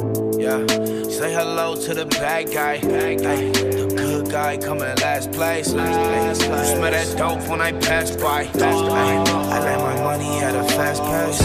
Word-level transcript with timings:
Yeah, 0.00 0.66
say 1.10 1.34
hello 1.34 1.76
to 1.76 1.92
the 1.92 2.06
bad 2.06 2.50
guy. 2.50 2.76
Ay, 2.76 3.16
the 3.16 3.92
good 3.94 4.30
guy 4.30 4.56
coming 4.56 4.84
last 4.96 5.30
place. 5.30 5.74
Ay, 5.74 6.28
you 6.28 6.34
smell 6.34 6.90
that 6.90 7.18
dope 7.18 7.46
when 7.50 7.60
I 7.60 7.72
pass 7.72 8.16
by. 8.16 8.44
Ay, 8.44 9.24
I 9.28 9.60
let 9.60 9.78
my 9.78 10.02
money 10.02 10.38
at 10.38 10.54
a 10.54 10.64
fast 10.72 11.02
pace. 11.02 11.38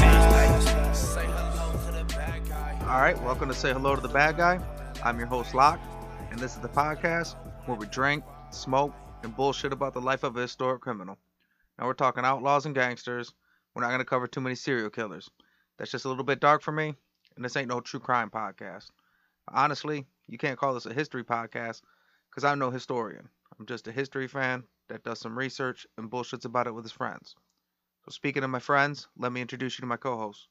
Say 0.97 1.25
hello 1.25 1.73
to 1.85 1.91
the 1.97 2.05
bad 2.15 2.47
guy. 2.47 2.79
All 2.83 3.01
right, 3.01 3.21
welcome 3.23 3.49
to 3.49 3.53
Say 3.53 3.73
Hello 3.73 3.93
to 3.93 4.01
the 4.01 4.07
Bad 4.07 4.37
Guy. 4.37 4.61
I'm 5.03 5.17
your 5.17 5.27
host, 5.27 5.53
Locke, 5.53 5.81
and 6.31 6.39
this 6.39 6.55
is 6.55 6.61
the 6.61 6.69
podcast 6.69 7.35
where 7.65 7.77
we 7.77 7.87
drink, 7.87 8.23
smoke, 8.51 8.93
and 9.23 9.35
bullshit 9.35 9.73
about 9.73 9.93
the 9.93 9.99
life 9.99 10.23
of 10.23 10.37
a 10.37 10.41
historic 10.41 10.79
criminal. 10.81 11.17
Now 11.77 11.87
we're 11.87 11.93
talking 11.93 12.23
outlaws 12.23 12.65
and 12.65 12.73
gangsters. 12.73 13.33
We're 13.73 13.81
not 13.81 13.89
going 13.89 13.99
to 13.99 14.05
cover 14.05 14.27
too 14.27 14.39
many 14.39 14.55
serial 14.55 14.89
killers. 14.89 15.29
That's 15.77 15.91
just 15.91 16.05
a 16.05 16.07
little 16.07 16.23
bit 16.23 16.39
dark 16.39 16.61
for 16.61 16.71
me, 16.71 16.95
and 17.35 17.43
this 17.43 17.55
ain't 17.55 17.69
no 17.69 17.79
true 17.79 17.99
crime 17.99 18.29
podcast. 18.29 18.89
Honestly, 19.47 20.05
you 20.27 20.37
can't 20.37 20.57
call 20.57 20.73
this 20.73 20.85
a 20.85 20.93
history 20.93 21.23
podcast 21.23 21.81
because 22.29 22.43
I'm 22.43 22.59
no 22.59 22.71
historian. 22.71 23.29
I'm 23.59 23.65
just 23.65 23.87
a 23.87 23.91
history 23.91 24.27
fan 24.27 24.63
that 24.89 25.03
does 25.03 25.19
some 25.19 25.37
research 25.37 25.85
and 25.97 26.09
bullshits 26.09 26.45
about 26.45 26.67
it 26.67 26.73
with 26.73 26.83
his 26.85 26.91
friends. 26.91 27.35
So, 28.05 28.11
speaking 28.11 28.43
of 28.43 28.49
my 28.49 28.59
friends, 28.59 29.07
let 29.17 29.31
me 29.31 29.41
introduce 29.41 29.77
you 29.77 29.83
to 29.83 29.87
my 29.87 29.97
co 29.97 30.17
hosts. 30.17 30.47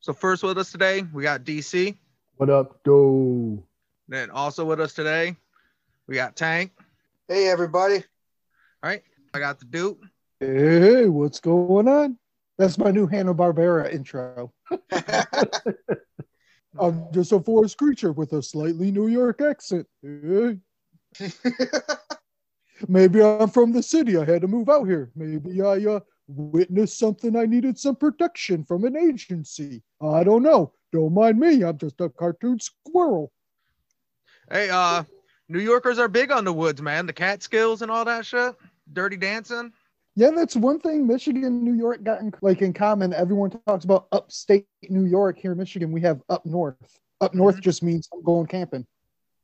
So, 0.00 0.12
first 0.12 0.42
with 0.42 0.58
us 0.58 0.72
today, 0.72 1.04
we 1.12 1.22
got 1.22 1.44
DC. 1.44 1.96
What 2.36 2.50
up, 2.50 2.80
though? 2.84 3.62
Then 4.08 4.30
also 4.30 4.64
with 4.64 4.80
us 4.80 4.92
today, 4.92 5.36
we 6.06 6.16
got 6.16 6.36
Tank. 6.36 6.72
Hey 7.28 7.48
everybody. 7.48 7.96
All 8.82 8.90
right, 8.90 9.02
I 9.32 9.38
got 9.38 9.58
the 9.60 9.64
Duke. 9.64 9.98
Hey, 10.40 11.06
what's 11.06 11.40
going 11.40 11.88
on? 11.88 12.18
That's 12.58 12.78
my 12.78 12.90
new 12.90 13.06
Hanna 13.06 13.34
Barbera 13.34 13.92
intro. 13.92 14.52
I'm 16.78 17.06
just 17.12 17.32
a 17.32 17.40
forest 17.40 17.76
creature 17.78 18.12
with 18.12 18.32
a 18.32 18.42
slightly 18.42 18.90
New 18.90 19.08
York 19.08 19.40
accent. 19.40 19.86
Maybe 22.88 23.22
I'm 23.22 23.48
from 23.48 23.72
the 23.72 23.82
city. 23.82 24.16
I 24.16 24.24
had 24.24 24.40
to 24.42 24.48
move 24.48 24.68
out 24.68 24.84
here. 24.84 25.10
Maybe 25.14 25.62
I 25.62 25.84
uh, 25.84 26.00
witnessed 26.26 26.98
something 26.98 27.36
I 27.36 27.46
needed 27.46 27.78
some 27.78 27.96
protection 27.96 28.64
from 28.64 28.84
an 28.84 28.96
agency. 28.96 29.82
I 30.00 30.24
don't 30.24 30.42
know. 30.42 30.72
Don't 30.92 31.14
mind 31.14 31.38
me. 31.38 31.62
I'm 31.62 31.78
just 31.78 32.00
a 32.00 32.08
cartoon 32.08 32.58
squirrel. 32.60 33.32
Hey, 34.50 34.68
uh, 34.70 35.04
New 35.48 35.60
Yorkers 35.60 35.98
are 35.98 36.08
big 36.08 36.32
on 36.32 36.44
the 36.44 36.52
woods, 36.52 36.82
man. 36.82 37.06
The 37.06 37.12
Catskills 37.12 37.82
and 37.82 37.90
all 37.90 38.04
that 38.04 38.26
shit. 38.26 38.54
Dirty 38.92 39.16
Dancing. 39.16 39.72
Yeah, 40.14 40.30
that's 40.34 40.54
one 40.56 40.78
thing 40.78 41.06
Michigan 41.06 41.64
New 41.64 41.72
York 41.72 42.02
got 42.04 42.20
in, 42.20 42.32
like 42.42 42.60
in 42.60 42.72
common. 42.74 43.14
Everyone 43.14 43.50
talks 43.66 43.84
about 43.84 44.08
upstate 44.12 44.66
New 44.90 45.04
York. 45.06 45.38
Here 45.38 45.52
in 45.52 45.58
Michigan, 45.58 45.90
we 45.90 46.02
have 46.02 46.20
up 46.28 46.44
north. 46.44 46.76
Up 47.20 47.34
north 47.34 47.56
Mhm. 47.56 47.62
just 47.62 47.82
means 47.82 48.08
I'm 48.12 48.22
going 48.22 48.46
camping. 48.46 48.86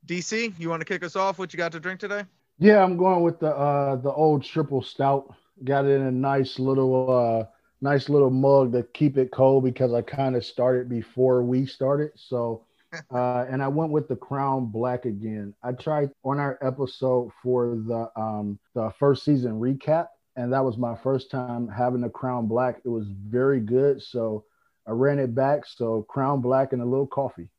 DC, 0.05 0.53
you 0.59 0.69
want 0.69 0.81
to 0.81 0.85
kick 0.85 1.03
us 1.03 1.15
off? 1.15 1.39
What 1.39 1.53
you 1.53 1.57
got 1.57 1.71
to 1.71 1.79
drink 1.79 1.99
today? 1.99 2.23
Yeah, 2.59 2.83
I'm 2.83 2.97
going 2.97 3.23
with 3.23 3.39
the 3.39 3.55
uh 3.55 3.95
the 3.97 4.11
old 4.11 4.43
triple 4.43 4.81
stout. 4.81 5.33
Got 5.63 5.85
it 5.85 5.91
in 5.91 6.01
a 6.03 6.11
nice 6.11 6.59
little 6.59 7.09
uh 7.11 7.45
nice 7.81 8.09
little 8.09 8.29
mug 8.29 8.73
to 8.73 8.83
keep 8.93 9.17
it 9.17 9.31
cold 9.31 9.63
because 9.63 9.93
I 9.93 10.01
kind 10.01 10.35
of 10.35 10.45
started 10.45 10.87
before 10.89 11.41
we 11.43 11.65
started. 11.65 12.11
So 12.15 12.65
uh 13.11 13.45
and 13.49 13.63
I 13.63 13.67
went 13.69 13.91
with 13.91 14.07
the 14.07 14.15
Crown 14.15 14.67
Black 14.67 15.05
again. 15.05 15.53
I 15.63 15.71
tried 15.71 16.11
on 16.23 16.37
our 16.39 16.59
episode 16.61 17.31
for 17.41 17.75
the 17.75 18.09
um 18.15 18.59
the 18.75 18.91
first 18.99 19.23
season 19.25 19.59
recap 19.59 20.07
and 20.39 20.53
that 20.53 20.63
was 20.63 20.77
my 20.77 20.95
first 20.95 21.29
time 21.29 21.67
having 21.67 21.99
the 21.99 22.09
Crown 22.09 22.47
Black. 22.47 22.79
It 22.85 22.87
was 22.87 23.07
very 23.09 23.59
good. 23.59 24.01
So 24.01 24.45
I 24.87 24.91
ran 24.91 25.19
it 25.19 25.35
back. 25.35 25.65
So 25.65 26.03
Crown 26.03 26.39
Black 26.39 26.71
and 26.71 26.81
a 26.81 26.85
little 26.85 27.07
coffee. 27.07 27.49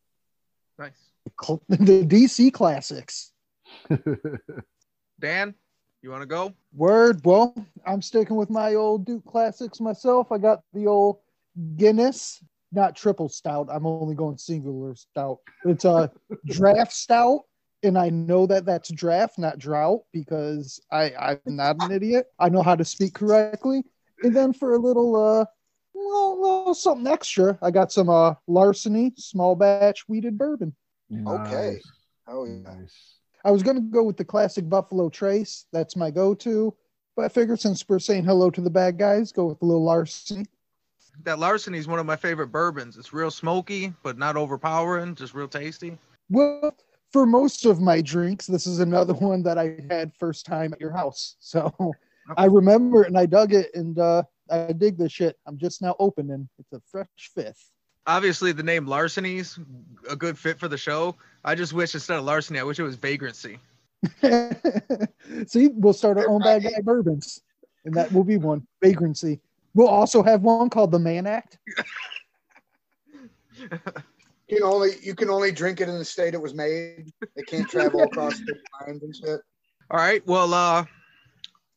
Nice. 0.78 1.10
The 1.68 2.06
DC 2.06 2.54
classics. 2.54 3.32
Dan, 5.20 5.54
you 6.00 6.10
want 6.10 6.22
to 6.22 6.26
go? 6.26 6.54
Word. 6.72 7.20
Well, 7.22 7.54
I'm 7.84 8.00
sticking 8.00 8.36
with 8.36 8.48
my 8.48 8.74
old 8.74 9.04
Duke 9.04 9.26
classics 9.26 9.78
myself. 9.78 10.32
I 10.32 10.38
got 10.38 10.62
the 10.72 10.86
old 10.86 11.18
Guinness, 11.76 12.42
not 12.72 12.96
triple 12.96 13.28
stout. 13.28 13.68
I'm 13.70 13.86
only 13.86 14.14
going 14.14 14.38
singular 14.38 14.94
stout. 14.94 15.40
It's 15.66 15.84
a 15.84 16.10
draft 16.46 16.94
stout. 16.94 17.42
And 17.82 17.96
I 17.96 18.10
know 18.10 18.46
that 18.46 18.66
that's 18.66 18.90
draft, 18.90 19.38
not 19.38 19.58
drought, 19.58 20.02
because 20.12 20.80
I, 20.92 21.12
I'm 21.18 21.40
not 21.46 21.76
an 21.76 21.90
idiot. 21.90 22.26
I 22.38 22.48
know 22.48 22.62
how 22.62 22.76
to 22.76 22.84
speak 22.84 23.14
correctly. 23.14 23.82
And 24.22 24.36
then 24.36 24.52
for 24.52 24.74
a 24.74 24.78
little, 24.78 25.16
uh, 25.16 25.46
well, 25.94 26.40
little 26.40 26.74
something 26.74 27.06
extra, 27.06 27.58
I 27.62 27.70
got 27.70 27.90
some 27.90 28.10
uh, 28.10 28.34
larceny 28.46 29.12
small 29.16 29.54
batch 29.56 30.04
wheated 30.08 30.36
bourbon. 30.36 30.74
Okay. 31.26 31.80
Oh 32.28 32.44
yeah. 32.44 32.74
Nice. 32.74 33.16
I 33.44 33.50
was 33.50 33.62
gonna 33.62 33.80
go 33.80 34.02
with 34.02 34.18
the 34.18 34.24
classic 34.24 34.68
Buffalo 34.68 35.08
Trace. 35.08 35.64
That's 35.72 35.96
my 35.96 36.10
go-to. 36.10 36.74
But 37.16 37.24
I 37.24 37.28
figured 37.28 37.60
since 37.60 37.84
we're 37.88 37.98
saying 37.98 38.24
hello 38.24 38.50
to 38.50 38.60
the 38.60 38.70
bad 38.70 38.98
guys, 38.98 39.32
go 39.32 39.46
with 39.46 39.62
a 39.62 39.64
little 39.64 39.84
larceny. 39.84 40.46
That 41.24 41.38
Larceny 41.38 41.78
is 41.78 41.88
one 41.88 41.98
of 41.98 42.06
my 42.06 42.16
favorite 42.16 42.48
bourbons. 42.48 42.96
It's 42.96 43.12
real 43.12 43.30
smoky, 43.30 43.92
but 44.02 44.16
not 44.16 44.36
overpowering, 44.36 45.14
just 45.14 45.34
real 45.34 45.48
tasty. 45.48 45.98
Well, 46.30 46.74
for 47.12 47.26
most 47.26 47.66
of 47.66 47.80
my 47.80 48.00
drinks, 48.00 48.46
this 48.46 48.66
is 48.66 48.80
another 48.80 49.14
one 49.28 49.42
that 49.42 49.58
I 49.58 49.76
had 49.90 50.12
first 50.18 50.46
time 50.46 50.72
at 50.72 50.80
your 50.80 50.92
house. 50.92 51.36
So 51.40 51.74
I 52.36 52.46
remember 52.46 53.02
it 53.02 53.08
and 53.08 53.18
I 53.18 53.26
dug 53.26 53.52
it 53.52 53.70
and 53.74 53.98
uh, 53.98 54.22
I 54.50 54.72
dig 54.72 54.96
this 54.96 55.12
shit. 55.12 55.38
I'm 55.46 55.58
just 55.58 55.82
now 55.82 55.96
opening. 55.98 56.48
It's 56.58 56.72
a 56.72 56.80
fresh 56.90 57.06
fifth. 57.34 57.70
Obviously, 58.06 58.52
the 58.52 58.62
name 58.62 58.86
Larceny's 58.86 59.58
a 60.08 60.16
good 60.16 60.38
fit 60.38 60.58
for 60.58 60.68
the 60.68 60.78
show. 60.78 61.16
I 61.44 61.54
just 61.54 61.72
wish 61.72 61.94
instead 61.94 62.18
of 62.18 62.24
Larceny, 62.24 62.58
I 62.58 62.62
wish 62.62 62.78
it 62.78 62.82
was 62.82 62.96
Vagrancy. 62.96 63.58
See, 65.46 65.68
we'll 65.74 65.92
start 65.92 66.16
our 66.18 66.28
own 66.28 66.40
bad 66.40 66.62
guy 66.62 66.80
bourbons, 66.82 67.42
and 67.84 67.94
that 67.94 68.10
will 68.12 68.24
be 68.24 68.38
one 68.38 68.66
vagrancy. 68.82 69.40
We'll 69.74 69.88
also 69.88 70.22
have 70.22 70.40
one 70.40 70.70
called 70.70 70.90
the 70.90 70.98
Mann 70.98 71.26
Act. 71.26 71.58
You 74.50 74.56
can 74.56 74.64
only 74.64 74.90
you 75.02 75.14
can 75.14 75.30
only 75.30 75.52
drink 75.52 75.80
it 75.80 75.88
in 75.88 75.96
the 75.96 76.04
state 76.04 76.34
it 76.34 76.42
was 76.42 76.54
made. 76.54 77.12
It 77.36 77.46
can't 77.46 77.68
travel 77.68 78.02
across 78.02 78.34
state 78.34 78.48
lines 78.86 79.02
and 79.02 79.14
shit. 79.14 79.40
All 79.90 79.98
right. 79.98 80.26
Well, 80.26 80.52
uh, 80.52 80.84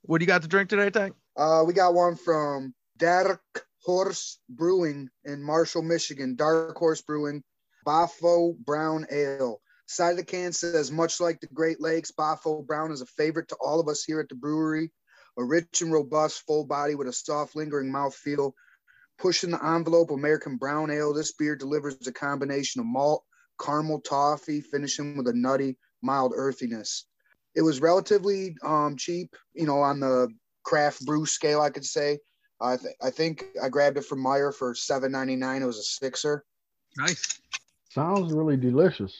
what 0.01 0.17
do 0.19 0.23
you 0.23 0.27
got 0.27 0.41
to 0.41 0.47
drink 0.47 0.69
today, 0.69 0.89
Tank? 0.89 1.13
Uh, 1.37 1.63
we 1.67 1.73
got 1.73 1.93
one 1.93 2.15
from 2.15 2.73
Dark 2.97 3.41
Horse 3.83 4.39
Brewing 4.49 5.09
in 5.23 5.43
Marshall, 5.43 5.83
Michigan. 5.83 6.35
Dark 6.35 6.75
Horse 6.75 7.01
Brewing, 7.01 7.43
Boffo 7.85 8.57
Brown 8.57 9.05
Ale. 9.11 9.61
Side 9.85 10.11
of 10.11 10.17
the 10.17 10.23
can 10.23 10.51
says, 10.51 10.91
much 10.91 11.19
like 11.19 11.39
the 11.39 11.47
Great 11.47 11.79
Lakes, 11.79 12.11
Boffo 12.11 12.65
Brown 12.65 12.91
is 12.91 13.01
a 13.01 13.05
favorite 13.05 13.49
to 13.49 13.57
all 13.61 13.79
of 13.79 13.87
us 13.87 14.03
here 14.03 14.19
at 14.19 14.29
the 14.29 14.35
brewery. 14.35 14.91
A 15.37 15.43
rich 15.43 15.81
and 15.81 15.91
robust, 15.91 16.43
full 16.47 16.65
body 16.65 16.95
with 16.95 17.07
a 17.07 17.13
soft, 17.13 17.55
lingering 17.55 17.91
mouthfeel. 17.91 18.53
Pushing 19.19 19.51
the 19.51 19.65
envelope, 19.65 20.11
American 20.11 20.57
Brown 20.57 20.89
Ale. 20.91 21.13
This 21.13 21.33
beer 21.33 21.55
delivers 21.55 22.07
a 22.07 22.11
combination 22.11 22.81
of 22.81 22.87
malt, 22.87 23.23
caramel, 23.59 24.01
toffee, 24.01 24.61
finishing 24.61 25.17
with 25.17 25.27
a 25.27 25.33
nutty, 25.33 25.77
mild 26.01 26.33
earthiness. 26.35 27.05
It 27.55 27.61
was 27.61 27.81
relatively 27.81 28.55
um, 28.63 28.95
cheap, 28.97 29.35
you 29.53 29.65
know, 29.65 29.79
on 29.79 29.99
the 29.99 30.27
craft 30.63 31.05
brew 31.05 31.25
scale, 31.25 31.61
I 31.61 31.69
could 31.69 31.85
say. 31.85 32.19
I, 32.59 32.77
th- 32.77 32.95
I 33.01 33.09
think 33.09 33.45
I 33.61 33.69
grabbed 33.69 33.97
it 33.97 34.05
from 34.05 34.23
Meijer 34.23 34.53
for 34.53 34.73
seven 34.73 35.11
ninety 35.11 35.35
nine. 35.35 35.61
It 35.61 35.65
was 35.65 35.77
a 35.77 35.83
sixer. 35.83 36.43
Nice. 36.97 37.39
Sounds 37.89 38.33
really 38.33 38.57
delicious. 38.57 39.13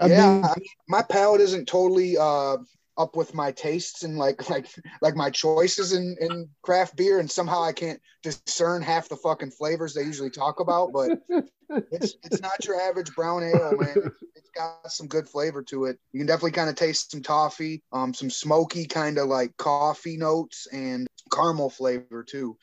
I 0.00 0.08
yeah, 0.08 0.32
mean, 0.32 0.44
I 0.44 0.54
my 0.88 1.02
palate 1.02 1.40
isn't 1.40 1.66
totally 1.66 2.16
uh, 2.16 2.58
up 2.96 3.16
with 3.16 3.34
my 3.34 3.52
tastes 3.52 4.02
and 4.02 4.16
like 4.16 4.48
like 4.50 4.66
like 5.02 5.16
my 5.16 5.30
choices 5.30 5.92
in, 5.92 6.16
in 6.20 6.48
craft 6.62 6.96
beer, 6.96 7.18
and 7.20 7.30
somehow 7.30 7.62
I 7.62 7.72
can't 7.72 8.00
discern 8.22 8.82
half 8.82 9.08
the 9.08 9.16
fucking 9.16 9.50
flavors 9.52 9.94
they 9.94 10.02
usually 10.02 10.30
talk 10.30 10.60
about. 10.60 10.92
But 10.92 11.18
it's 11.92 12.14
it's 12.24 12.40
not 12.40 12.64
your 12.64 12.80
average 12.80 13.14
brown 13.14 13.42
ale, 13.42 13.76
man. 13.78 14.10
It's 14.34 14.50
got 14.54 14.90
some 14.90 15.08
good 15.08 15.28
flavor 15.28 15.62
to 15.64 15.86
it. 15.86 15.98
You 16.12 16.20
can 16.20 16.26
definitely 16.26 16.52
kind 16.52 16.70
of 16.70 16.76
taste 16.76 17.10
some 17.10 17.22
toffee, 17.22 17.82
um, 17.92 18.14
some 18.14 18.30
smoky 18.30 18.86
kind 18.86 19.18
of 19.18 19.28
like 19.28 19.56
coffee 19.56 20.16
notes 20.16 20.66
and 20.72 21.06
caramel 21.32 21.70
flavor 21.70 22.22
too. 22.22 22.56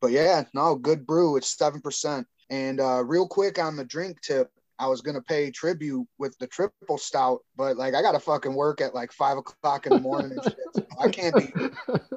But 0.00 0.12
yeah, 0.12 0.44
no, 0.52 0.74
good 0.74 1.06
brew. 1.06 1.36
It's 1.36 1.56
seven 1.56 1.80
percent. 1.80 2.26
And 2.50 2.80
uh, 2.80 3.02
real 3.04 3.26
quick 3.26 3.58
on 3.58 3.76
the 3.76 3.84
drink 3.84 4.20
tip, 4.20 4.50
I 4.78 4.88
was 4.88 5.00
gonna 5.00 5.22
pay 5.22 5.50
tribute 5.50 6.06
with 6.18 6.36
the 6.38 6.46
triple 6.46 6.98
stout, 6.98 7.40
but 7.56 7.76
like 7.76 7.94
I 7.94 8.02
gotta 8.02 8.20
fucking 8.20 8.54
work 8.54 8.80
at 8.80 8.94
like 8.94 9.12
five 9.12 9.38
o'clock 9.38 9.86
in 9.86 9.92
the 9.92 10.00
morning 10.00 10.32
and 10.32 10.42
shit. 10.42 10.56
So 10.74 10.86
I 11.00 11.08
can't 11.08 11.36
be 11.36 11.52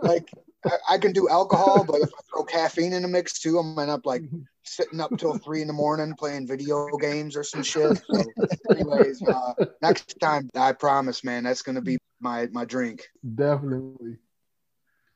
like 0.01 0.29
I, 0.65 0.71
I 0.91 0.97
can 0.97 1.11
do 1.13 1.29
alcohol, 1.29 1.83
but 1.83 2.01
if 2.01 2.09
I 2.09 2.21
throw 2.31 2.43
caffeine 2.43 2.93
in 2.93 3.03
the 3.03 3.07
mix 3.07 3.39
too, 3.39 3.59
I'm 3.59 3.75
gonna 3.75 3.83
end 3.83 3.91
up 3.91 4.05
like 4.05 4.23
sitting 4.63 4.99
up 4.99 5.11
till 5.17 5.37
three 5.37 5.61
in 5.61 5.67
the 5.67 5.73
morning 5.73 6.15
playing 6.17 6.47
video 6.47 6.89
games 6.97 7.35
or 7.35 7.43
some 7.43 7.63
shit. 7.63 8.01
So, 8.11 8.23
anyways, 8.71 9.21
uh, 9.21 9.53
next 9.81 10.19
time 10.19 10.49
I 10.55 10.73
promise, 10.73 11.23
man, 11.23 11.43
that's 11.43 11.61
gonna 11.61 11.81
be 11.81 11.97
my 12.19 12.47
my 12.51 12.65
drink. 12.65 13.07
Definitely. 13.35 14.17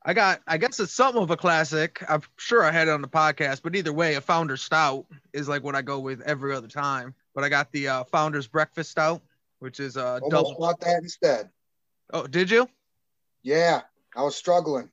I 0.03 0.15
got, 0.15 0.41
I 0.47 0.57
guess 0.57 0.79
it's 0.79 0.93
something 0.93 1.21
of 1.21 1.29
a 1.29 1.37
classic. 1.37 2.03
I'm 2.09 2.23
sure 2.37 2.63
I 2.63 2.71
had 2.71 2.87
it 2.87 2.91
on 2.91 3.03
the 3.03 3.07
podcast, 3.07 3.61
but 3.61 3.75
either 3.75 3.93
way, 3.93 4.15
a 4.15 4.21
founder 4.21 4.57
stout 4.57 5.05
is 5.31 5.47
like 5.47 5.63
what 5.63 5.75
I 5.75 5.83
go 5.83 5.99
with 5.99 6.21
every 6.21 6.55
other 6.55 6.67
time. 6.67 7.13
But 7.33 7.43
I 7.43 7.49
got 7.49 7.71
the 7.71 7.87
uh, 7.87 8.03
Founders 8.05 8.47
Breakfast 8.47 8.91
Stout, 8.91 9.21
which 9.59 9.79
is 9.79 9.95
uh, 9.97 10.19
Almost 10.21 10.31
double. 10.31 10.55
bought 10.59 10.79
that 10.81 11.01
instead. 11.01 11.49
Oh, 12.13 12.27
did 12.27 12.51
you? 12.51 12.67
Yeah, 13.43 13.81
I 14.15 14.23
was 14.23 14.35
struggling. 14.35 14.89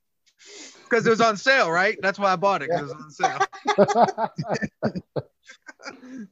Because 0.89 1.05
it 1.05 1.09
was 1.09 1.21
on 1.21 1.35
sale, 1.37 1.69
right? 1.69 1.97
That's 2.01 2.17
why 2.17 2.31
I 2.31 2.35
bought 2.37 2.61
it. 2.63 2.69
'cause 2.69 2.79
it 2.79 2.83
was 2.83 2.93
on 2.93 3.11
sale. 3.11 3.39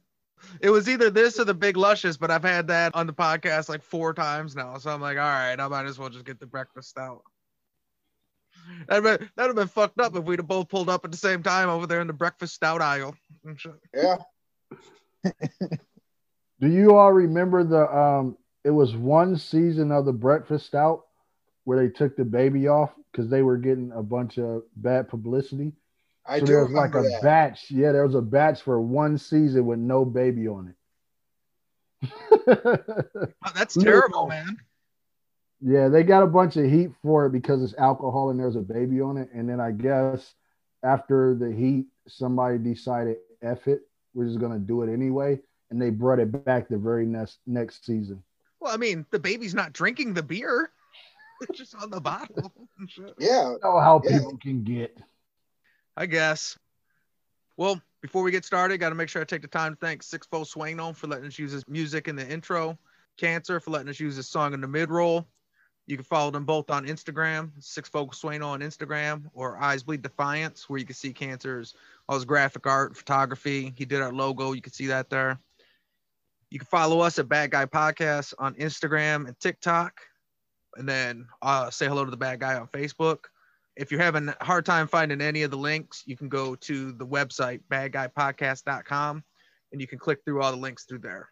it 0.62 0.70
was 0.70 0.88
either 0.88 1.10
this 1.10 1.38
or 1.38 1.44
the 1.44 1.54
Big 1.54 1.76
Lushious, 1.76 2.18
but 2.18 2.30
I've 2.30 2.42
had 2.42 2.68
that 2.68 2.94
on 2.94 3.06
the 3.06 3.12
podcast 3.12 3.68
like 3.68 3.82
four 3.82 4.14
times 4.14 4.56
now. 4.56 4.78
So 4.78 4.90
I'm 4.90 5.00
like, 5.00 5.18
all 5.18 5.22
right, 5.24 5.58
I 5.60 5.68
might 5.68 5.84
as 5.86 5.98
well 5.98 6.08
just 6.08 6.24
get 6.24 6.40
the 6.40 6.46
breakfast 6.46 6.88
stout. 6.88 7.22
That'd 8.88 9.04
been, 9.04 9.28
that'd 9.36 9.48
have 9.50 9.56
been 9.56 9.68
fucked 9.68 10.00
up 10.00 10.16
if 10.16 10.24
we'd 10.24 10.38
have 10.40 10.48
both 10.48 10.68
pulled 10.68 10.88
up 10.88 11.04
at 11.04 11.10
the 11.12 11.16
same 11.18 11.42
time 11.42 11.68
over 11.68 11.86
there 11.86 12.00
in 12.00 12.06
the 12.06 12.12
breakfast 12.12 12.54
stout 12.54 12.80
aisle. 12.82 13.14
Yeah. 13.94 14.16
Do 16.60 16.68
you 16.68 16.96
all 16.96 17.12
remember 17.12 17.64
the 17.64 17.86
um 17.96 18.36
it 18.64 18.70
was 18.70 18.96
one 18.96 19.36
season 19.36 19.92
of 19.92 20.04
the 20.04 20.12
breakfast 20.12 20.66
stout 20.66 21.04
where 21.64 21.78
they 21.78 21.88
took 21.88 22.16
the 22.16 22.24
baby 22.24 22.68
off 22.68 22.90
because 23.12 23.28
they 23.30 23.42
were 23.42 23.56
getting 23.58 23.92
a 23.92 24.02
bunch 24.02 24.38
of 24.38 24.62
bad 24.76 25.08
publicity? 25.08 25.72
I 26.26 26.40
so 26.40 26.46
do 26.46 26.52
there 26.52 26.64
was 26.64 26.72
like 26.72 26.94
a 26.94 27.02
that. 27.02 27.20
batch. 27.22 27.70
Yeah, 27.70 27.92
there 27.92 28.04
was 28.06 28.14
a 28.14 28.20
batch 28.22 28.62
for 28.62 28.80
one 28.80 29.18
season 29.18 29.66
with 29.66 29.78
no 29.78 30.04
baby 30.04 30.48
on 30.48 30.68
it. 30.68 30.74
Oh, 33.44 33.50
that's 33.54 33.76
terrible, 33.76 34.26
man. 34.26 34.58
yeah, 35.60 35.88
they 35.88 36.02
got 36.02 36.22
a 36.22 36.26
bunch 36.26 36.56
of 36.56 36.64
heat 36.70 36.90
for 37.02 37.26
it 37.26 37.32
because 37.32 37.62
it's 37.62 37.74
alcohol 37.78 38.30
and 38.30 38.38
there's 38.38 38.56
a 38.56 38.60
baby 38.60 39.00
on 39.00 39.16
it. 39.16 39.28
And 39.32 39.48
then 39.48 39.60
I 39.60 39.72
guess 39.72 40.34
after 40.82 41.34
the 41.34 41.52
heat, 41.52 41.86
somebody 42.06 42.58
decided 42.58 43.16
F 43.42 43.66
it, 43.68 43.82
we're 44.14 44.26
just 44.26 44.38
gonna 44.40 44.58
do 44.58 44.82
it 44.82 44.92
anyway. 44.92 45.40
And 45.70 45.80
they 45.80 45.90
brought 45.90 46.18
it 46.18 46.44
back 46.44 46.68
the 46.68 46.78
very 46.78 47.04
next 47.06 47.38
next 47.46 47.84
season. 47.84 48.22
Well, 48.60 48.72
I 48.72 48.76
mean, 48.76 49.04
the 49.10 49.18
baby's 49.18 49.54
not 49.54 49.72
drinking 49.72 50.14
the 50.14 50.22
beer. 50.22 50.70
It's 51.40 51.56
just 51.56 51.76
on 51.76 51.90
the 51.90 52.00
bottle. 52.00 52.52
Yeah. 53.20 53.50
You 53.50 53.58
know 53.62 53.78
how 53.78 54.00
Yeah. 54.04 54.18
people 54.18 54.36
can 54.38 54.64
get. 54.64 54.98
I 55.96 56.06
guess. 56.06 56.58
Well, 57.56 57.80
before 58.02 58.22
we 58.24 58.32
get 58.32 58.44
started, 58.44 58.78
got 58.78 58.88
to 58.88 58.96
make 58.96 59.08
sure 59.08 59.22
I 59.22 59.24
take 59.24 59.42
the 59.42 59.48
time 59.48 59.74
to 59.74 59.78
thank 59.78 60.02
Six 60.02 60.26
Four 60.26 60.42
Swano 60.44 60.94
for 60.96 61.06
letting 61.06 61.26
us 61.26 61.38
use 61.38 61.52
his 61.52 61.68
music 61.68 62.08
in 62.08 62.16
the 62.16 62.28
intro, 62.28 62.76
Cancer 63.18 63.60
for 63.60 63.70
letting 63.70 63.88
us 63.88 64.00
use 64.00 64.16
his 64.16 64.28
song 64.28 64.52
in 64.52 64.60
the 64.60 64.66
mid 64.68 64.90
roll. 64.90 65.28
You 65.86 65.96
can 65.96 66.04
follow 66.04 66.30
them 66.32 66.44
both 66.44 66.70
on 66.70 66.86
Instagram, 66.86 67.50
Six 67.60 67.88
Four 67.88 68.08
Swano 68.08 68.46
on 68.48 68.60
Instagram, 68.60 69.22
or 69.32 69.58
Eyes 69.62 69.84
Bleed 69.84 70.02
Defiance, 70.02 70.68
where 70.68 70.78
you 70.80 70.86
can 70.86 70.94
see 70.96 71.12
Cancer's 71.12 71.74
all 72.08 72.16
his 72.16 72.24
graphic 72.24 72.66
art, 72.66 72.96
photography. 72.96 73.72
He 73.76 73.84
did 73.84 74.02
our 74.02 74.12
logo. 74.12 74.52
You 74.52 74.60
can 74.62 74.72
see 74.72 74.86
that 74.88 75.08
there. 75.08 75.38
You 76.50 76.58
can 76.58 76.66
follow 76.66 77.00
us 77.00 77.18
at 77.18 77.28
Bad 77.28 77.50
Guy 77.50 77.66
Podcast 77.66 78.34
on 78.38 78.54
Instagram 78.54 79.26
and 79.26 79.38
TikTok, 79.38 80.00
and 80.76 80.88
then 80.88 81.26
uh, 81.42 81.70
say 81.70 81.86
hello 81.86 82.04
to 82.04 82.10
the 82.10 82.16
Bad 82.16 82.40
Guy 82.40 82.54
on 82.54 82.68
Facebook 82.68 83.18
if 83.78 83.92
you're 83.92 84.02
having 84.02 84.28
a 84.28 84.44
hard 84.44 84.66
time 84.66 84.88
finding 84.88 85.20
any 85.20 85.44
of 85.44 85.52
the 85.52 85.56
links, 85.56 86.02
you 86.04 86.16
can 86.16 86.28
go 86.28 86.56
to 86.56 86.92
the 86.92 87.06
website 87.06 87.60
badguypodcast.com 87.70 89.22
and 89.70 89.80
you 89.80 89.86
can 89.86 89.98
click 90.00 90.18
through 90.24 90.42
all 90.42 90.50
the 90.50 90.58
links 90.58 90.84
through 90.84 90.98
there. 90.98 91.28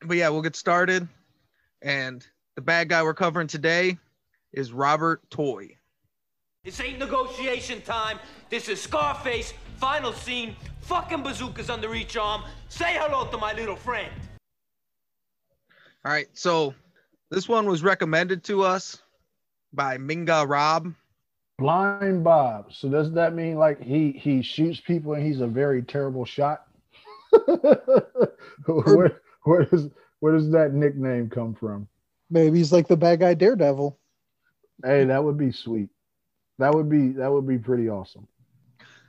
But 0.00 0.16
yeah, 0.16 0.30
we'll 0.30 0.42
get 0.42 0.56
started. 0.56 1.06
And 1.82 2.26
the 2.54 2.62
bad 2.62 2.88
guy 2.88 3.02
we're 3.02 3.14
covering 3.14 3.46
today 3.46 3.98
is 4.54 4.72
Robert 4.72 5.20
Toy. 5.28 5.76
This 6.64 6.80
ain't 6.80 6.98
negotiation 6.98 7.82
time. 7.82 8.18
This 8.48 8.68
is 8.68 8.80
Scarface, 8.80 9.52
final 9.76 10.12
scene, 10.12 10.56
fucking 10.80 11.22
bazookas 11.22 11.70
under 11.70 11.94
each 11.94 12.16
arm. 12.16 12.42
Say 12.68 12.96
hello 12.98 13.26
to 13.30 13.38
my 13.38 13.52
little 13.52 13.76
friend. 13.76 14.10
All 16.04 16.12
right, 16.12 16.28
so 16.32 16.74
this 17.30 17.48
one 17.48 17.68
was 17.68 17.82
recommended 17.82 18.44
to 18.44 18.62
us 18.62 19.02
by 19.72 19.98
Minga 19.98 20.48
Rob. 20.48 20.92
Blind 21.58 22.22
Bob. 22.22 22.72
So 22.72 22.88
does 22.88 23.12
that 23.12 23.34
mean 23.34 23.56
like 23.56 23.82
he 23.82 24.12
he 24.12 24.42
shoots 24.42 24.80
people 24.80 25.14
and 25.14 25.26
he's 25.26 25.40
a 25.40 25.46
very 25.46 25.82
terrible 25.82 26.24
shot? 26.24 26.66
where 28.66 29.20
where 29.44 29.64
does 29.64 29.88
where 30.20 30.34
does 30.34 30.50
that 30.50 30.74
nickname 30.74 31.30
come 31.30 31.54
from? 31.54 31.88
Maybe 32.30 32.58
he's 32.58 32.72
like 32.72 32.88
the 32.88 32.96
bad 32.96 33.20
guy 33.20 33.34
Daredevil. 33.34 33.98
Hey, 34.84 35.04
that 35.04 35.24
would 35.24 35.38
be 35.38 35.50
sweet. 35.50 35.88
That 36.58 36.74
would 36.74 36.90
be 36.90 37.12
that 37.12 37.32
would 37.32 37.46
be 37.46 37.58
pretty 37.58 37.88
awesome. 37.88 38.28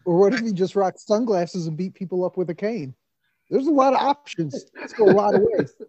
Or 0.07 0.15
what 0.17 0.33
if 0.33 0.39
he 0.39 0.53
just 0.53 0.77
rocked 0.77 1.01
sunglasses 1.01 1.67
and 1.67 1.75
beat 1.75 1.93
people 1.93 2.23
up 2.23 2.37
with 2.37 2.49
a 2.49 2.55
cane? 2.55 2.95
There's 3.49 3.67
a 3.67 3.71
lot 3.71 3.93
of 3.93 3.99
options. 3.99 4.63
Let's 4.79 4.93
go 4.93 5.03
a 5.03 5.11
lot 5.11 5.35
of 5.35 5.41
ways. 5.41 5.73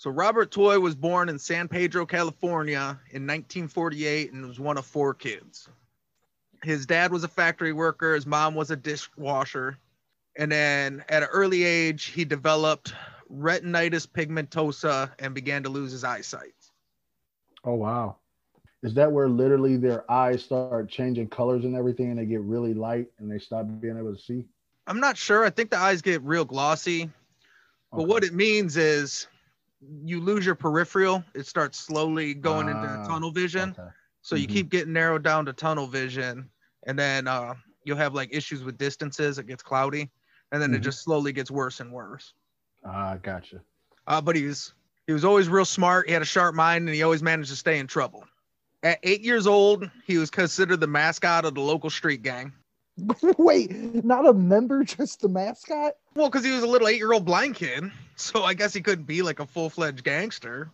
So 0.00 0.10
Robert 0.10 0.52
Toy 0.52 0.78
was 0.78 0.94
born 0.94 1.28
in 1.28 1.40
San 1.40 1.66
Pedro, 1.66 2.06
California 2.06 3.00
in 3.10 3.26
1948 3.26 4.32
and 4.32 4.46
was 4.46 4.60
one 4.60 4.78
of 4.78 4.86
four 4.86 5.12
kids. 5.12 5.68
His 6.62 6.86
dad 6.86 7.10
was 7.10 7.24
a 7.24 7.28
factory 7.28 7.72
worker, 7.72 8.14
his 8.14 8.24
mom 8.24 8.54
was 8.54 8.70
a 8.70 8.76
dishwasher. 8.76 9.76
And 10.36 10.52
then 10.52 11.04
at 11.08 11.24
an 11.24 11.28
early 11.32 11.64
age, 11.64 12.04
he 12.04 12.24
developed 12.24 12.94
retinitis 13.28 14.06
pigmentosa 14.06 15.10
and 15.18 15.34
began 15.34 15.64
to 15.64 15.68
lose 15.68 15.90
his 15.90 16.04
eyesight. 16.04 16.54
Oh 17.64 17.74
wow. 17.74 18.18
Is 18.82 18.94
that 18.94 19.10
where 19.10 19.28
literally 19.28 19.76
their 19.76 20.08
eyes 20.10 20.44
start 20.44 20.88
changing 20.88 21.28
colors 21.30 21.64
and 21.64 21.74
everything 21.74 22.10
and 22.10 22.18
they 22.18 22.26
get 22.26 22.40
really 22.42 22.74
light 22.74 23.08
and 23.18 23.30
they 23.30 23.38
stop 23.38 23.66
being 23.66 23.98
able 23.98 24.14
to 24.14 24.20
see? 24.20 24.32
I'm 24.86 25.00
not 25.00 25.16
sure. 25.16 25.44
I 25.44 25.50
think 25.50 25.70
the 25.70 25.78
eyes 25.78 26.00
get 26.02 26.22
real 26.22 26.44
glossy. 26.44 27.10
But 27.94 28.04
Okay. 28.04 28.04
what 28.04 28.24
it 28.24 28.34
means 28.34 28.76
is 28.76 29.26
you 29.80 30.20
lose 30.20 30.46
your 30.46 30.54
peripheral, 30.54 31.24
it 31.34 31.46
starts 31.46 31.78
slowly 31.78 32.34
going 32.34 32.68
into 32.68 32.88
Ah, 32.88 32.98
tunnel 32.98 33.30
vision. 33.30 33.76
Okay. 33.78 33.88
So 34.22 34.36
you 34.36 34.46
Mhm. 34.46 34.48
keep 34.48 34.70
getting 34.70 34.92
narrowed 34.92 35.22
down 35.24 35.46
to 35.46 35.52
tunnel 35.52 35.86
vision, 35.86 36.50
and 36.86 36.98
then 36.98 37.26
uh, 37.28 37.54
you'll 37.84 37.96
have 37.96 38.14
like 38.14 38.30
issues 38.32 38.62
with 38.64 38.78
distances. 38.78 39.38
It 39.38 39.46
gets 39.46 39.62
cloudy, 39.62 40.10
and 40.52 40.62
then 40.62 40.74
it 40.74 40.80
Mhm. 40.80 40.80
just 40.80 41.02
slowly 41.02 41.32
gets 41.32 41.50
worse 41.50 41.80
and 41.80 41.92
worse. 41.92 42.34
Ah, 42.84 43.16
gotcha. 43.16 43.62
Uh, 44.06 44.20
but 44.20 44.36
he 44.36 44.44
was 44.46 44.74
he 45.06 45.12
was 45.12 45.24
always 45.24 45.48
real 45.48 45.64
smart. 45.64 46.06
He 46.06 46.12
had 46.12 46.22
a 46.22 46.26
sharp 46.26 46.54
mind, 46.54 46.88
and 46.88 46.94
he 46.94 47.02
always 47.02 47.22
managed 47.22 47.50
to 47.50 47.56
stay 47.56 47.78
in 47.78 47.86
trouble. 47.86 48.26
At 48.82 49.00
eight 49.02 49.22
years 49.22 49.46
old, 49.46 49.90
he 50.06 50.18
was 50.18 50.30
considered 50.30 50.80
the 50.80 50.86
mascot 50.86 51.44
of 51.44 51.54
the 51.54 51.60
local 51.60 51.90
street 51.90 52.22
gang. 52.22 52.52
Wait, 53.38 54.04
not 54.04 54.26
a 54.26 54.32
member, 54.32 54.84
just 54.84 55.20
the 55.20 55.28
mascot? 55.28 55.94
Well, 56.14 56.28
because 56.28 56.44
he 56.44 56.52
was 56.52 56.62
a 56.62 56.66
little 56.66 56.88
eight-year-old 56.88 57.24
blind 57.24 57.54
kid, 57.54 57.90
so 58.16 58.44
I 58.44 58.54
guess 58.54 58.72
he 58.72 58.80
couldn't 58.80 59.04
be 59.04 59.22
like 59.22 59.40
a 59.40 59.46
full-fledged 59.46 60.04
gangster. 60.04 60.70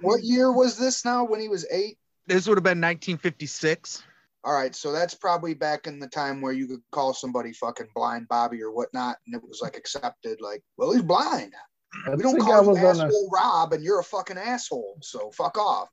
What 0.00 0.22
year 0.22 0.52
was 0.52 0.78
this 0.78 1.04
now 1.04 1.24
when 1.24 1.40
he 1.40 1.48
was 1.48 1.66
eight? 1.70 1.98
This 2.26 2.46
would 2.46 2.56
have 2.56 2.64
been 2.64 2.80
1956. 2.80 4.02
All 4.44 4.54
right, 4.54 4.74
so 4.74 4.90
that's 4.90 5.14
probably 5.14 5.54
back 5.54 5.86
in 5.86 5.98
the 5.98 6.08
time 6.08 6.40
where 6.40 6.52
you 6.52 6.66
could 6.66 6.82
call 6.90 7.14
somebody 7.14 7.52
fucking 7.52 7.88
blind 7.94 8.28
Bobby 8.28 8.62
or 8.62 8.72
whatnot, 8.72 9.16
and 9.26 9.34
it 9.34 9.42
was 9.46 9.60
like 9.62 9.76
accepted, 9.76 10.40
like, 10.40 10.62
well, 10.76 10.92
he's 10.92 11.02
blind. 11.02 11.52
I 12.06 12.14
We 12.14 12.22
don't 12.22 12.40
call 12.40 12.62
you 12.62 12.70
was 12.70 12.78
on 12.78 12.84
a 12.84 13.04
asshole 13.04 13.30
Rob, 13.32 13.72
and 13.72 13.84
you're 13.84 14.00
a 14.00 14.04
fucking 14.04 14.38
asshole, 14.38 14.98
so 15.02 15.30
fuck 15.30 15.58
off. 15.58 15.88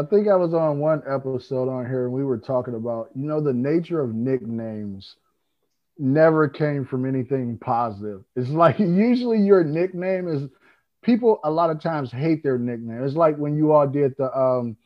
I 0.00 0.06
think 0.06 0.28
I 0.28 0.36
was 0.36 0.54
on 0.54 0.78
one 0.78 1.02
episode 1.06 1.68
on 1.68 1.84
here 1.84 2.06
and 2.06 2.14
we 2.14 2.24
were 2.24 2.38
talking 2.38 2.74
about, 2.74 3.10
you 3.14 3.26
know, 3.26 3.42
the 3.42 3.52
nature 3.52 4.00
of 4.00 4.14
nicknames 4.14 5.16
never 5.98 6.48
came 6.48 6.86
from 6.86 7.04
anything 7.04 7.58
positive. 7.58 8.24
It's 8.34 8.48
like 8.48 8.78
usually 8.78 9.40
your 9.40 9.62
nickname 9.62 10.26
is 10.26 10.48
people 11.02 11.38
a 11.44 11.50
lot 11.50 11.68
of 11.68 11.82
times 11.82 12.10
hate 12.10 12.42
their 12.42 12.56
nickname. 12.56 13.04
It's 13.04 13.14
like 13.14 13.36
when 13.36 13.58
you 13.58 13.72
all 13.72 13.86
did 13.86 14.14
the 14.16 14.34
um 14.34 14.78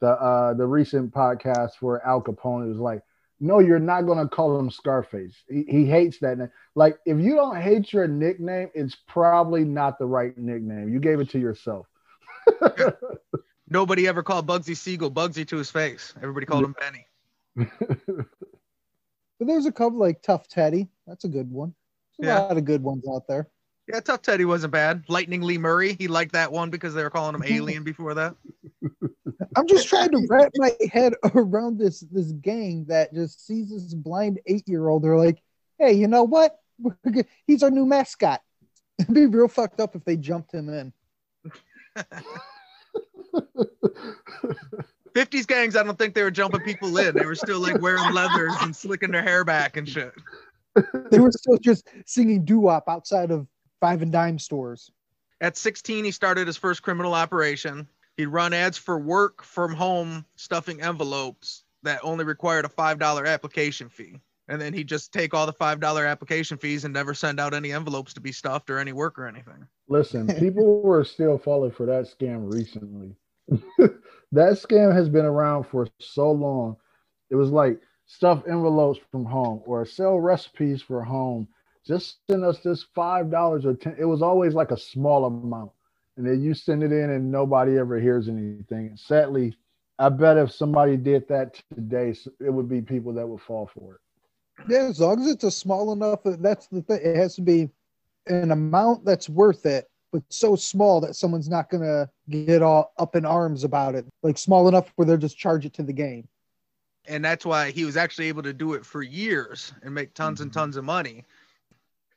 the 0.00 0.08
uh 0.08 0.54
the 0.54 0.66
recent 0.66 1.12
podcast 1.12 1.72
for 1.78 2.04
Al 2.06 2.22
Capone, 2.22 2.64
it 2.64 2.70
was 2.70 2.78
like, 2.78 3.02
no, 3.40 3.58
you're 3.58 3.78
not 3.78 4.06
gonna 4.06 4.26
call 4.26 4.58
him 4.58 4.70
Scarface. 4.70 5.36
He, 5.46 5.64
he 5.68 5.84
hates 5.84 6.20
that 6.20 6.38
name. 6.38 6.50
Like 6.74 6.96
if 7.04 7.18
you 7.18 7.34
don't 7.34 7.60
hate 7.60 7.92
your 7.92 8.08
nickname, 8.08 8.70
it's 8.74 8.96
probably 9.08 9.64
not 9.64 9.98
the 9.98 10.06
right 10.06 10.36
nickname. 10.38 10.90
You 10.90 11.00
gave 11.00 11.20
it 11.20 11.28
to 11.30 11.38
yourself. 11.38 11.86
Nobody 13.68 14.06
ever 14.06 14.22
called 14.22 14.46
Bugsy 14.46 14.76
Siegel 14.76 15.10
Bugsy 15.10 15.46
to 15.48 15.56
his 15.56 15.70
face. 15.70 16.12
Everybody 16.22 16.46
called 16.46 16.64
him 16.64 16.74
Benny. 16.78 17.06
But 19.40 19.48
there's 19.48 19.66
a 19.66 19.72
couple 19.72 19.98
like 19.98 20.22
Tough 20.22 20.46
Teddy. 20.46 20.88
That's 21.08 21.24
a 21.24 21.28
good 21.28 21.50
one. 21.50 21.74
There's 22.18 22.30
a 22.30 22.34
Yeah. 22.34 22.40
lot 22.42 22.56
of 22.56 22.64
good 22.64 22.84
ones 22.84 23.02
out 23.12 23.26
there. 23.26 23.48
Yeah, 23.88 23.98
Tough 23.98 24.22
Teddy 24.22 24.44
wasn't 24.44 24.72
bad. 24.72 25.02
Lightning 25.08 25.42
Lee 25.42 25.58
Murray, 25.58 25.94
he 25.98 26.06
liked 26.06 26.32
that 26.34 26.52
one 26.52 26.70
because 26.70 26.94
they 26.94 27.02
were 27.02 27.10
calling 27.10 27.34
him 27.34 27.42
Alien 27.46 27.82
before 27.82 28.14
that. 28.14 28.36
I'm 29.56 29.66
just 29.66 29.88
trying 29.88 30.10
to 30.12 30.24
wrap 30.30 30.52
my 30.54 30.72
head 30.92 31.14
around 31.34 31.78
this 31.80 32.00
this 32.12 32.30
gang 32.30 32.84
that 32.86 33.12
just 33.12 33.44
sees 33.44 33.70
this 33.70 33.92
blind 33.92 34.38
eight 34.46 34.68
year 34.68 34.86
old. 34.86 35.02
They're 35.02 35.18
like, 35.18 35.42
hey, 35.80 35.94
you 35.94 36.06
know 36.06 36.22
what? 36.22 36.60
He's 37.48 37.64
our 37.64 37.70
new 37.72 37.86
mascot. 37.86 38.40
It'd 39.00 39.12
be 39.12 39.26
real 39.26 39.48
fucked 39.48 39.80
up 39.80 39.96
if 39.96 40.04
they 40.04 40.16
jumped 40.16 40.54
him 40.54 40.68
in. 40.68 40.92
50s 45.14 45.46
gangs, 45.46 45.76
I 45.76 45.82
don't 45.82 45.98
think 45.98 46.14
they 46.14 46.22
were 46.22 46.30
jumping 46.30 46.60
people 46.60 46.96
in. 46.98 47.14
They 47.14 47.26
were 47.26 47.34
still 47.34 47.60
like 47.60 47.80
wearing 47.80 48.12
leathers 48.12 48.54
and 48.60 48.74
slicking 48.74 49.10
their 49.10 49.22
hair 49.22 49.44
back 49.44 49.76
and 49.76 49.88
shit. 49.88 50.12
they 51.10 51.20
were 51.20 51.32
still 51.32 51.56
just 51.58 51.88
singing 52.04 52.44
doo 52.44 52.60
wop 52.60 52.84
outside 52.88 53.30
of 53.30 53.46
five 53.80 54.02
and 54.02 54.10
dime 54.10 54.38
stores. 54.38 54.90
At 55.40 55.56
16, 55.56 56.04
he 56.04 56.10
started 56.10 56.46
his 56.46 56.56
first 56.56 56.82
criminal 56.82 57.14
operation. 57.14 57.86
He'd 58.16 58.26
run 58.26 58.52
ads 58.52 58.78
for 58.78 58.98
work 58.98 59.42
from 59.42 59.74
home 59.74 60.24
stuffing 60.36 60.80
envelopes 60.80 61.64
that 61.82 62.00
only 62.02 62.24
required 62.24 62.64
a 62.64 62.68
$5 62.68 63.26
application 63.26 63.88
fee. 63.88 64.20
And 64.48 64.60
then 64.60 64.72
he'd 64.72 64.88
just 64.88 65.12
take 65.12 65.32
all 65.32 65.46
the 65.46 65.52
$5 65.52 66.10
application 66.10 66.58
fees 66.58 66.84
and 66.84 66.92
never 66.92 67.14
send 67.14 67.40
out 67.40 67.54
any 67.54 67.72
envelopes 67.72 68.12
to 68.14 68.20
be 68.20 68.32
stuffed 68.32 68.68
or 68.70 68.78
any 68.78 68.92
work 68.92 69.18
or 69.18 69.26
anything. 69.26 69.66
Listen, 69.88 70.26
people 70.38 70.82
were 70.82 71.04
still 71.04 71.38
falling 71.38 71.70
for 71.70 71.86
that 71.86 72.04
scam 72.04 72.52
recently. 72.52 73.14
that 73.78 74.54
scam 74.54 74.94
has 74.94 75.08
been 75.08 75.24
around 75.24 75.64
for 75.64 75.88
so 76.00 76.30
long. 76.32 76.76
It 77.30 77.36
was 77.36 77.50
like 77.50 77.80
stuff 78.06 78.42
envelopes 78.46 79.00
from 79.10 79.24
home 79.24 79.62
or 79.66 79.84
sell 79.86 80.18
recipes 80.18 80.82
for 80.82 81.02
home. 81.02 81.48
Just 81.86 82.18
send 82.30 82.44
us 82.44 82.60
this 82.60 82.84
five 82.94 83.30
dollars 83.30 83.66
or 83.66 83.74
ten. 83.74 83.96
It 83.98 84.06
was 84.06 84.22
always 84.22 84.54
like 84.54 84.70
a 84.70 84.76
small 84.76 85.26
amount, 85.26 85.72
and 86.16 86.26
then 86.26 86.42
you 86.42 86.54
send 86.54 86.82
it 86.82 86.92
in, 86.92 87.10
and 87.10 87.30
nobody 87.30 87.76
ever 87.76 88.00
hears 88.00 88.28
anything. 88.28 88.96
Sadly, 88.96 89.56
I 89.98 90.08
bet 90.08 90.38
if 90.38 90.50
somebody 90.50 90.96
did 90.96 91.28
that 91.28 91.60
today, 91.74 92.14
it 92.40 92.50
would 92.50 92.68
be 92.68 92.80
people 92.80 93.12
that 93.14 93.26
would 93.26 93.42
fall 93.42 93.70
for 93.74 93.96
it. 93.96 94.00
Yeah, 94.68 94.84
as 94.84 95.00
long 95.00 95.20
as 95.20 95.28
it's 95.28 95.44
a 95.44 95.50
small 95.50 95.92
enough, 95.92 96.20
that's 96.24 96.68
the 96.68 96.82
thing. 96.82 97.00
It 97.02 97.16
has 97.16 97.34
to 97.36 97.42
be 97.42 97.68
an 98.26 98.50
amount 98.50 99.04
that's 99.04 99.28
worth 99.28 99.66
it, 99.66 99.88
but 100.14 100.22
so 100.28 100.54
small 100.54 101.00
that 101.00 101.16
someone's 101.16 101.48
not 101.48 101.68
gonna 101.68 102.08
get 102.30 102.62
all 102.62 102.92
up 102.98 103.16
in 103.16 103.26
arms 103.26 103.64
about 103.64 103.96
it. 103.96 104.06
Like 104.22 104.38
small 104.38 104.68
enough 104.68 104.92
where 104.94 105.06
they'll 105.06 105.16
just 105.16 105.36
charge 105.36 105.66
it 105.66 105.74
to 105.74 105.82
the 105.82 105.92
game. 105.92 106.28
And 107.08 107.24
that's 107.24 107.44
why 107.44 107.72
he 107.72 107.84
was 107.84 107.96
actually 107.96 108.28
able 108.28 108.44
to 108.44 108.52
do 108.52 108.74
it 108.74 108.86
for 108.86 109.02
years 109.02 109.72
and 109.82 109.92
make 109.92 110.14
tons 110.14 110.40
and 110.40 110.52
mm-hmm. 110.52 110.60
tons 110.60 110.76
of 110.76 110.84
money. 110.84 111.24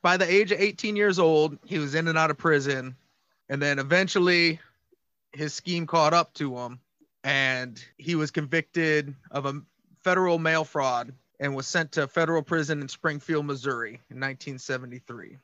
By 0.04 0.16
the 0.16 0.32
age 0.32 0.52
of 0.52 0.62
18 0.62 0.96
years 0.96 1.18
old, 1.18 1.58
he 1.66 1.80
was 1.80 1.96
in 1.96 2.08
and 2.08 2.20
out 2.20 2.30
of 2.30 2.38
prison. 2.38 2.96
And 3.50 3.60
then 3.60 3.80
eventually 3.80 4.60
his 5.32 5.56
scheme 5.56 5.88
caught 5.88 6.14
up 6.14 6.36
to 6.36 6.56
him 6.56 6.80
and 7.24 7.84
he 7.98 8.14
was 8.14 8.30
convicted 8.30 9.16
of 9.32 9.48
a 9.48 9.60
federal 10.04 10.38
mail 10.38 10.66
fraud 10.66 11.14
and 11.40 11.56
was 11.56 11.66
sent 11.66 11.94
to 11.94 12.08
federal 12.08 12.44
prison 12.44 12.80
in 12.80 12.90
Springfield, 12.90 13.48
Missouri 13.48 14.00
in 14.12 14.20
1973. 14.20 15.40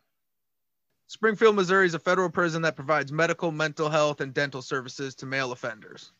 Springfield, 1.08 1.56
Missouri 1.56 1.86
is 1.86 1.94
a 1.94 2.00
federal 2.00 2.30
prison 2.30 2.62
that 2.64 2.76
provides 2.76 3.12
medical, 3.12 3.52
mental 3.52 3.90
health, 3.90 4.22
and 4.22 4.34
dental 4.34 4.62
services 4.62 5.16
to 5.16 5.26
male 5.26 5.52
offenders. 5.52 6.12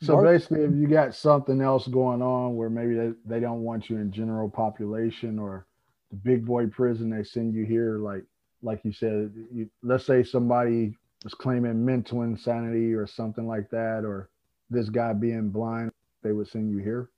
So 0.00 0.22
basically, 0.22 0.62
if 0.62 0.72
you 0.74 0.86
got 0.86 1.14
something 1.14 1.60
else 1.60 1.88
going 1.88 2.22
on 2.22 2.54
where 2.56 2.70
maybe 2.70 2.94
they, 2.94 3.12
they 3.24 3.40
don't 3.40 3.62
want 3.62 3.90
you 3.90 3.96
in 3.96 4.12
general 4.12 4.48
population 4.48 5.40
or 5.40 5.66
the 6.10 6.16
big 6.16 6.46
boy 6.46 6.68
prison, 6.68 7.10
they 7.10 7.24
send 7.24 7.52
you 7.52 7.64
here. 7.64 7.98
Like 7.98 8.24
like 8.62 8.80
you 8.84 8.92
said, 8.92 9.32
you, 9.52 9.68
let's 9.82 10.06
say 10.06 10.22
somebody 10.22 10.96
was 11.24 11.34
claiming 11.34 11.84
mental 11.84 12.22
insanity 12.22 12.94
or 12.94 13.06
something 13.06 13.46
like 13.46 13.70
that, 13.70 14.04
or 14.04 14.30
this 14.70 14.88
guy 14.88 15.12
being 15.12 15.50
blind, 15.50 15.90
they 16.22 16.30
would 16.32 16.48
send 16.48 16.70
you 16.70 16.78
here. 16.78 17.10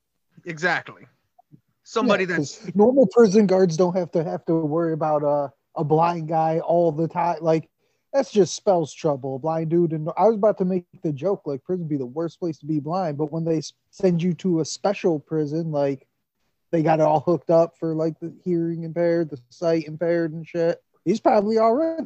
Exactly. 0.47 1.07
Somebody 1.83 2.25
Yeah, 2.25 2.39
that's 2.39 2.59
'cause 2.65 2.75
normal 2.75 3.07
prison 3.09 3.47
guards 3.47 3.77
don't 3.77 3.95
have 3.95 4.11
to 4.13 4.25
have 4.25 4.45
to 4.47 4.55
worry 4.55 4.95
about 4.95 5.23
uh, 5.23 5.49
a 5.81 5.85
blind 5.85 6.29
guy 6.29 6.61
all 6.61 6.93
the 6.93 7.09
time. 7.09 7.39
Like 7.41 7.69
that's 8.13 8.31
just 8.31 8.55
spells 8.55 8.93
trouble. 8.93 9.37
A 9.37 9.39
blind 9.39 9.71
dude, 9.71 9.93
and 9.93 10.09
I 10.17 10.25
was 10.25 10.37
about 10.37 10.59
to 10.59 10.65
make 10.65 10.85
the 11.03 11.13
joke 11.13 11.43
like 11.47 11.65
prison 11.65 11.89
be 11.89 11.97
the 11.97 12.07
worst 12.07 12.39
place 12.39 12.59
to 12.59 12.67
be 12.67 12.81
blind, 12.81 13.19
but 13.19 13.33
when 13.33 13.45
they 13.45 13.63
send 13.91 14.23
you 14.23 14.35
to 14.35 14.61
a 14.61 14.65
special 14.65 15.19
prison, 15.19 15.73
like 15.73 16.07
they 16.71 16.83
got 16.83 17.01
it 17.01 17.05
all 17.05 17.21
hooked 17.21 17.51
up 17.51 17.77
for 17.79 17.95
like 17.95 18.19
the 18.21 18.33
hearing 18.45 18.85
impaired, 18.85 19.31
the 19.31 19.41
sight 19.49 19.87
impaired, 19.87 20.33
and 20.33 20.47
shit. 20.47 20.83
He's 21.05 21.21
probably 21.21 21.59
all 21.59 21.75
right. 21.75 22.05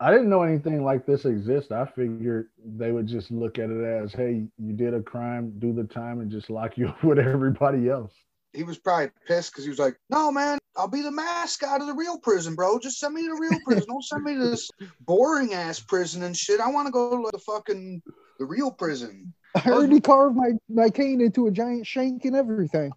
I 0.00 0.10
didn't 0.10 0.28
know 0.28 0.42
anything 0.42 0.84
like 0.84 1.06
this 1.06 1.24
exists. 1.24 1.72
I 1.72 1.86
figured 1.86 2.48
they 2.62 2.92
would 2.92 3.06
just 3.06 3.30
look 3.30 3.58
at 3.58 3.70
it 3.70 3.84
as, 3.84 4.12
hey, 4.12 4.44
you 4.58 4.72
did 4.72 4.92
a 4.92 5.00
crime, 5.00 5.52
do 5.60 5.72
the 5.72 5.84
time, 5.84 6.20
and 6.20 6.30
just 6.30 6.50
lock 6.50 6.76
you 6.76 6.88
up 6.88 7.02
with 7.02 7.18
everybody 7.18 7.88
else. 7.88 8.12
He 8.52 8.64
was 8.64 8.76
probably 8.76 9.10
pissed 9.26 9.52
because 9.52 9.64
he 9.64 9.70
was 9.70 9.78
like, 9.78 9.96
"No, 10.10 10.30
man, 10.30 10.58
I'll 10.76 10.88
be 10.88 11.02
the 11.02 11.10
mascot 11.10 11.80
of 11.80 11.86
the 11.86 11.94
real 11.94 12.18
prison, 12.18 12.54
bro. 12.54 12.78
Just 12.78 12.98
send 12.98 13.14
me 13.14 13.22
to 13.22 13.28
the 13.28 13.40
real 13.40 13.60
prison. 13.64 13.84
Don't 13.88 14.04
send 14.04 14.24
me 14.24 14.34
to 14.34 14.50
this 14.50 14.70
boring 15.00 15.54
ass 15.54 15.80
prison 15.80 16.22
and 16.22 16.36
shit. 16.36 16.60
I 16.60 16.70
want 16.70 16.86
to 16.86 16.92
go 16.92 17.22
to 17.22 17.30
the 17.32 17.38
fucking 17.38 18.02
the 18.38 18.44
real 18.44 18.70
prison." 18.70 19.32
I 19.54 19.70
already 19.70 20.00
carved 20.00 20.34
my, 20.34 20.50
my 20.68 20.90
cane 20.90 21.20
into 21.20 21.46
a 21.46 21.50
giant 21.50 21.86
shank 21.86 22.24
and 22.24 22.34
everything. 22.34 22.90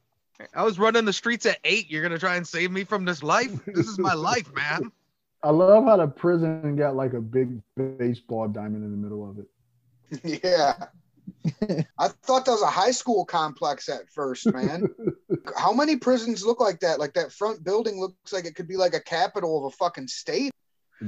I 0.55 0.63
was 0.63 0.79
running 0.79 1.05
the 1.05 1.13
streets 1.13 1.46
at 1.46 1.60
eight. 1.63 1.89
You're 1.89 2.01
gonna 2.01 2.17
try 2.17 2.36
and 2.36 2.48
save 2.48 2.72
me 2.72 2.84
from 2.84 3.05
this 3.05 3.22
life? 3.22 3.51
This 3.65 3.88
is 3.88 4.00
my 4.00 4.13
life, 4.13 4.51
man. 4.53 4.91
I 5.43 5.51
love 5.51 5.86
how 5.86 5.98
the 5.98 6.07
prison 6.07 6.75
got 6.75 6.96
like 6.96 7.13
a 7.13 7.22
big 7.22 7.62
baseball 7.75 8.48
diamond 8.48 8.84
in 8.84 8.91
the 8.91 8.98
middle 8.98 9.29
of 9.29 9.38
it. 9.38 10.41
yeah. 10.43 10.88
I 12.00 12.07
thought 12.24 12.46
that 12.46 12.51
was 12.51 12.62
a 12.62 12.67
high 12.67 12.91
school 12.91 13.25
complex 13.25 13.89
at 13.89 14.10
first, 14.10 14.46
man. 14.51 14.88
How 15.57 15.74
many 15.74 15.96
prisons 15.96 16.46
look 16.46 16.60
like 16.60 16.79
that? 16.81 17.00
Like 17.00 17.13
that 17.13 17.31
front 17.31 17.63
building 17.63 18.00
looks 18.00 18.34
like 18.34 18.46
it 18.46 18.55
could 18.55 18.67
be 18.67 18.77
like 18.77 18.93
a 18.93 19.00
capital 19.00 19.57
of 19.65 19.74
a 19.74 19.75
fucking 19.77 20.07
state. 20.07 20.51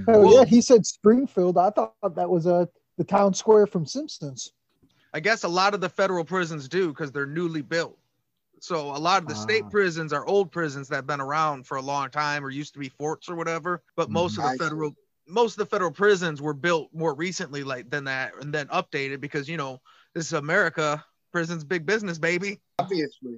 Oh 0.07 0.21
Well- 0.21 0.33
yeah, 0.33 0.45
he 0.45 0.61
said 0.61 0.85
Springfield. 0.85 1.57
I 1.57 1.69
thought 1.71 1.93
that 2.15 2.29
was 2.29 2.47
uh, 2.47 2.65
the 2.97 3.03
town 3.03 3.33
square 3.33 3.67
from 3.67 3.85
Simpsons. 3.85 4.51
I 5.13 5.19
guess 5.19 5.43
a 5.43 5.47
lot 5.47 5.73
of 5.73 5.81
the 5.81 5.89
federal 5.89 6.23
prisons 6.23 6.67
do 6.67 6.89
because 6.89 7.11
they're 7.11 7.25
newly 7.25 7.61
built. 7.63 7.97
So 8.61 8.95
a 8.95 8.99
lot 8.99 9.21
of 9.23 9.27
the 9.29 9.35
state 9.35 9.63
Ah. 9.65 9.69
prisons 9.69 10.13
are 10.13 10.25
old 10.27 10.51
prisons 10.51 10.87
that 10.89 10.97
have 10.97 11.07
been 11.07 11.21
around 11.21 11.65
for 11.65 11.77
a 11.77 11.81
long 11.81 12.09
time 12.09 12.45
or 12.45 12.49
used 12.49 12.73
to 12.73 12.79
be 12.79 12.89
forts 12.89 13.29
or 13.29 13.35
whatever. 13.35 13.81
But 13.95 14.09
most 14.11 14.37
of 14.37 14.43
the 14.43 14.57
federal 14.63 14.93
most 15.27 15.53
of 15.53 15.57
the 15.59 15.65
federal 15.67 15.91
prisons 15.91 16.41
were 16.41 16.55
built 16.55 16.89
more 16.91 17.13
recently 17.13 17.63
like 17.63 17.87
than 17.91 18.03
that 18.05 18.33
and 18.41 18.51
then 18.51 18.65
updated 18.67 19.21
because 19.21 19.47
you 19.47 19.57
know 19.57 19.79
this 20.19 20.27
is 20.27 20.33
America. 20.33 21.01
Prison's 21.31 21.63
big 21.63 21.85
business, 21.85 22.17
baby. 22.17 22.59
Obviously, 22.77 23.37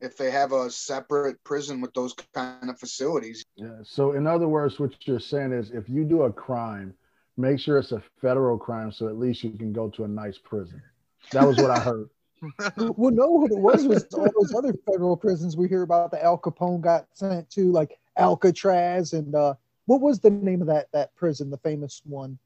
if 0.00 0.16
they 0.16 0.28
have 0.32 0.50
a 0.50 0.68
separate 0.68 1.42
prison 1.44 1.80
with 1.80 1.94
those 1.94 2.14
kind 2.34 2.68
of 2.68 2.80
facilities, 2.80 3.44
Yeah. 3.54 3.76
So 3.84 4.12
in 4.12 4.26
other 4.26 4.48
words, 4.48 4.80
what 4.80 4.92
you're 5.06 5.20
saying 5.20 5.52
is 5.52 5.70
if 5.70 5.88
you 5.88 6.02
do 6.02 6.22
a 6.22 6.32
crime, 6.32 6.94
make 7.36 7.60
sure 7.60 7.78
it's 7.78 7.92
a 7.92 8.02
federal 8.20 8.58
crime 8.58 8.90
so 8.90 9.06
at 9.06 9.16
least 9.18 9.44
you 9.44 9.50
can 9.50 9.72
go 9.72 9.88
to 9.90 10.02
a 10.02 10.08
nice 10.08 10.36
prison. 10.36 10.82
That 11.30 11.46
was 11.46 11.58
what 11.58 11.70
I 11.70 11.78
heard. 11.78 12.10
well, 12.76 13.12
no, 13.12 13.28
what 13.28 13.52
it 13.52 13.58
was 13.58 13.86
was 13.86 14.04
all 14.12 14.28
those 14.36 14.52
other 14.52 14.74
federal 14.84 15.16
prisons 15.16 15.56
we 15.56 15.68
hear 15.68 15.82
about. 15.82 16.10
The 16.10 16.24
Al 16.24 16.38
Capone 16.38 16.80
got 16.80 17.06
sent 17.12 17.48
to, 17.50 17.70
like 17.70 18.00
Alcatraz, 18.16 19.12
and 19.12 19.32
uh, 19.32 19.54
what 19.84 20.00
was 20.00 20.18
the 20.18 20.30
name 20.30 20.60
of 20.60 20.66
that 20.66 20.90
that 20.90 21.14
prison, 21.14 21.50
the 21.50 21.58
famous 21.58 22.02
one? 22.04 22.36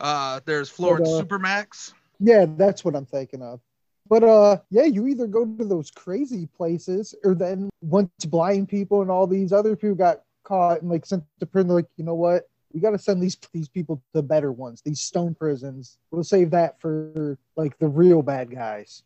Uh 0.00 0.40
there's 0.44 0.68
Florida 0.68 1.04
But, 1.04 1.10
uh, 1.10 1.22
Supermax. 1.24 1.92
Yeah, 2.18 2.46
that's 2.48 2.84
what 2.84 2.96
I'm 2.96 3.06
thinking 3.06 3.42
of. 3.42 3.60
But 4.08 4.22
uh, 4.22 4.58
yeah, 4.70 4.84
you 4.84 5.06
either 5.08 5.26
go 5.26 5.44
to 5.44 5.64
those 5.64 5.90
crazy 5.90 6.46
places, 6.56 7.14
or 7.24 7.34
then 7.34 7.68
once 7.80 8.10
blind 8.26 8.68
people 8.68 9.02
and 9.02 9.10
all 9.10 9.26
these 9.26 9.52
other 9.52 9.74
people 9.74 9.96
got 9.96 10.22
caught 10.44 10.80
and 10.80 10.90
like 10.90 11.04
sent 11.04 11.24
to 11.40 11.46
prison, 11.46 11.70
like 11.70 11.86
you 11.96 12.04
know 12.04 12.14
what, 12.14 12.48
we 12.72 12.80
got 12.80 12.90
to 12.90 12.98
send 12.98 13.22
these 13.22 13.36
these 13.52 13.68
people 13.68 14.02
to 14.14 14.22
better 14.22 14.52
ones, 14.52 14.80
these 14.82 15.00
stone 15.00 15.34
prisons. 15.34 15.98
We'll 16.10 16.24
save 16.24 16.50
that 16.50 16.80
for 16.80 17.36
like 17.56 17.78
the 17.78 17.88
real 17.88 18.22
bad 18.22 18.50
guys. 18.50 19.02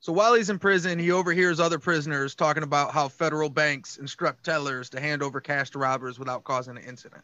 So 0.00 0.12
while 0.12 0.34
he's 0.34 0.50
in 0.50 0.58
prison, 0.58 0.98
he 0.98 1.12
overhears 1.12 1.60
other 1.60 1.78
prisoners 1.78 2.34
talking 2.34 2.64
about 2.64 2.92
how 2.92 3.06
federal 3.06 3.48
banks 3.48 3.98
instruct 3.98 4.44
tellers 4.44 4.90
to 4.90 5.00
hand 5.00 5.22
over 5.22 5.40
cash 5.40 5.70
to 5.70 5.78
robbers 5.78 6.18
without 6.18 6.42
causing 6.42 6.76
an 6.76 6.82
incident. 6.82 7.22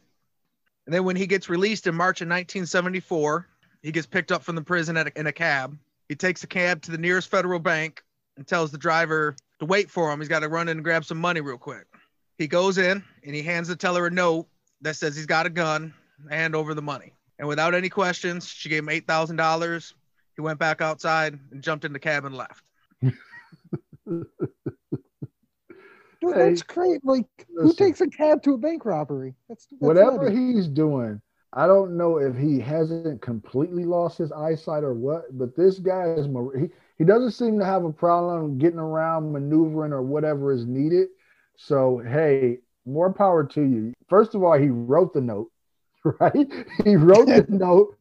And 0.86 0.94
then 0.94 1.04
when 1.04 1.16
he 1.16 1.26
gets 1.26 1.48
released 1.48 1.88
in 1.88 1.94
March 1.94 2.20
of 2.20 2.28
1974, 2.28 3.46
he 3.82 3.92
gets 3.92 4.06
picked 4.06 4.32
up 4.32 4.42
from 4.42 4.54
the 4.56 4.62
prison 4.62 4.96
at 4.96 5.08
a, 5.08 5.18
in 5.18 5.26
a 5.26 5.32
cab. 5.32 5.76
He 6.08 6.14
takes 6.14 6.42
a 6.42 6.46
cab 6.46 6.82
to 6.82 6.90
the 6.90 6.98
nearest 6.98 7.30
federal 7.30 7.58
bank 7.60 8.02
and 8.36 8.46
tells 8.46 8.70
the 8.70 8.78
driver 8.78 9.36
to 9.60 9.64
wait 9.66 9.90
for 9.90 10.10
him. 10.12 10.20
He's 10.20 10.28
got 10.28 10.40
to 10.40 10.48
run 10.48 10.68
in 10.68 10.78
and 10.78 10.84
grab 10.84 11.04
some 11.04 11.18
money 11.18 11.40
real 11.40 11.58
quick. 11.58 11.86
He 12.38 12.46
goes 12.46 12.78
in 12.78 13.02
and 13.24 13.34
he 13.34 13.42
hands 13.42 13.68
the 13.68 13.76
teller 13.76 14.06
a 14.06 14.10
note 14.10 14.46
that 14.80 14.94
says 14.96 15.16
he's 15.16 15.26
got 15.26 15.46
a 15.46 15.50
gun, 15.50 15.92
hand 16.30 16.54
over 16.54 16.72
the 16.74 16.82
money. 16.82 17.12
And 17.38 17.46
without 17.48 17.74
any 17.74 17.88
questions, 17.88 18.48
she 18.48 18.68
gave 18.68 18.82
him 18.82 18.88
$8,000. 18.88 19.92
He 20.36 20.40
went 20.42 20.58
back 20.58 20.80
outside 20.80 21.38
and 21.50 21.62
jumped 21.62 21.84
in 21.84 21.92
the 21.92 21.98
cab 21.98 22.24
and 22.24 22.36
left. 22.36 22.62
Dude, 24.10 24.26
Hey, 26.34 26.48
that's 26.48 26.62
great. 26.62 27.00
Like, 27.04 27.26
who 27.56 27.72
takes 27.74 28.00
a 28.00 28.08
cab 28.08 28.42
to 28.42 28.54
a 28.54 28.58
bank 28.58 28.84
robbery? 28.84 29.34
That's, 29.48 29.66
that's 29.66 29.80
Whatever 29.80 30.30
nutty. 30.30 30.54
he's 30.54 30.66
doing, 30.66 31.20
I 31.52 31.66
don't 31.66 31.96
know 31.96 32.18
if 32.18 32.36
he 32.36 32.60
hasn't 32.60 33.22
completely 33.22 33.84
lost 33.84 34.18
his 34.18 34.32
eyesight 34.32 34.84
or 34.84 34.94
what, 34.94 35.36
but 35.38 35.56
this 35.56 35.78
guy 35.78 36.10
is 36.10 36.26
he, 36.54 36.68
he 36.98 37.04
doesn't 37.04 37.32
seem 37.32 37.58
to 37.58 37.64
have 37.64 37.84
a 37.84 37.92
problem 37.92 38.58
getting 38.58 38.78
around, 38.78 39.32
maneuvering, 39.32 39.92
or 39.92 40.02
whatever 40.02 40.52
is 40.52 40.66
needed. 40.66 41.08
So 41.56 41.98
hey, 42.06 42.58
more 42.84 43.12
power 43.12 43.44
to 43.44 43.62
you. 43.62 43.94
First 44.08 44.34
of 44.34 44.42
all, 44.42 44.58
he 44.58 44.68
wrote 44.68 45.14
the 45.14 45.20
note, 45.20 45.50
right? 46.20 46.46
He 46.84 46.96
wrote 46.96 47.26
the 47.26 47.46
note, 47.48 47.96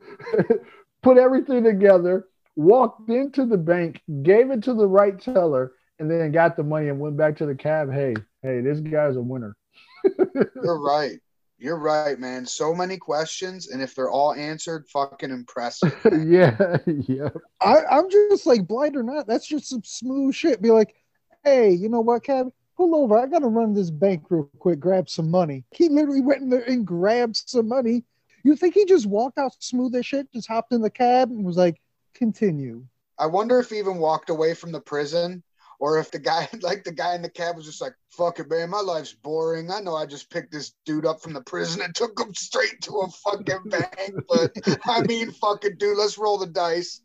put 1.01 1.17
everything 1.17 1.63
together, 1.63 2.27
walked 2.55 3.09
into 3.09 3.45
the 3.45 3.57
bank, 3.57 4.01
gave 4.23 4.51
it 4.51 4.63
to 4.63 4.73
the 4.73 4.87
right 4.87 5.19
teller, 5.19 5.71
and 5.99 6.11
then 6.11 6.31
got 6.31 6.57
the 6.57 6.63
money 6.63 6.89
and 6.89 6.99
went 6.99 7.17
back 7.17 7.37
to 7.37 7.45
the 7.45 7.55
cab. 7.55 7.91
Hey, 7.91 8.13
hey, 8.43 8.61
this 8.61 8.81
guy's 8.81 9.15
a 9.15 9.21
winner. 9.21 9.55
You're 10.03 10.81
right. 10.81 11.19
You're 11.59 11.79
right, 11.79 12.19
man. 12.19 12.45
So 12.45 12.73
many 12.73 12.97
questions, 12.97 13.69
and 13.69 13.81
if 13.81 13.95
they're 13.95 14.11
all 14.11 14.33
answered, 14.33 14.87
fucking 14.87 15.31
impressive. 15.31 15.95
yeah, 16.27 16.77
yeah. 16.85 17.29
I, 17.61 17.83
I'm 17.89 18.09
just 18.11 18.45
like 18.45 18.67
blind 18.67 18.95
or 18.95 19.01
not. 19.01 19.25
That's 19.25 19.47
just 19.47 19.67
some 19.67 19.81
smooth 19.83 20.35
shit. 20.35 20.61
Be 20.61 20.69
like, 20.69 20.95
hey, 21.43 21.71
you 21.71 21.89
know 21.89 22.01
what, 22.01 22.23
Kev? 22.23 22.51
Pull 22.75 22.95
over. 22.95 23.17
I 23.17 23.25
gotta 23.25 23.47
run 23.47 23.73
this 23.73 23.89
bank 23.89 24.25
real 24.29 24.47
quick, 24.59 24.79
grab 24.79 25.09
some 25.09 25.31
money. 25.31 25.63
He 25.71 25.89
literally 25.89 26.21
went 26.21 26.43
in 26.43 26.49
there 26.51 26.61
and 26.61 26.85
grabbed 26.85 27.37
some 27.37 27.67
money. 27.67 28.03
You 28.43 28.55
think 28.55 28.75
he 28.75 28.85
just 28.85 29.07
walked 29.07 29.39
out 29.39 29.55
smooth 29.59 29.95
as 29.95 30.05
shit, 30.05 30.31
just 30.31 30.47
hopped 30.47 30.73
in 30.73 30.81
the 30.81 30.91
cab 30.91 31.31
and 31.31 31.43
was 31.43 31.57
like, 31.57 31.81
continue. 32.13 32.85
I 33.17 33.25
wonder 33.25 33.59
if 33.59 33.71
he 33.71 33.79
even 33.79 33.97
walked 33.97 34.29
away 34.29 34.53
from 34.53 34.71
the 34.71 34.79
prison 34.79 35.41
or 35.79 35.99
if 35.99 36.11
the 36.11 36.19
guy 36.19 36.47
like 36.61 36.83
the 36.83 36.91
guy 36.91 37.15
in 37.15 37.21
the 37.21 37.29
cab 37.29 37.55
was 37.55 37.65
just 37.65 37.81
like 37.81 37.93
fuck 38.09 38.39
it 38.39 38.49
man 38.49 38.69
my 38.69 38.79
life's 38.79 39.13
boring. 39.13 39.71
I 39.71 39.79
know 39.79 39.95
i 39.95 40.05
just 40.05 40.29
picked 40.29 40.51
this 40.51 40.73
dude 40.85 41.05
up 41.05 41.21
from 41.21 41.33
the 41.33 41.41
prison 41.41 41.81
and 41.81 41.93
took 41.93 42.19
him 42.19 42.33
straight 42.33 42.81
to 42.83 42.91
a 42.99 43.07
fucking 43.09 43.63
bank 43.69 44.13
but 44.27 44.51
i 44.85 45.01
mean 45.03 45.31
fucking 45.31 45.77
dude 45.77 45.97
let's 45.97 46.17
roll 46.17 46.37
the 46.37 46.47
dice. 46.47 47.01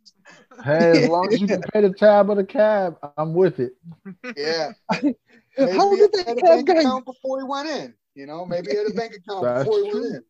Hey, 0.65 1.05
as 1.05 1.09
long 1.09 1.33
as 1.33 1.41
you 1.41 1.47
can 1.49 1.63
pay 1.63 1.81
the 1.81 1.93
tab 1.93 2.31
of 2.31 2.37
the 2.37 2.45
cab, 2.45 2.97
I'm 3.19 3.35
with 3.35 3.59
it. 3.59 3.73
yeah. 4.37 4.71
How 4.91 5.91
Maybe 5.91 5.97
did 5.97 6.11
he 6.15 6.23
that 6.23 6.29
had 6.29 6.39
a 6.39 6.41
cab 6.41 6.49
bank 6.51 6.69
guy 6.69 6.75
account 6.81 7.05
before 7.05 7.41
he 7.41 7.45
went 7.45 7.69
in 7.69 7.95
you 8.15 8.27
know? 8.27 8.45
Maybe 8.45 8.71
he 8.71 8.77
had 8.77 8.87
a 8.87 8.95
bank 8.95 9.15
account 9.15 9.45
That's 9.45 9.65
before 9.65 9.81
he 9.85 9.91
true. 9.91 10.03
went 10.03 10.15
in 10.17 10.25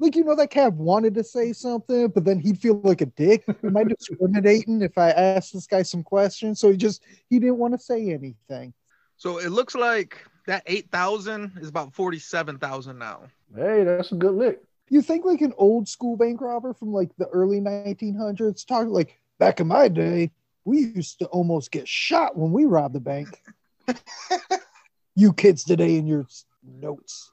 like 0.00 0.16
you 0.16 0.24
know 0.24 0.34
that 0.36 0.50
cab 0.50 0.76
wanted 0.76 1.14
to 1.14 1.24
say 1.24 1.52
something, 1.52 2.08
but 2.08 2.24
then 2.24 2.38
he'd 2.38 2.58
feel 2.58 2.80
like 2.82 3.00
a 3.00 3.06
dick. 3.06 3.44
Am 3.62 3.76
I 3.76 3.84
discriminating 3.84 4.82
if 4.82 4.96
I 4.98 5.10
ask 5.10 5.52
this 5.52 5.66
guy 5.66 5.82
some 5.82 6.02
questions? 6.02 6.60
So 6.60 6.70
he 6.70 6.76
just 6.76 7.02
he 7.28 7.38
didn't 7.38 7.58
want 7.58 7.74
to 7.74 7.78
say 7.78 8.10
anything. 8.10 8.72
So 9.16 9.38
it 9.38 9.50
looks 9.50 9.74
like 9.74 10.24
that 10.46 10.62
8,000 10.66 11.58
is 11.60 11.68
about 11.68 11.92
47,000 11.92 12.98
now. 12.98 13.22
Hey, 13.54 13.84
that's 13.84 14.12
a 14.12 14.14
good 14.14 14.34
lick. 14.34 14.62
You 14.88 15.02
think 15.02 15.24
like 15.24 15.40
an 15.40 15.52
old 15.58 15.88
school 15.88 16.16
bank 16.16 16.40
robber 16.40 16.72
from 16.72 16.92
like 16.92 17.10
the 17.18 17.26
early 17.26 17.60
1900s 17.60 18.66
talk 18.66 18.88
like 18.88 19.18
back 19.38 19.60
in 19.60 19.66
my 19.66 19.88
day, 19.88 20.30
we 20.64 20.78
used 20.94 21.18
to 21.18 21.26
almost 21.26 21.70
get 21.70 21.88
shot 21.88 22.36
when 22.36 22.52
we 22.52 22.64
robbed 22.64 22.94
the 22.94 23.00
bank. 23.00 23.42
you 25.14 25.32
kids 25.32 25.64
today 25.64 25.96
in 25.96 26.06
your 26.06 26.26
notes. 26.62 27.30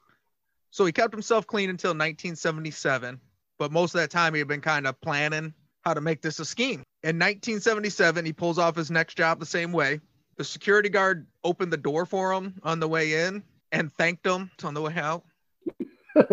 So 0.76 0.84
he 0.84 0.92
kept 0.92 1.14
himself 1.14 1.46
clean 1.46 1.70
until 1.70 1.92
1977, 1.92 3.18
but 3.58 3.72
most 3.72 3.94
of 3.94 4.00
that 4.02 4.10
time 4.10 4.34
he 4.34 4.40
had 4.40 4.46
been 4.46 4.60
kind 4.60 4.86
of 4.86 5.00
planning 5.00 5.54
how 5.86 5.94
to 5.94 6.02
make 6.02 6.20
this 6.20 6.38
a 6.38 6.44
scheme. 6.44 6.82
In 7.02 7.16
1977, 7.16 8.26
he 8.26 8.34
pulls 8.34 8.58
off 8.58 8.76
his 8.76 8.90
next 8.90 9.16
job 9.16 9.40
the 9.40 9.46
same 9.46 9.72
way. 9.72 10.00
The 10.36 10.44
security 10.44 10.90
guard 10.90 11.26
opened 11.44 11.72
the 11.72 11.78
door 11.78 12.04
for 12.04 12.30
him 12.30 12.60
on 12.62 12.78
the 12.78 12.88
way 12.88 13.24
in 13.24 13.42
and 13.72 13.90
thanked 13.90 14.26
him 14.26 14.50
on 14.62 14.74
the 14.74 14.82
way 14.82 14.92
out. 14.96 15.24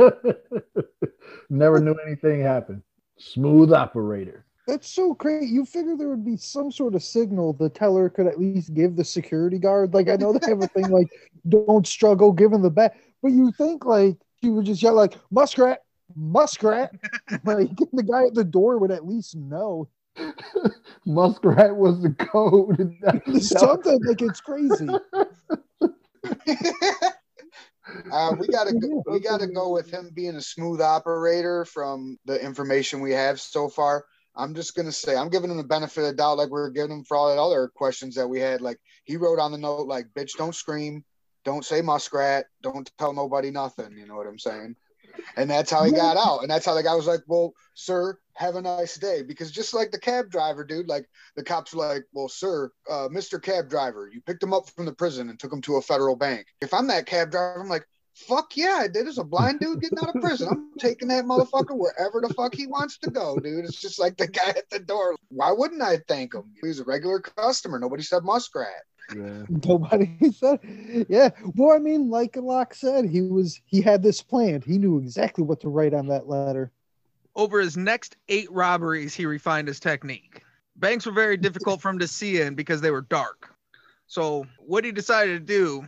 Never 1.49 1.79
knew 1.79 1.95
anything 2.05 2.41
happened. 2.41 2.81
Smooth 3.17 3.71
operator. 3.71 4.43
That's 4.67 4.89
so 4.89 5.13
great. 5.13 5.47
You 5.47 5.63
figure 5.63 5.95
there 5.95 6.09
would 6.09 6.25
be 6.25 6.35
some 6.35 6.69
sort 6.69 6.95
of 6.95 7.03
signal 7.03 7.53
the 7.53 7.69
teller 7.69 8.09
could 8.09 8.27
at 8.27 8.41
least 8.41 8.73
give 8.73 8.97
the 8.97 9.05
security 9.05 9.57
guard. 9.57 9.93
Like 9.93 10.09
I 10.09 10.17
know 10.17 10.33
they 10.33 10.49
have 10.49 10.61
a 10.61 10.67
thing 10.67 10.89
like 10.89 11.07
don't 11.47 11.87
struggle, 11.87 12.33
give 12.33 12.51
him 12.51 12.61
the 12.61 12.69
back. 12.69 12.97
But 13.21 13.31
you 13.31 13.53
think 13.53 13.85
like 13.85 14.17
he 14.43 14.49
would 14.49 14.65
just 14.65 14.83
yell 14.83 14.93
like 14.93 15.17
muskrat, 15.31 15.79
muskrat. 16.15 16.91
like 17.45 17.69
the 17.93 18.03
guy 18.03 18.25
at 18.25 18.35
the 18.35 18.43
door 18.43 18.77
would 18.77 18.91
at 18.91 19.07
least 19.07 19.35
know. 19.35 19.87
Muskrat 21.05 21.75
was 21.75 22.01
the 22.03 22.11
code. 22.11 22.77
Something 23.41 23.99
like 24.05 24.21
it's 24.21 24.41
crazy. 24.41 24.89
uh, 28.11 28.35
we 28.37 28.47
gotta 28.47 28.73
go, 28.73 29.03
we 29.07 29.19
gotta 29.19 29.47
go 29.47 29.71
with 29.71 29.89
him 29.89 30.11
being 30.13 30.35
a 30.35 30.41
smooth 30.41 30.81
operator 30.81 31.65
from 31.65 32.19
the 32.25 32.39
information 32.39 33.01
we 33.01 33.11
have 33.11 33.39
so 33.39 33.69
far. 33.69 34.05
I'm 34.35 34.53
just 34.53 34.75
gonna 34.75 34.91
say 34.91 35.15
I'm 35.15 35.29
giving 35.29 35.49
him 35.49 35.57
the 35.57 35.63
benefit 35.63 36.01
of 36.01 36.07
the 36.07 36.13
doubt, 36.13 36.37
like 36.37 36.49
we 36.49 36.59
were 36.59 36.69
giving 36.69 36.97
him 36.97 37.03
for 37.05 37.17
all 37.17 37.33
the 37.33 37.41
other 37.41 37.71
questions 37.73 38.13
that 38.15 38.27
we 38.27 38.39
had. 38.39 38.61
Like 38.61 38.79
he 39.05 39.17
wrote 39.17 39.39
on 39.39 39.51
the 39.51 39.57
note, 39.57 39.87
like 39.87 40.07
"bitch, 40.15 40.31
don't 40.37 40.53
scream, 40.53 41.03
don't 41.43 41.65
say 41.65 41.81
muskrat, 41.81 42.45
don't 42.61 42.91
tell 42.97 43.13
nobody 43.13 43.51
nothing." 43.51 43.97
You 43.97 44.07
know 44.07 44.15
what 44.15 44.27
I'm 44.27 44.39
saying? 44.39 44.75
And 45.37 45.49
that's 45.49 45.69
how 45.69 45.83
he 45.83 45.91
got 45.91 46.17
out. 46.17 46.41
And 46.41 46.49
that's 46.49 46.65
how 46.65 46.73
the 46.73 46.83
guy 46.83 46.95
was 46.95 47.05
like, 47.07 47.21
"Well, 47.27 47.53
sir, 47.75 48.17
have 48.35 48.55
a 48.55 48.61
nice 48.61 48.97
day." 48.97 49.21
Because 49.21 49.51
just 49.51 49.73
like 49.73 49.91
the 49.91 49.99
cab 49.99 50.31
driver, 50.31 50.63
dude, 50.63 50.87
like 50.87 51.07
the 51.35 51.43
cops 51.43 51.73
were 51.73 51.85
like, 51.87 52.05
"Well, 52.13 52.29
sir, 52.29 52.71
uh, 52.89 53.09
Mr. 53.09 53.41
Cab 53.41 53.69
Driver, 53.69 54.09
you 54.11 54.21
picked 54.21 54.41
him 54.41 54.53
up 54.53 54.69
from 54.69 54.85
the 54.85 54.93
prison 54.93 55.29
and 55.29 55.39
took 55.39 55.53
him 55.53 55.61
to 55.63 55.75
a 55.75 55.81
federal 55.81 56.15
bank." 56.15 56.47
If 56.61 56.73
I'm 56.73 56.87
that 56.87 57.05
cab 57.05 57.31
driver, 57.31 57.61
I'm 57.61 57.69
like. 57.69 57.85
Fuck 58.15 58.55
yeah, 58.55 58.77
I 58.79 58.87
did. 58.87 59.07
It's 59.07 59.17
a 59.17 59.23
blind 59.23 59.59
dude 59.59 59.81
getting 59.81 59.97
out 59.97 60.15
of 60.15 60.21
prison. 60.21 60.47
I'm 60.51 60.69
taking 60.77 61.07
that 61.07 61.25
motherfucker 61.25 61.75
wherever 61.75 62.21
the 62.21 62.31
fuck 62.35 62.53
he 62.53 62.67
wants 62.67 62.99
to 62.99 63.09
go, 63.09 63.39
dude. 63.39 63.65
It's 63.65 63.81
just 63.81 63.97
like 63.97 64.17
the 64.17 64.27
guy 64.27 64.49
at 64.49 64.69
the 64.69 64.77
door. 64.77 65.15
Why 65.29 65.51
wouldn't 65.51 65.81
I 65.81 65.97
thank 66.07 66.35
him? 66.35 66.53
He 66.61 66.67
was 66.67 66.79
a 66.79 66.83
regular 66.83 67.19
customer. 67.19 67.79
Nobody 67.79 68.03
said 68.03 68.23
muskrat. 68.23 68.83
Yeah. 69.15 69.43
Nobody 69.65 70.31
said, 70.31 70.59
yeah. 71.09 71.29
Well, 71.55 71.75
I 71.75 71.79
mean, 71.79 72.09
like 72.09 72.35
Locke 72.35 72.73
said, 72.73 73.05
he 73.05 73.21
was 73.21 73.59
he 73.65 73.81
had 73.81 74.03
this 74.03 74.21
plan. 74.21 74.61
He 74.61 74.77
knew 74.77 74.97
exactly 74.99 75.43
what 75.43 75.59
to 75.61 75.69
write 75.69 75.93
on 75.93 76.07
that 76.07 76.27
letter. 76.27 76.71
Over 77.35 77.59
his 77.59 77.75
next 77.75 78.15
eight 78.29 78.51
robberies, 78.51 79.13
he 79.15 79.25
refined 79.25 79.67
his 79.67 79.79
technique. 79.79 80.43
Banks 80.75 81.05
were 81.05 81.11
very 81.11 81.37
difficult 81.37 81.81
for 81.81 81.89
him 81.89 81.99
to 81.99 82.07
see 82.07 82.41
in 82.41 82.55
because 82.55 82.81
they 82.81 82.91
were 82.91 83.01
dark. 83.01 83.53
So 84.07 84.45
what 84.59 84.85
he 84.85 84.91
decided 84.91 85.39
to 85.39 85.53
do, 85.53 85.87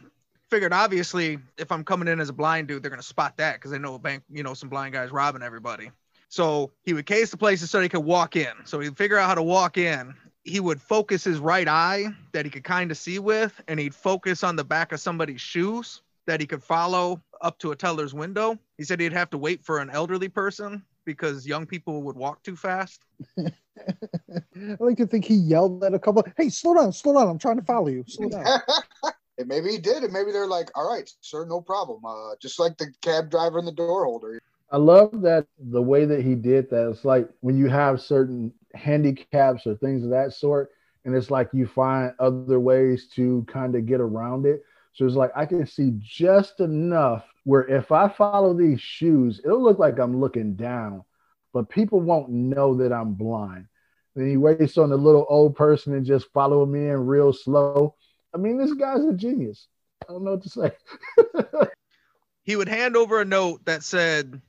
figured 0.49 0.73
obviously 0.73 1.37
if 1.57 1.71
I'm 1.71 1.83
coming 1.83 2.07
in 2.07 2.19
as 2.19 2.29
a 2.29 2.33
blind 2.33 2.67
dude, 2.67 2.81
they're 2.81 2.89
gonna 2.89 3.03
spot 3.03 3.37
that 3.37 3.55
because 3.55 3.71
they 3.71 3.79
know 3.79 3.95
a 3.95 3.99
bank, 3.99 4.23
you 4.31 4.43
know, 4.43 4.53
some 4.53 4.69
blind 4.69 4.93
guys 4.93 5.11
robbing 5.11 5.41
everybody. 5.41 5.91
So 6.29 6.71
he 6.83 6.93
would 6.93 7.05
case 7.05 7.31
the 7.31 7.37
places 7.37 7.69
so 7.69 7.79
he 7.81 7.89
could 7.89 8.03
walk 8.03 8.35
in. 8.35 8.53
So 8.65 8.79
he'd 8.79 8.97
figure 8.97 9.17
out 9.17 9.27
how 9.27 9.35
to 9.35 9.43
walk 9.43 9.77
in. 9.77 10.15
He 10.45 10.59
would 10.59 10.81
focus 10.81 11.23
his 11.23 11.39
right 11.39 11.67
eye 11.67 12.05
that 12.31 12.45
he 12.45 12.51
could 12.51 12.63
kind 12.63 12.91
of 12.91 12.97
see 12.97 13.19
with, 13.19 13.59
and 13.67 13.79
he'd 13.79 13.95
focus 13.95 14.43
on 14.43 14.55
the 14.55 14.63
back 14.63 14.91
of 14.91 14.99
somebody's 14.99 15.41
shoes 15.41 16.01
that 16.27 16.39
he 16.39 16.47
could 16.47 16.63
follow 16.63 17.21
up 17.41 17.57
to 17.59 17.71
a 17.71 17.75
teller's 17.75 18.13
window. 18.13 18.57
He 18.77 18.83
said 18.83 18.99
he'd 18.99 19.13
have 19.13 19.29
to 19.31 19.37
wait 19.37 19.63
for 19.63 19.79
an 19.79 19.89
elderly 19.89 20.29
person 20.29 20.83
because 21.05 21.47
young 21.47 21.65
people 21.65 22.03
would 22.03 22.15
walk 22.15 22.43
too 22.43 22.55
fast. 22.55 23.05
I 23.37 24.77
like 24.79 24.97
to 24.97 25.07
think 25.07 25.25
he 25.25 25.35
yelled 25.35 25.83
at 25.83 25.93
a 25.93 25.99
couple. 25.99 26.23
Hey, 26.37 26.49
slow 26.49 26.75
down, 26.75 26.93
slow 26.93 27.13
down! 27.13 27.29
I'm 27.29 27.39
trying 27.39 27.57
to 27.57 27.65
follow 27.65 27.87
you. 27.87 28.03
Slow 28.07 28.29
down. 28.29 28.45
and 29.37 29.47
maybe 29.47 29.69
he 29.69 29.77
did, 29.77 30.03
and 30.03 30.13
maybe 30.13 30.31
they're 30.31 30.47
like, 30.47 30.69
"All 30.75 30.89
right, 30.89 31.09
sir, 31.21 31.45
no 31.45 31.61
problem." 31.61 32.03
Uh, 32.05 32.35
just 32.41 32.59
like 32.59 32.77
the 32.77 32.87
cab 33.01 33.29
driver 33.29 33.59
and 33.59 33.67
the 33.67 33.73
door 33.73 34.05
holder. 34.05 34.39
I 34.71 34.77
love 34.77 35.21
that 35.21 35.45
the 35.59 35.81
way 35.81 36.05
that 36.05 36.21
he 36.21 36.35
did 36.35 36.69
that. 36.71 36.89
It's 36.89 37.05
like 37.05 37.29
when 37.41 37.57
you 37.57 37.67
have 37.67 38.01
certain 38.01 38.51
handicaps 38.75 39.65
or 39.65 39.75
things 39.75 40.03
of 40.03 40.09
that 40.11 40.33
sort, 40.33 40.71
and 41.03 41.15
it's 41.15 41.31
like 41.31 41.49
you 41.53 41.67
find 41.67 42.13
other 42.19 42.59
ways 42.59 43.07
to 43.15 43.45
kind 43.47 43.75
of 43.75 43.85
get 43.85 44.01
around 44.01 44.45
it. 44.45 44.63
So 44.93 45.05
it's 45.05 45.15
like 45.15 45.31
I 45.35 45.45
can 45.45 45.65
see 45.65 45.93
just 45.99 46.59
enough 46.59 47.25
where 47.43 47.67
if 47.67 47.91
I 47.91 48.07
follow 48.07 48.53
these 48.53 48.81
shoes, 48.81 49.41
it'll 49.43 49.61
look 49.61 49.79
like 49.79 49.99
I'm 49.99 50.19
looking 50.19 50.55
down, 50.55 51.03
but 51.53 51.69
people 51.69 51.99
won't 51.99 52.29
know 52.29 52.75
that 52.75 52.93
I'm 52.93 53.13
blind. 53.13 53.67
Then 54.15 54.29
he 54.29 54.37
waits 54.37 54.77
on 54.77 54.89
the 54.89 54.97
little 54.97 55.25
old 55.29 55.55
person 55.55 55.93
and 55.93 56.05
just 56.05 56.31
follow 56.31 56.65
me 56.65 56.87
in 56.87 57.05
real 57.05 57.33
slow. 57.33 57.95
I 58.33 58.37
mean, 58.37 58.57
this 58.57 58.73
guy's 58.73 59.03
a 59.03 59.13
genius. 59.13 59.67
I 60.07 60.13
don't 60.13 60.23
know 60.23 60.31
what 60.31 60.43
to 60.43 60.49
say. 60.49 60.71
He 62.45 62.55
would 62.55 62.69
hand 62.69 62.95
over 62.95 63.19
a 63.19 63.25
note 63.25 63.65
that 63.65 63.83
said, 63.83 64.39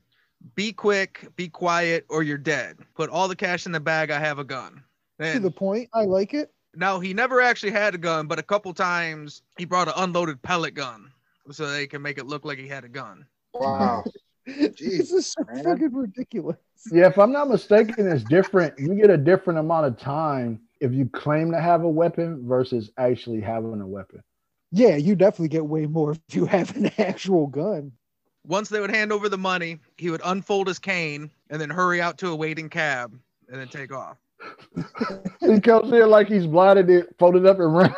Be 0.55 0.73
quick, 0.73 1.27
be 1.37 1.49
quiet, 1.49 2.07
or 2.09 2.23
you're 2.23 2.39
dead. 2.39 2.79
Put 2.95 3.11
all 3.11 3.29
the 3.29 3.37
cash 3.37 3.67
in 3.67 3.73
the 3.73 3.81
bag. 3.81 4.11
I 4.11 4.19
have 4.19 4.39
a 4.39 4.45
gun. 4.45 4.83
to 5.21 5.41
the 5.41 5.51
point. 5.51 5.89
I 5.93 6.05
like 6.05 6.35
it. 6.35 6.53
now 6.75 7.01
he 7.01 7.13
never 7.15 7.41
actually 7.41 7.73
had 7.73 7.95
a 7.95 7.99
gun, 7.99 8.27
but 8.27 8.39
a 8.39 8.43
couple 8.43 8.73
times 8.73 9.43
he 9.59 9.65
brought 9.65 9.89
an 9.89 9.95
unloaded 9.97 10.41
pellet 10.43 10.75
gun 10.75 11.11
so 11.51 11.69
they 11.71 11.87
can 11.87 12.03
make 12.03 12.19
it 12.19 12.27
look 12.27 12.45
like 12.45 12.59
he 12.59 12.69
had 12.69 12.85
a 12.85 12.89
gun. 12.89 13.27
Wow. 13.55 14.05
this 14.47 15.11
is 15.13 15.29
so 15.33 15.43
man. 15.53 15.65
fucking 15.65 15.93
ridiculous. 15.93 16.57
Yeah, 16.93 17.09
if 17.09 17.19
I'm 17.19 17.33
not 17.33 17.49
mistaken, 17.49 18.07
it's 18.07 18.25
different. 18.25 18.79
You 18.79 18.95
get 18.95 19.11
a 19.11 19.17
different 19.17 19.59
amount 19.59 19.87
of 19.87 19.99
time 19.99 20.61
if 20.81 20.93
you 20.93 21.07
claim 21.07 21.51
to 21.53 21.61
have 21.61 21.83
a 21.83 21.89
weapon 21.89 22.47
versus 22.47 22.91
actually 22.99 23.41
having 23.41 23.81
a 23.81 23.87
weapon. 23.87 24.23
Yeah, 24.71 24.97
you 24.97 25.15
definitely 25.17 25.49
get 25.49 25.67
way 25.67 25.87
more 25.87 26.13
if 26.13 26.35
you 26.35 26.45
have 26.47 26.77
an 26.77 26.91
actual 26.99 27.47
gun. 27.47 27.93
Once 28.47 28.69
they 28.69 28.81
would 28.81 28.91
hand 28.91 29.13
over 29.13 29.29
the 29.29 29.39
money, 29.39 29.79
he 29.97 30.11
would 30.11 30.21
unfold 30.25 30.69
his 30.69 30.79
cane 30.79 31.31
and 31.51 31.61
then 31.61 31.69
hurry 31.69 32.01
out 32.01 32.17
to 32.19 32.29
a 32.29 32.37
waiting 32.37 32.69
cab 32.69 33.19
and 33.49 33.61
then 33.61 33.69
take 33.69 33.93
off. 33.93 34.19
He 35.41 35.61
comes 35.61 35.93
in 35.93 36.11
like 36.11 36.29
he's 36.29 36.47
blinded, 36.47 36.91
it 36.91 37.15
folded 37.19 37.47
up 37.47 37.61
and 37.61 37.73
run. 37.73 37.95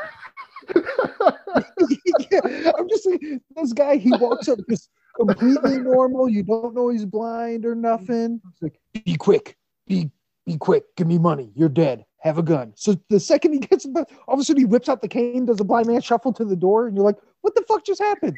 yeah, 2.30 2.40
I'm 2.78 2.88
just 2.88 3.04
saying, 3.04 3.40
this 3.56 3.72
guy. 3.72 3.96
He 3.96 4.10
walks 4.10 4.48
up 4.48 4.58
just 4.68 4.90
completely 5.16 5.78
normal. 5.78 6.28
You 6.28 6.42
don't 6.42 6.74
know 6.74 6.90
he's 6.90 7.06
blind 7.06 7.64
or 7.64 7.74
nothing. 7.74 8.40
It's 8.52 8.62
like, 8.62 8.78
be 8.92 9.16
quick, 9.16 9.56
be 9.86 10.10
be 10.44 10.58
quick. 10.58 10.84
Give 10.96 11.06
me 11.06 11.18
money. 11.18 11.52
You're 11.54 11.68
dead. 11.68 12.04
Have 12.20 12.38
a 12.38 12.42
gun. 12.42 12.72
So 12.76 12.96
the 13.08 13.20
second 13.20 13.54
he 13.54 13.60
gets, 13.60 13.86
all 13.86 14.34
of 14.34 14.40
a 14.40 14.44
sudden 14.44 14.60
he 14.60 14.66
whips 14.66 14.88
out 14.88 15.00
the 15.00 15.08
cane, 15.08 15.46
does 15.46 15.60
a 15.60 15.64
blind 15.64 15.86
man 15.86 16.00
shuffle 16.00 16.32
to 16.34 16.44
the 16.44 16.56
door, 16.56 16.86
and 16.86 16.96
you're 16.96 17.04
like, 17.04 17.18
what 17.40 17.54
the 17.54 17.62
fuck 17.62 17.84
just 17.84 18.00
happened? 18.00 18.36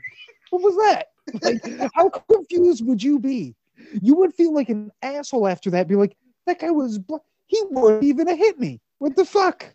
What 0.50 0.62
was 0.62 0.76
that? 0.76 1.08
Like, 1.42 1.62
how 1.94 2.08
confused 2.08 2.86
would 2.86 3.02
you 3.02 3.18
be? 3.18 3.54
You 4.00 4.14
would 4.16 4.34
feel 4.34 4.54
like 4.54 4.68
an 4.68 4.90
asshole 5.02 5.48
after 5.48 5.70
that. 5.70 5.88
Be 5.88 5.96
like, 5.96 6.16
that 6.46 6.58
guy 6.58 6.70
was, 6.70 6.98
bl- 6.98 7.16
he 7.46 7.62
wouldn't 7.70 8.04
even 8.04 8.28
have 8.28 8.38
hit 8.38 8.58
me. 8.58 8.80
What 8.98 9.16
the 9.16 9.24
fuck? 9.24 9.74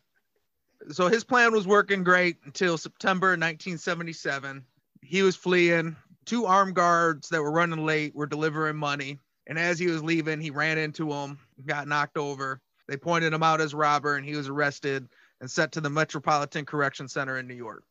So 0.90 1.08
his 1.08 1.24
plan 1.24 1.52
was 1.52 1.68
working 1.68 2.04
great 2.04 2.38
until 2.46 2.78
September 2.78 3.30
1977. 3.30 4.64
He 5.02 5.22
was 5.22 5.36
fleeing. 5.36 5.96
Two 6.26 6.46
armed 6.46 6.76
guards 6.76 7.30
that 7.30 7.42
were 7.42 7.52
running 7.52 7.86
late 7.86 8.16
were 8.16 8.28
delivering 8.28 8.78
money. 8.78 9.20
And 9.48 9.60
as 9.60 9.78
he 9.78 9.88
was 9.88 10.04
leaving, 10.04 10.42
he 10.42 10.50
ran 10.50 10.78
into 10.78 11.10
them, 11.10 11.38
got 11.66 11.88
knocked 11.88 12.18
over. 12.18 12.62
They 12.88 12.98
pointed 12.98 13.34
him 13.34 13.44
out 13.44 13.62
as 13.62 13.74
robber, 13.74 14.16
and 14.16 14.26
he 14.26 14.36
was 14.36 14.48
arrested 14.48 15.08
and 15.42 15.50
sent 15.50 15.72
to 15.74 15.82
the 15.82 15.90
Metropolitan 15.90 16.66
Correction 16.66 17.08
Center 17.08 17.38
in 17.38 17.48
New 17.48 17.56
York. 17.56 17.84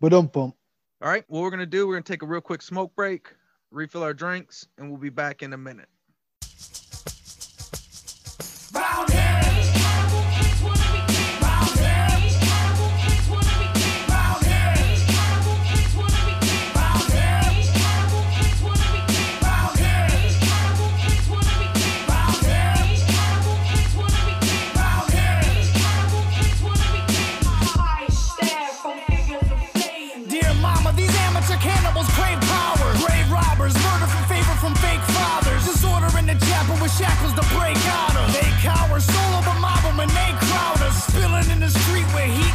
But 0.00 0.12
um 0.12 0.26
bump. 0.26 0.54
All 1.00 1.08
right, 1.08 1.22
what 1.28 1.42
we're 1.42 1.50
gonna 1.50 1.64
do, 1.64 1.86
we're 1.86 1.94
gonna 1.94 2.02
take 2.02 2.22
a 2.22 2.26
real 2.26 2.40
quick 2.40 2.60
smoke 2.60 2.92
break, 2.96 3.32
refill 3.70 4.02
our 4.02 4.12
drinks, 4.12 4.66
and 4.78 4.90
we'll 4.90 4.98
be 4.98 5.10
back 5.10 5.44
in 5.44 5.52
a 5.52 5.56
minute. 5.56 5.88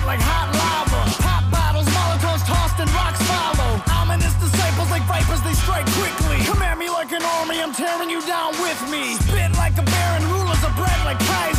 Like 0.06 0.20
hot 0.20 0.52
lava. 0.52 1.02
Pop 1.24 1.44
bottles, 1.52 1.88
molotovs 1.96 2.44
tossed 2.46 2.80
and 2.80 2.90
rocks 2.92 3.22
follow. 3.24 3.82
Ominous 4.00 4.34
disciples 4.36 4.90
like 4.92 5.04
vipers, 5.08 5.42
they 5.42 5.54
strike 5.54 5.88
quickly. 5.96 6.44
Come 6.46 6.62
at 6.62 6.78
me 6.78 6.90
like 6.90 7.12
an 7.12 7.24
army, 7.24 7.62
I'm 7.62 7.74
tearing 7.74 8.10
you 8.10 8.22
down 8.28 8.52
with 8.60 8.80
me. 8.92 9.16
Spit 9.24 9.52
like 9.56 9.78
a 9.78 9.84
baron, 9.84 10.24
rulers 10.32 10.64
of 10.64 10.76
bread 10.76 11.00
like 11.06 11.20
Kaiser. 11.20 11.53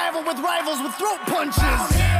Survival 0.00 0.24
with 0.24 0.40
rivals 0.42 0.80
with 0.80 0.94
throat 0.94 1.20
punches. 1.26 2.19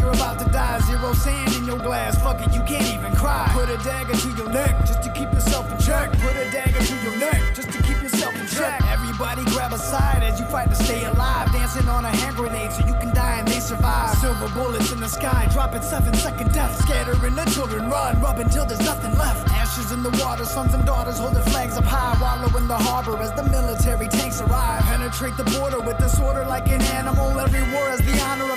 You're 0.00 0.12
about 0.12 0.38
to 0.40 0.44
die. 0.50 0.78
Zero 0.80 1.12
sand 1.12 1.54
in 1.56 1.64
your 1.64 1.78
glass, 1.78 2.20
fuck 2.22 2.40
it, 2.40 2.52
you 2.54 2.62
can't 2.62 2.88
even 2.94 3.14
cry. 3.14 3.48
Put 3.52 3.68
a 3.70 3.78
dagger 3.84 4.14
to 4.14 4.28
your 4.36 4.50
neck, 4.50 4.86
just 4.86 5.02
to 5.02 5.10
keep 5.12 5.32
yourself 5.32 5.70
in 5.70 5.78
check. 5.78 6.10
Put 6.20 6.36
a 6.36 6.50
dagger 6.50 6.82
to 6.82 6.96
your 7.02 7.16
neck, 7.16 7.54
just 7.54 7.70
to 7.72 7.82
keep 7.82 8.02
yourself 8.02 8.34
in 8.34 8.46
check. 8.46 8.80
Everybody 8.88 9.44
grab 9.46 9.72
a 9.72 9.78
side 9.78 10.22
as 10.22 10.38
you 10.40 10.46
fight 10.46 10.68
to 10.70 10.76
stay 10.76 11.04
alive. 11.04 11.52
Dancing 11.52 11.88
on 11.88 12.04
a 12.04 12.10
hand 12.10 12.36
grenade 12.36 12.72
so 12.72 12.86
you 12.86 12.94
can 12.94 13.14
die 13.14 13.38
and 13.38 13.48
they 13.48 13.60
survive. 13.60 14.16
Silver 14.18 14.48
bullets 14.54 14.92
in 14.92 15.00
the 15.00 15.08
sky, 15.08 15.48
dropping 15.52 15.82
seven 15.82 16.14
second 16.14 16.52
death. 16.52 16.76
Scattering 16.82 17.34
the 17.34 17.44
children, 17.46 17.88
run, 17.90 18.20
rub 18.20 18.38
until 18.38 18.64
there's 18.66 18.80
nothing 18.80 19.14
left. 19.16 19.48
Ashes 19.50 19.92
in 19.92 20.02
the 20.02 20.10
water, 20.22 20.44
sons 20.44 20.74
and 20.74 20.84
daughters 20.84 21.18
holding 21.18 21.42
flags 21.44 21.76
up 21.76 21.84
high. 21.84 22.16
Wallow 22.20 22.56
in 22.56 22.68
the 22.68 22.76
harbor 22.76 23.16
as 23.18 23.32
the 23.32 23.44
military 23.44 24.08
tanks 24.08 24.40
arrive. 24.40 24.82
Penetrate 24.82 25.36
the 25.36 25.44
border 25.58 25.80
with 25.80 25.98
disorder 25.98 26.44
like 26.44 26.68
an 26.68 26.82
animal. 26.82 27.38
Every 27.38 27.62
war 27.72 27.88
has 27.88 28.00
the 28.00 28.18
honor 28.22 28.50
of 28.52 28.55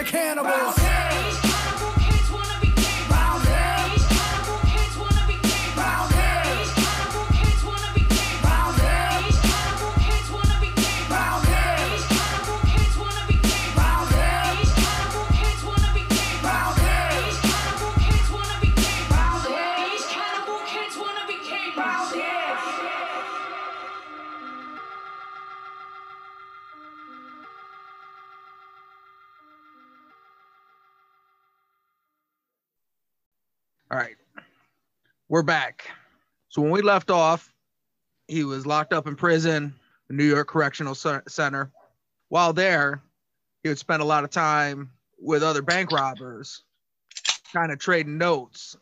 into 0.00 0.10
cannibals. 0.10 1.49
All 33.90 33.98
right. 33.98 34.16
We're 35.28 35.42
back. 35.42 35.88
So 36.48 36.62
when 36.62 36.70
we 36.70 36.82
left 36.82 37.10
off, 37.10 37.52
he 38.28 38.44
was 38.44 38.66
locked 38.66 38.92
up 38.92 39.06
in 39.06 39.16
prison, 39.16 39.74
the 40.08 40.14
New 40.14 40.24
York 40.24 40.48
Correctional 40.48 40.94
Center. 40.94 41.72
While 42.28 42.52
there, 42.52 43.02
he 43.62 43.68
would 43.68 43.78
spend 43.78 44.02
a 44.02 44.04
lot 44.04 44.24
of 44.24 44.30
time 44.30 44.90
with 45.18 45.42
other 45.42 45.62
bank 45.62 45.90
robbers, 45.90 46.62
kind 47.52 47.72
of 47.72 47.78
trading 47.78 48.18
notes. 48.18 48.76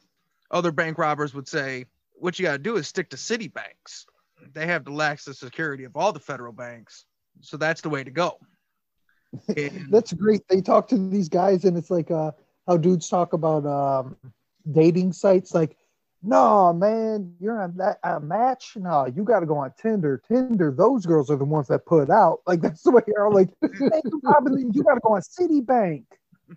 Other 0.51 0.73
bank 0.73 0.99
robbers 0.99 1.35
would 1.35 1.49
say, 1.49 1.87
What 2.15 2.39
you 2.39 2.45
got 2.45 2.53
to 2.53 2.59
do 2.59 2.77
is 2.77 2.87
stick 2.87 3.11
to 3.11 3.17
city 3.17 3.49
banks. 3.49 4.07
They 4.53 4.67
have 4.67 4.85
the 4.85 4.91
laxest 4.91 5.37
security 5.37 5.85
of 5.85 5.97
all 5.97 6.13
the 6.13 6.21
federal 6.21 6.53
banks. 6.53 7.05
So 7.41 7.57
that's 7.57 7.81
the 7.81 7.89
way 7.89 8.05
to 8.05 8.11
go. 8.11 8.39
And- 9.57 9.89
That's 9.91 10.13
great. 10.13 10.43
They 10.49 10.61
talk 10.61 10.89
to 10.89 11.11
these 11.11 11.29
guys, 11.29 11.65
and 11.65 11.77
it's 11.77 11.91
like 11.91 12.11
uh, 12.11 12.33
how 12.67 12.77
dudes 12.77 13.09
talk 13.09 13.33
about 13.35 13.67
um, 13.67 14.17
dating 14.71 15.13
sites. 15.13 15.55
Like, 15.55 15.77
no, 16.23 16.73
man, 16.73 17.35
you're 17.41 17.61
on 17.61 17.77
that 17.77 17.99
a 18.03 18.21
match. 18.21 18.73
No, 18.77 19.07
you 19.07 19.23
got 19.25 19.41
to 19.41 19.47
go 19.47 19.59
on 19.59 19.73
Tinder. 19.81 20.21
Tinder, 20.27 20.75
those 20.77 21.07
girls 21.07 21.31
are 21.31 21.37
the 21.37 21.45
ones 21.45 21.69
that 21.69 21.87
put 21.87 22.11
out. 22.11 22.41
Like 22.47 22.61
that's 22.61 22.83
the 22.83 22.91
way 22.91 23.03
you're 23.07 23.31
like. 23.31 23.51
hey, 23.63 24.03
Robin, 24.23 24.73
you 24.73 24.83
got 24.83 24.95
to 24.95 25.01
go 25.01 25.15
on 25.15 25.23
Citibank. 25.23 26.05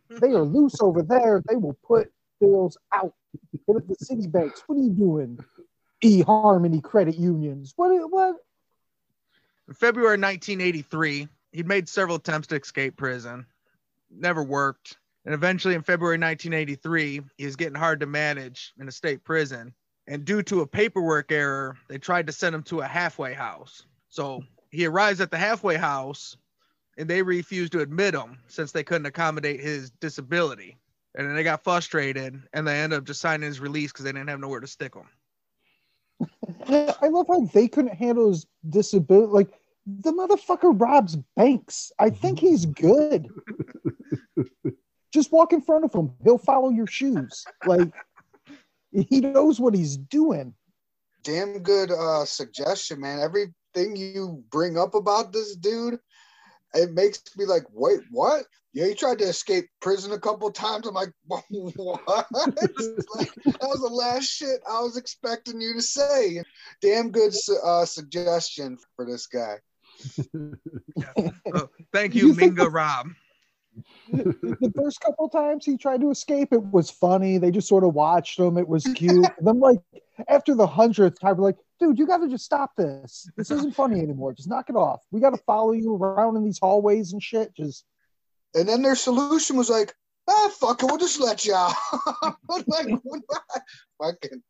They 0.10 0.30
are 0.30 0.43
loose 0.43 0.80
over 0.82 1.02
there. 1.02 1.43
They 1.47 1.56
will 1.56 1.78
put 1.86 2.12
bills 2.39 2.78
out. 2.91 3.13
Up 3.69 3.88
the 3.88 3.95
Citibanks. 3.95 4.63
What 4.67 4.78
are 4.78 4.82
you 4.82 4.89
doing? 4.89 5.39
E 6.02 6.21
Harmony 6.21 6.82
Credit 6.82 7.15
Unions. 7.15 7.74
What? 7.76 7.91
What? 8.10 8.38
In 9.67 9.74
February 9.76 10.17
1983, 10.17 11.28
he'd 11.52 11.67
made 11.67 11.88
several 11.88 12.17
attempts 12.17 12.47
to 12.47 12.56
escape 12.56 12.97
prison, 12.97 13.45
never 14.10 14.43
worked. 14.43 14.97
And 15.25 15.34
eventually, 15.34 15.75
in 15.75 15.84
February 15.84 16.17
1983, 16.17 17.21
he 17.38 17.45
was 17.45 17.55
getting 17.55 17.75
hard 17.75 17.99
to 17.99 18.05
manage 18.05 18.73
in 18.79 18.88
a 18.88 18.91
state 18.91 19.23
prison. 19.23 19.73
And 20.07 20.25
due 20.25 20.41
to 20.43 20.62
a 20.62 20.67
paperwork 20.67 21.31
error, 21.31 21.77
they 21.88 21.97
tried 21.97 22.27
to 22.27 22.34
send 22.34 22.55
him 22.55 22.63
to 22.63 22.81
a 22.81 22.88
halfway 22.88 23.34
house. 23.34 23.84
So 24.10 24.41
he 24.71 24.86
arrives 24.86 25.21
at 25.21 25.31
the 25.31 25.38
halfway 25.38 25.77
house 25.77 26.36
and 26.97 27.10
they 27.10 27.21
refused 27.21 27.71
to 27.73 27.81
admit 27.81 28.15
him 28.15 28.39
since 28.47 28.71
they 28.71 28.84
couldn't 28.84 29.05
accommodate 29.05 29.62
his 29.62 29.91
disability. 29.91 30.77
And 31.15 31.27
then 31.27 31.36
they 31.36 31.43
got 31.43 31.63
frustrated 31.63 32.41
and 32.53 32.67
they 32.67 32.79
ended 32.79 32.99
up 32.99 33.05
just 33.05 33.21
signing 33.21 33.47
his 33.47 33.60
release 33.60 33.91
because 33.91 34.05
they 34.05 34.12
didn't 34.12 34.29
have 34.29 34.39
nowhere 34.39 34.60
to 34.60 34.67
stick 34.67 34.95
him. 34.95 35.07
I 36.67 37.07
love 37.07 37.27
how 37.27 37.45
they 37.53 37.67
couldn't 37.67 37.95
handle 37.95 38.29
his 38.29 38.45
disability. 38.69 39.31
Like 39.31 39.53
the 39.86 40.12
motherfucker 40.12 40.79
robs 40.79 41.17
banks. 41.36 41.91
I 41.99 42.10
think 42.10 42.39
he's 42.39 42.65
good. 42.65 43.27
Just 45.12 45.32
walk 45.32 45.54
in 45.54 45.62
front 45.62 45.86
of 45.86 45.93
him. 45.93 46.13
He'll 46.24 46.38
follow 46.38 46.69
your 46.69 46.88
shoes. 46.88 47.45
Like 47.65 47.91
he 48.91 49.21
knows 49.21 49.60
what 49.60 49.74
he's 49.74 49.97
doing. 49.97 50.54
Damn 51.24 51.60
good 51.60 51.91
uh 51.91 52.26
suggestion, 52.26 53.02
man. 53.02 53.19
Everything 53.19 53.95
you 53.95 54.43
bring 54.52 54.78
up 54.78 54.95
about 54.95 55.32
this 55.32 55.56
dude, 55.56 56.00
it 56.74 56.91
makes 56.93 57.21
me 57.38 57.45
like, 57.45 57.63
wait, 57.71 58.00
what? 58.10 58.45
Yeah, 58.74 58.86
he 58.86 58.93
tried 58.93 59.19
to 59.19 59.26
escape 59.26 59.65
prison 59.82 60.13
a 60.13 60.19
couple 60.19 60.50
times. 60.50 60.88
I'm 60.88 60.93
like, 60.93 61.12
what? 61.28 62.02
like, 62.32 62.32
that 62.39 63.60
was 63.62 63.82
the 63.82 63.89
last 63.91 64.26
shit 64.26 64.62
I 64.69 64.82
was 64.82 64.95
expecting 64.95 65.60
you 65.60 65.74
to 65.74 65.82
say. 65.82 66.41
Damn 66.82 67.12
good 67.12 67.34
uh, 67.63 67.86
suggestion 67.86 68.78
for 68.95 69.06
this 69.06 69.28
guy. 69.28 69.58
So, 71.54 71.69
thank 71.93 72.15
you, 72.15 72.28
You 72.28 72.34
think 72.34 72.58
Minga 72.58 72.71
Rob. 72.71 73.08
The 74.12 74.73
first 74.75 75.01
couple 75.01 75.29
times 75.29 75.65
he 75.65 75.77
tried 75.77 76.01
to 76.01 76.12
escape, 76.12 76.51
it 76.51 76.63
was 76.63 76.89
funny. 76.89 77.38
They 77.38 77.51
just 77.51 77.67
sort 77.67 77.84
of 77.84 77.93
watched 77.93 78.39
him. 78.39 78.57
It 78.57 78.67
was 78.67 78.86
cute. 78.95 79.25
and 79.38 79.47
then, 79.47 79.60
like 79.60 79.79
after 80.27 80.55
the 80.55 80.67
hundredth 80.67 81.19
time, 81.19 81.38
we're 81.38 81.43
like, 81.43 81.57
dude, 81.79 81.97
you 81.97 82.05
got 82.05 82.17
to 82.17 82.29
just 82.29 82.45
stop 82.45 82.75
this. 82.75 83.29
This 83.38 83.51
isn't 83.51 83.75
funny 83.75 83.99
anymore. 83.99 84.34
Just 84.34 84.49
knock 84.49 84.69
it 84.69 84.75
off. 84.75 85.01
We 85.12 85.19
got 85.19 85.31
to 85.31 85.41
follow 85.45 85.71
you 85.71 85.95
around 85.95 86.38
in 86.38 86.43
these 86.43 86.60
hallways 86.60 87.13
and 87.13 87.21
shit. 87.23 87.55
Just 87.55 87.86
And 88.55 88.67
then 88.67 88.81
their 88.81 88.95
solution 88.95 89.55
was 89.57 89.69
like, 89.69 89.93
ah, 90.27 90.51
fuck 90.60 90.84
it, 90.84 90.86
we'll 90.86 90.97
just 90.97 91.19
let 91.19 91.45
you 91.45 91.53
out. 91.55 91.73
Like, 92.67 92.88
what? 93.03 93.21
fucking 94.01 94.41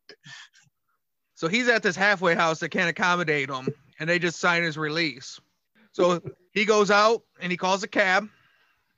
So 1.34 1.48
he's 1.48 1.68
at 1.68 1.82
this 1.82 1.96
halfway 1.96 2.34
house 2.34 2.58
that 2.60 2.70
can't 2.70 2.90
accommodate 2.90 3.48
him, 3.48 3.68
and 4.00 4.08
they 4.08 4.18
just 4.18 4.40
sign 4.40 4.62
his 4.62 4.76
release. 4.76 5.40
So 5.92 6.20
he 6.52 6.64
goes 6.64 6.90
out 6.90 7.22
and 7.40 7.52
he 7.52 7.56
calls 7.56 7.82
a 7.82 7.88
cab, 7.88 8.28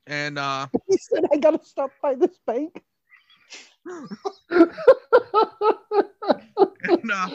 and 0.06 0.38
uh, 0.38 0.66
he 0.88 0.96
said, 0.96 1.24
I 1.32 1.36
got 1.38 1.60
to 1.60 1.66
stop 1.66 1.90
by 2.02 2.14
this 2.14 2.38
bank. 2.46 2.82
and, 6.82 7.10
uh, 7.12 7.28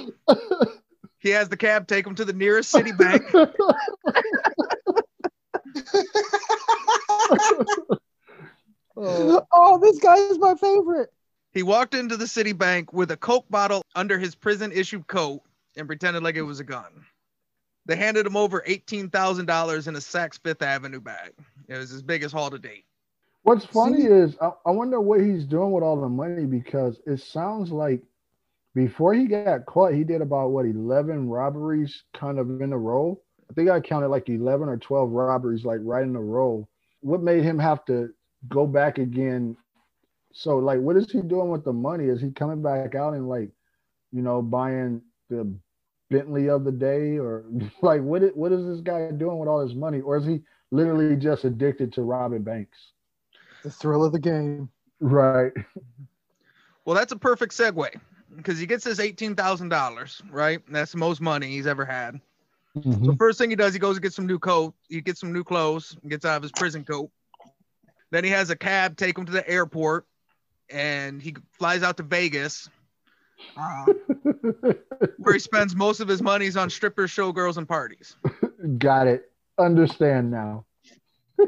he 1.19 1.29
has 1.29 1.49
the 1.49 1.58
cab 1.58 1.88
take 1.88 2.08
him 2.08 2.15
to 2.15 2.25
the 2.25 2.34
nearest 2.34 2.73
Citibank. 2.73 3.53
Oh, 9.01 9.45
Oh, 9.51 9.79
this 9.79 9.97
guy 9.99 10.15
is 10.17 10.38
my 10.39 10.55
favorite. 10.55 11.10
He 11.53 11.63
walked 11.63 11.93
into 11.93 12.17
the 12.17 12.25
Citibank 12.25 12.93
with 12.93 13.12
a 13.12 13.17
Coke 13.17 13.49
bottle 13.49 13.82
under 13.95 14.19
his 14.19 14.36
prison 14.36 14.71
issued 14.71 15.08
coat 15.08 15.41
and 15.77 15.88
pretended 15.88 16.21
like 16.21 16.36
it 16.36 16.41
was 16.41 16.60
a 16.60 16.65
gun. 16.65 17.05
They 17.86 17.95
handed 17.95 18.25
him 18.27 18.36
over 18.36 18.63
$18,000 18.67 19.88
in 19.88 19.95
a 19.95 19.99
Saks 19.99 20.39
Fifth 20.43 20.62
Avenue 20.62 20.99
bag. 20.99 21.32
It 21.69 21.77
was 21.77 21.91
his 21.91 22.01
biggest 22.01 22.34
haul 22.34 22.49
to 22.49 22.58
date. 22.58 22.86
What's 23.43 23.65
funny 23.65 24.01
See? 24.01 24.08
is 24.08 24.36
I, 24.41 24.51
I 24.65 24.71
wonder 24.71 24.99
what 24.99 25.21
he's 25.21 25.45
doing 25.45 25.71
with 25.71 25.84
all 25.84 26.01
the 26.01 26.10
money 26.10 26.45
because 26.45 26.99
it 27.05 27.21
sounds 27.21 27.71
like 27.71 28.01
before 28.75 29.13
he 29.13 29.27
got 29.27 29.65
caught, 29.65 29.93
he 29.93 30.03
did 30.03 30.21
about 30.21 30.51
what 30.51 30.65
11 30.65 31.29
robberies 31.29 32.03
kind 32.13 32.39
of 32.39 32.62
in 32.62 32.73
a 32.73 32.77
row. 32.77 33.19
I 33.49 33.53
think 33.53 33.69
I 33.69 33.79
counted 33.79 34.10
like 34.10 34.29
11 34.29 34.67
or 34.67 34.77
12 34.77 35.12
robberies 35.12 35.65
like 35.65 35.79
right 35.82 36.03
in 36.03 36.15
a 36.15 36.21
row. 36.21 36.67
What 37.01 37.21
made 37.21 37.43
him 37.43 37.58
have 37.60 37.86
to 37.86 38.10
go 38.47 38.67
back 38.67 38.97
again? 38.97 39.55
So 40.34 40.58
like 40.58 40.79
what 40.79 40.97
is 40.97 41.12
he 41.12 41.21
doing 41.21 41.49
with 41.49 41.63
the 41.63 41.73
money? 41.73 42.05
Is 42.05 42.21
he 42.21 42.32
coming 42.32 42.62
back 42.62 42.95
out 42.95 43.13
and 43.13 43.29
like, 43.29 43.49
you 44.12 44.21
know, 44.21 44.41
buying 44.41 45.01
the 45.29 45.51
Bentley 46.10 46.49
of 46.49 46.63
the 46.63 46.71
day 46.71 47.17
or 47.17 47.45
like 47.82 48.01
what 48.01 48.23
is, 48.23 48.32
what 48.34 48.51
is 48.51 48.65
this 48.65 48.82
guy 48.82 49.10
doing 49.12 49.38
with 49.38 49.47
all 49.47 49.65
his 49.65 49.75
money 49.75 50.01
or 50.01 50.17
is 50.17 50.25
he 50.25 50.41
literally 50.71 51.15
just 51.15 51.45
addicted 51.45 51.93
to 51.93 52.01
robbing 52.01 52.43
banks? 52.43 52.77
The 53.63 53.71
thrill 53.71 54.03
of 54.03 54.12
the 54.12 54.19
game. 54.19 54.69
Right. 54.99 55.51
Well, 56.86 56.95
that's 56.95 57.12
a 57.12 57.17
perfect 57.17 57.53
segue 57.53 57.89
because 58.36 58.60
he 58.60 58.65
gets 58.65 58.84
his 58.84 58.99
$18,000, 58.99 60.21
right? 60.32 60.62
That's 60.69 60.91
the 60.91 60.97
most 60.97 61.21
money 61.21 61.47
he's 61.47 61.67
ever 61.67 61.86
had. 61.86 62.19
So 62.84 63.15
first 63.17 63.38
thing 63.38 63.49
he 63.49 63.55
does, 63.55 63.73
he 63.73 63.79
goes 63.79 63.95
and 63.95 64.03
gets 64.03 64.15
some 64.15 64.27
new 64.27 64.39
coat. 64.39 64.73
He 64.88 65.01
gets 65.01 65.19
some 65.19 65.34
new 65.34 65.43
clothes, 65.43 65.97
gets 66.08 66.23
out 66.23 66.38
of 66.38 66.43
his 66.43 66.51
prison 66.51 66.84
coat. 66.86 67.10
Then 68.12 68.23
he 68.23 68.29
has 68.29 68.49
a 68.49 68.55
cab 68.55 68.95
take 68.95 69.17
him 69.17 69.25
to 69.25 69.32
the 69.32 69.47
airport, 69.49 70.05
and 70.69 71.21
he 71.21 71.36
flies 71.51 71.84
out 71.84 71.97
to 71.97 72.03
Vegas, 72.03 72.69
uh, 73.58 73.86
where 75.17 75.34
he 75.34 75.39
spends 75.39 75.75
most 75.75 75.99
of 75.99 76.08
his 76.08 76.21
monies 76.21 76.58
on 76.58 76.69
strippers, 76.69 77.12
showgirls, 77.12 77.58
and 77.58 77.67
parties. 77.67 78.15
Got 78.77 79.08
it. 79.08 79.29
Understand 79.60 80.32
now. 80.32 80.65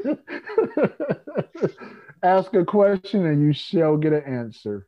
Ask 2.23 2.53
a 2.53 2.65
question 2.65 3.25
and 3.25 3.41
you 3.41 3.53
shall 3.53 3.97
get 3.97 4.13
an 4.13 4.23
answer. 4.23 4.85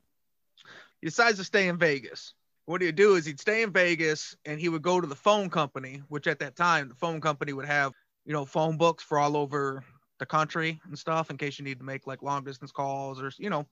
He 1.01 1.07
decides 1.07 1.37
to 1.37 1.43
stay 1.43 1.69
in 1.69 1.77
Vegas. 1.77 2.33
What 2.65 2.81
he'd 2.81 2.95
do 2.95 3.15
is 3.15 3.25
he'd 3.25 3.39
stay 3.39 3.63
in 3.63 3.71
Vegas 3.71 4.35
and 4.45 4.59
he 4.59 4.69
would 4.69 4.81
go 4.81 5.01
to 5.01 5.07
the 5.07 5.15
phone 5.15 5.49
company, 5.49 6.01
which 6.09 6.27
at 6.27 6.39
that 6.39 6.55
time 6.55 6.89
the 6.89 6.95
phone 6.95 7.21
company 7.21 7.53
would 7.53 7.65
have, 7.65 7.93
you 8.25 8.33
know, 8.33 8.45
phone 8.45 8.77
books 8.77 9.03
for 9.03 9.17
all 9.17 9.35
over 9.37 9.83
the 10.19 10.25
country 10.25 10.79
and 10.85 10.99
stuff 10.99 11.29
in 11.29 11.37
case 11.37 11.57
you 11.57 11.65
need 11.65 11.79
to 11.79 11.85
make 11.85 12.05
like 12.05 12.21
long 12.21 12.43
distance 12.43 12.71
calls 12.71 13.21
or 13.21 13.31
you 13.37 13.49
know, 13.49 13.65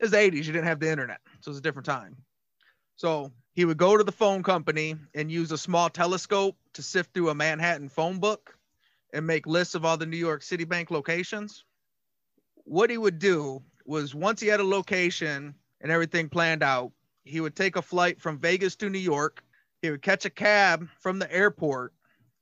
it's 0.00 0.10
the 0.10 0.16
80s, 0.16 0.44
you 0.44 0.52
didn't 0.52 0.66
have 0.66 0.80
the 0.80 0.90
internet, 0.90 1.20
so 1.40 1.50
it's 1.50 1.58
a 1.58 1.62
different 1.62 1.86
time. 1.86 2.16
So 2.96 3.32
he 3.54 3.64
would 3.64 3.78
go 3.78 3.96
to 3.96 4.04
the 4.04 4.12
phone 4.12 4.42
company 4.42 4.96
and 5.14 5.30
use 5.30 5.50
a 5.50 5.58
small 5.58 5.88
telescope 5.88 6.56
to 6.74 6.82
sift 6.82 7.14
through 7.14 7.30
a 7.30 7.34
Manhattan 7.34 7.88
phone 7.88 8.18
book 8.18 8.57
and 9.12 9.26
make 9.26 9.46
lists 9.46 9.74
of 9.74 9.84
all 9.84 9.96
the 9.96 10.06
New 10.06 10.16
York 10.16 10.42
City 10.42 10.64
Bank 10.64 10.90
locations. 10.90 11.64
What 12.64 12.90
he 12.90 12.98
would 12.98 13.18
do 13.18 13.62
was 13.86 14.14
once 14.14 14.40
he 14.40 14.48
had 14.48 14.60
a 14.60 14.64
location 14.64 15.54
and 15.80 15.92
everything 15.92 16.28
planned 16.28 16.62
out, 16.62 16.92
he 17.24 17.40
would 17.40 17.56
take 17.56 17.76
a 17.76 17.82
flight 17.82 18.20
from 18.20 18.38
Vegas 18.38 18.76
to 18.76 18.90
New 18.90 18.98
York. 18.98 19.42
He 19.82 19.90
would 19.90 20.02
catch 20.02 20.24
a 20.24 20.30
cab 20.30 20.88
from 21.00 21.18
the 21.18 21.32
airport 21.32 21.92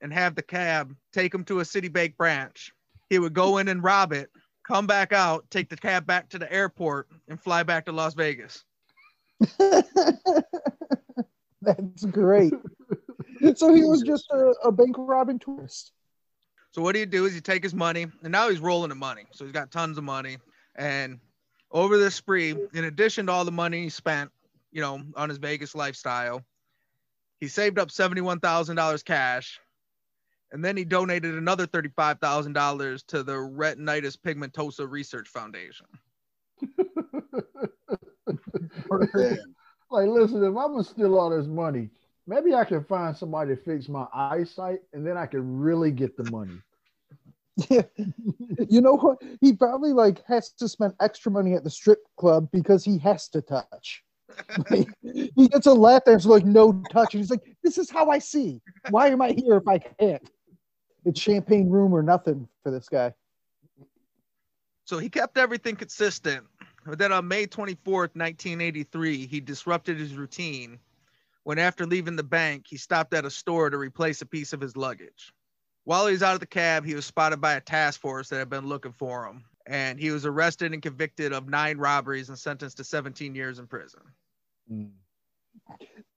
and 0.00 0.12
have 0.12 0.34
the 0.34 0.42
cab 0.42 0.94
take 1.12 1.34
him 1.34 1.44
to 1.44 1.60
a 1.60 1.64
Citibank 1.64 2.16
branch. 2.16 2.72
He 3.08 3.18
would 3.18 3.34
go 3.34 3.58
in 3.58 3.68
and 3.68 3.82
rob 3.82 4.12
it, 4.12 4.30
come 4.66 4.86
back 4.86 5.12
out, 5.12 5.48
take 5.50 5.68
the 5.68 5.76
cab 5.76 6.06
back 6.06 6.28
to 6.30 6.38
the 6.38 6.52
airport, 6.52 7.08
and 7.28 7.40
fly 7.40 7.62
back 7.62 7.86
to 7.86 7.92
Las 7.92 8.14
Vegas. 8.14 8.64
That's 11.62 12.04
great. 12.06 12.52
so 13.54 13.72
he 13.74 13.84
was 13.84 14.02
just 14.02 14.26
a, 14.30 14.54
a 14.64 14.72
bank 14.72 14.96
robbing 14.98 15.38
tourist. 15.38 15.92
So 16.76 16.82
what 16.82 16.92
do 16.92 16.98
you 16.98 17.06
do 17.06 17.24
is 17.24 17.34
you 17.34 17.40
take 17.40 17.62
his 17.62 17.72
money, 17.72 18.02
and 18.02 18.30
now 18.30 18.50
he's 18.50 18.60
rolling 18.60 18.90
the 18.90 18.96
money. 18.96 19.24
So 19.32 19.46
he's 19.46 19.52
got 19.52 19.70
tons 19.70 19.96
of 19.96 20.04
money. 20.04 20.36
And 20.74 21.20
over 21.70 21.96
this 21.96 22.14
spree, 22.14 22.50
in 22.50 22.84
addition 22.84 23.24
to 23.26 23.32
all 23.32 23.46
the 23.46 23.50
money 23.50 23.84
he 23.84 23.88
spent, 23.88 24.30
you 24.72 24.82
know, 24.82 25.00
on 25.14 25.30
his 25.30 25.38
Vegas 25.38 25.74
lifestyle, 25.74 26.44
he 27.40 27.48
saved 27.48 27.78
up 27.78 27.88
$71,000 27.88 29.04
cash. 29.06 29.58
And 30.52 30.62
then 30.62 30.76
he 30.76 30.84
donated 30.84 31.34
another 31.34 31.66
$35,000 31.66 33.06
to 33.06 33.22
the 33.22 33.36
Retinitis 33.36 34.18
Pigmentosa 34.18 34.86
Research 34.86 35.28
Foundation. 35.28 35.86
like, 39.90 40.08
listen, 40.08 40.42
if 40.42 40.48
I'm 40.48 40.72
gonna 40.72 40.84
steal 40.84 41.18
all 41.18 41.30
this 41.30 41.46
money, 41.46 41.88
maybe 42.26 42.54
I 42.54 42.66
can 42.66 42.84
find 42.84 43.16
somebody 43.16 43.56
to 43.56 43.62
fix 43.62 43.88
my 43.88 44.06
eyesight 44.12 44.80
and 44.92 45.06
then 45.06 45.16
I 45.16 45.24
can 45.24 45.58
really 45.58 45.90
get 45.90 46.18
the 46.18 46.24
money. 46.24 46.60
You 48.68 48.80
know 48.80 48.96
what? 48.96 49.22
He 49.40 49.52
probably 49.52 49.92
like 49.92 50.24
has 50.26 50.50
to 50.54 50.68
spend 50.68 50.94
extra 51.00 51.30
money 51.30 51.54
at 51.54 51.64
the 51.64 51.70
strip 51.70 52.00
club 52.16 52.48
because 52.52 52.84
he 52.84 52.98
has 52.98 53.28
to 53.28 53.40
touch. 53.40 54.02
He 55.02 55.48
gets 55.48 55.66
a 55.66 55.72
lap 55.72 56.04
dance 56.06 56.26
like 56.26 56.44
no 56.44 56.72
touch, 56.90 57.14
and 57.14 57.22
he's 57.22 57.30
like, 57.30 57.44
"This 57.62 57.78
is 57.78 57.88
how 57.88 58.10
I 58.10 58.18
see. 58.18 58.60
Why 58.90 59.08
am 59.08 59.22
I 59.22 59.32
here 59.32 59.56
if 59.56 59.68
I 59.68 59.78
can't?" 59.78 60.30
It's 61.04 61.20
champagne 61.20 61.70
room 61.70 61.94
or 61.94 62.02
nothing 62.02 62.48
for 62.62 62.70
this 62.70 62.88
guy. 62.88 63.14
So 64.84 64.98
he 64.98 65.08
kept 65.08 65.38
everything 65.38 65.76
consistent. 65.76 66.44
But 66.84 66.98
then 66.98 67.12
on 67.12 67.26
May 67.26 67.46
24th, 67.46 68.14
1983, 68.14 69.26
he 69.26 69.40
disrupted 69.40 69.98
his 69.98 70.14
routine 70.14 70.78
when, 71.44 71.58
after 71.58 71.86
leaving 71.86 72.16
the 72.16 72.22
bank, 72.22 72.66
he 72.68 72.76
stopped 72.76 73.14
at 73.14 73.24
a 73.24 73.30
store 73.30 73.70
to 73.70 73.78
replace 73.78 74.20
a 74.22 74.26
piece 74.26 74.52
of 74.52 74.60
his 74.60 74.76
luggage. 74.76 75.32
While 75.86 76.06
he 76.06 76.12
was 76.12 76.22
out 76.24 76.34
of 76.34 76.40
the 76.40 76.46
cab, 76.46 76.84
he 76.84 76.96
was 76.96 77.06
spotted 77.06 77.40
by 77.40 77.54
a 77.54 77.60
task 77.60 78.00
force 78.00 78.28
that 78.28 78.38
had 78.38 78.50
been 78.50 78.66
looking 78.66 78.90
for 78.90 79.24
him. 79.24 79.44
And 79.66 80.00
he 80.00 80.10
was 80.10 80.26
arrested 80.26 80.72
and 80.72 80.82
convicted 80.82 81.32
of 81.32 81.48
nine 81.48 81.78
robberies 81.78 82.28
and 82.28 82.36
sentenced 82.36 82.78
to 82.78 82.84
17 82.84 83.36
years 83.36 83.60
in 83.60 83.68
prison. 83.68 84.00
Mm. 84.70 84.90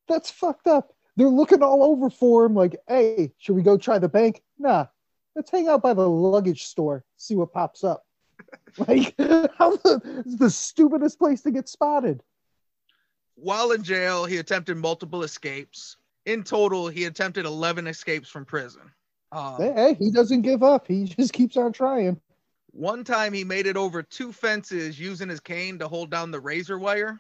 That's 0.08 0.32
fucked 0.32 0.66
up. 0.66 0.96
They're 1.18 1.28
looking 1.28 1.62
all 1.62 1.84
over 1.84 2.10
for 2.10 2.46
him, 2.46 2.56
like, 2.56 2.78
"Hey, 2.88 3.32
should 3.38 3.56
we 3.56 3.62
go 3.62 3.78
try 3.78 4.00
the 4.00 4.10
bank?" 4.10 4.42
Nah, 4.58 4.88
let's 5.36 5.52
hang 5.52 5.68
out 5.68 5.84
by 5.84 5.94
the 5.94 6.10
luggage 6.10 6.64
store, 6.64 7.06
see 7.18 7.36
what 7.36 7.54
pops 7.54 7.84
up. 7.84 8.06
Like, 8.88 9.14
how 9.20 9.76
the, 9.76 10.24
it's 10.26 10.38
the 10.38 10.50
stupidest 10.50 11.20
place 11.20 11.42
to 11.42 11.52
get 11.52 11.70
spotted. 11.70 12.24
While 13.36 13.72
in 13.72 13.84
jail, 13.84 14.26
he 14.26 14.38
attempted 14.38 14.78
multiple 14.78 15.22
escapes. 15.22 15.98
In 16.26 16.44
total, 16.44 16.88
he 16.88 17.06
attempted 17.06 17.46
11 17.46 17.86
escapes 17.86 18.30
from 18.30 18.46
prison. 18.46 18.92
Um, 19.32 19.56
Hey, 19.58 19.74
hey, 19.76 19.94
he 19.94 20.12
doesn't 20.12 20.42
give 20.42 20.64
up. 20.64 20.88
He 20.88 21.04
just 21.18 21.34
keeps 21.34 21.58
on 21.58 21.74
trying. 21.74 22.20
One 22.72 23.04
time, 23.04 23.34
he 23.34 23.44
made 23.44 23.68
it 23.68 23.78
over 23.78 24.04
two 24.04 24.32
fences 24.32 25.00
using 25.00 25.30
his 25.30 25.40
cane 25.40 25.80
to 25.80 25.88
hold 25.88 26.12
down 26.12 26.32
the 26.32 26.40
razor 26.40 26.78
wire. 26.78 27.20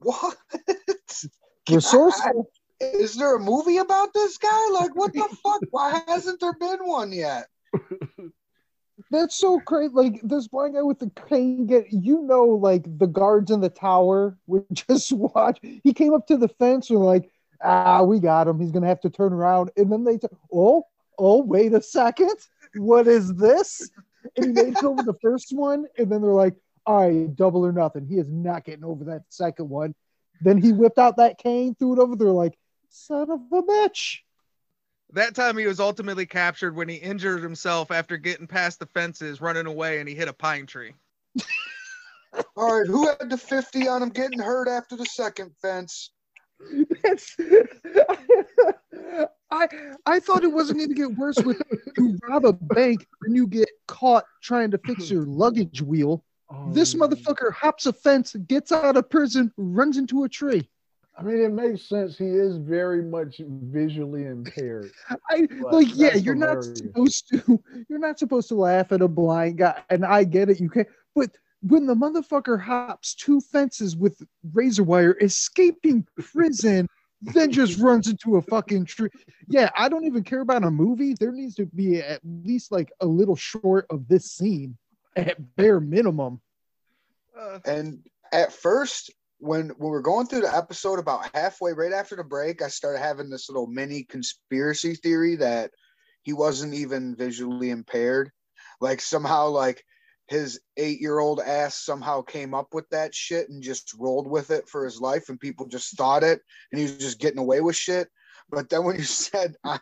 What? 0.00 0.36
Resourceful. 1.70 2.50
Is 2.80 3.16
there 3.16 3.36
a 3.36 3.40
movie 3.40 3.78
about 3.78 4.12
this 4.12 4.38
guy? 4.38 4.70
Like, 4.72 4.94
what 4.94 5.12
the 5.12 5.28
fuck? 5.42 5.62
Why 5.70 6.02
hasn't 6.06 6.40
there 6.40 6.52
been 6.52 6.78
one 6.80 7.12
yet? 7.12 7.46
That's 9.10 9.36
so 9.36 9.60
great. 9.64 9.92
Like 9.92 10.20
this 10.22 10.48
blind 10.48 10.74
guy 10.74 10.82
with 10.82 10.98
the 10.98 11.10
cane 11.28 11.66
get 11.66 11.92
you 11.92 12.22
know, 12.22 12.44
like 12.44 12.84
the 12.98 13.06
guards 13.06 13.50
in 13.50 13.60
the 13.60 13.68
tower 13.68 14.36
would 14.46 14.66
just 14.72 15.12
watch. 15.12 15.58
He 15.62 15.94
came 15.94 16.12
up 16.12 16.26
to 16.26 16.36
the 16.36 16.48
fence 16.48 16.90
and 16.90 17.00
like, 17.00 17.30
ah, 17.62 18.02
we 18.02 18.20
got 18.20 18.48
him. 18.48 18.60
He's 18.60 18.72
gonna 18.72 18.88
have 18.88 19.00
to 19.02 19.10
turn 19.10 19.32
around. 19.32 19.70
And 19.76 19.90
then 19.90 20.04
they 20.04 20.18
t- 20.18 20.28
oh, 20.52 20.84
oh, 21.18 21.42
wait 21.42 21.72
a 21.74 21.82
second. 21.82 22.36
What 22.74 23.06
is 23.06 23.34
this? 23.34 23.90
And 24.36 24.46
he 24.46 24.52
made 24.52 24.76
it 24.76 24.84
over 24.84 25.02
the 25.02 25.18
first 25.22 25.52
one, 25.52 25.86
and 25.96 26.10
then 26.10 26.22
they're 26.22 26.30
like, 26.30 26.54
all 26.86 27.06
right, 27.06 27.34
double 27.34 27.64
or 27.64 27.72
nothing. 27.72 28.06
He 28.06 28.16
is 28.16 28.30
not 28.30 28.64
getting 28.64 28.84
over 28.84 29.04
that 29.04 29.22
second 29.28 29.68
one. 29.68 29.94
Then 30.40 30.60
he 30.60 30.72
whipped 30.72 30.98
out 30.98 31.16
that 31.16 31.38
cane, 31.38 31.74
threw 31.74 31.94
it 31.94 31.98
over. 31.98 32.16
They're 32.16 32.28
like, 32.28 32.56
son 32.88 33.30
of 33.30 33.40
a 33.52 33.62
bitch. 33.62 34.18
That 35.12 35.34
time, 35.34 35.56
he 35.56 35.66
was 35.66 35.80
ultimately 35.80 36.26
captured 36.26 36.76
when 36.76 36.88
he 36.88 36.96
injured 36.96 37.42
himself 37.42 37.90
after 37.90 38.16
getting 38.18 38.46
past 38.46 38.78
the 38.78 38.86
fences, 38.86 39.40
running 39.40 39.66
away, 39.66 40.00
and 40.00 40.08
he 40.08 40.14
hit 40.14 40.28
a 40.28 40.32
pine 40.32 40.66
tree. 40.66 40.92
All 42.56 42.78
right, 42.78 42.86
who 42.86 43.06
had 43.06 43.30
the 43.30 43.38
50 43.38 43.88
on 43.88 44.02
him 44.02 44.10
getting 44.10 44.38
hurt 44.38 44.68
after 44.68 44.96
the 44.96 45.06
second 45.06 45.52
fence? 45.62 46.10
That's, 47.02 47.36
I 49.50 49.68
I 50.04 50.20
thought 50.20 50.44
it 50.44 50.52
wasn't 50.52 50.78
going 50.78 50.88
to 50.90 50.94
get 50.94 51.16
worse 51.16 51.38
with 51.38 51.60
you 51.96 52.18
rob 52.28 52.44
a 52.44 52.52
bank 52.52 53.06
and 53.22 53.34
you 53.36 53.46
get 53.46 53.68
caught 53.86 54.24
trying 54.42 54.70
to 54.72 54.78
fix 54.78 55.10
your 55.10 55.24
luggage 55.24 55.82
wheel. 55.82 56.24
Oh, 56.50 56.72
this 56.72 56.94
Oh, 56.94 56.98
motherfucker 56.98 57.52
hops 57.52 57.86
a 57.86 57.92
fence, 57.92 58.34
gets 58.46 58.72
out 58.72 58.96
of 58.96 59.08
prison, 59.08 59.52
runs 59.56 59.96
into 59.96 60.24
a 60.24 60.28
tree. 60.28 60.68
I 61.18 61.22
mean, 61.22 61.40
it 61.42 61.52
makes 61.52 61.88
sense. 61.88 62.16
He 62.16 62.26
is 62.26 62.58
very 62.58 63.02
much 63.02 63.40
visually 63.40 64.26
impaired. 64.26 64.90
I 65.30 65.48
like, 65.62 65.88
yeah, 65.94 66.14
you're 66.14 66.36
not 66.36 66.62
supposed 66.62 67.28
to. 67.30 67.62
You're 67.88 67.98
not 67.98 68.18
supposed 68.18 68.48
to 68.48 68.54
laugh 68.54 68.92
at 68.92 69.02
a 69.02 69.08
blind 69.08 69.58
guy, 69.58 69.82
and 69.90 70.04
I 70.04 70.22
get 70.24 70.48
it. 70.48 70.60
You 70.60 70.70
can't, 70.70 70.86
but 71.16 71.30
when 71.60 71.86
the 71.86 71.94
motherfucker 71.94 72.60
hops 72.60 73.14
two 73.14 73.40
fences 73.40 73.96
with 73.96 74.22
razor 74.52 74.84
wire, 74.84 75.16
escaping 75.20 76.06
prison, 76.18 76.88
then 77.20 77.50
just 77.50 77.78
runs 77.78 78.08
into 78.08 78.36
a 78.36 78.42
fucking 78.42 78.84
tree. 78.84 79.10
Yeah, 79.48 79.70
I 79.76 79.88
don't 79.88 80.04
even 80.04 80.22
care 80.22 80.40
about 80.40 80.64
a 80.64 80.70
movie. 80.70 81.14
There 81.18 81.32
needs 81.32 81.56
to 81.56 81.66
be 81.66 82.00
at 82.00 82.20
least 82.24 82.70
like 82.70 82.92
a 83.00 83.06
little 83.06 83.36
short 83.36 83.86
of 83.90 84.06
this 84.06 84.30
scene 84.30 84.76
at 85.16 85.56
bare 85.56 85.80
minimum. 85.80 86.40
Uh, 87.38 87.58
And 87.64 88.04
at 88.32 88.52
first, 88.52 89.12
when 89.38 89.70
when 89.70 89.90
we're 89.90 90.00
going 90.00 90.26
through 90.26 90.42
the 90.42 90.54
episode, 90.54 90.98
about 90.98 91.28
halfway 91.34 91.72
right 91.72 91.92
after 91.92 92.16
the 92.16 92.24
break, 92.24 92.62
I 92.62 92.68
started 92.68 92.98
having 92.98 93.30
this 93.30 93.48
little 93.48 93.66
mini 93.66 94.04
conspiracy 94.04 94.94
theory 94.94 95.36
that 95.36 95.70
he 96.22 96.32
wasn't 96.32 96.74
even 96.74 97.16
visually 97.16 97.70
impaired. 97.70 98.30
Like 98.80 99.00
somehow, 99.00 99.48
like 99.48 99.84
his 100.28 100.60
eight 100.76 101.00
year 101.00 101.18
old 101.18 101.40
ass 101.40 101.82
somehow 101.82 102.22
came 102.22 102.54
up 102.54 102.68
with 102.72 102.88
that 102.90 103.14
shit 103.14 103.48
and 103.48 103.62
just 103.62 103.94
rolled 103.98 104.28
with 104.28 104.50
it 104.50 104.68
for 104.68 104.84
his 104.84 105.00
life, 105.00 105.28
and 105.28 105.40
people 105.40 105.66
just 105.66 105.96
thought 105.96 106.22
it, 106.22 106.40
and 106.70 106.78
he 106.78 106.84
was 106.84 106.98
just 106.98 107.18
getting 107.18 107.38
away 107.38 107.60
with 107.60 107.76
shit. 107.76 108.08
But 108.50 108.68
then 108.68 108.84
when 108.84 108.96
you 108.96 109.02
said 109.04 109.56
uh, 109.64 109.78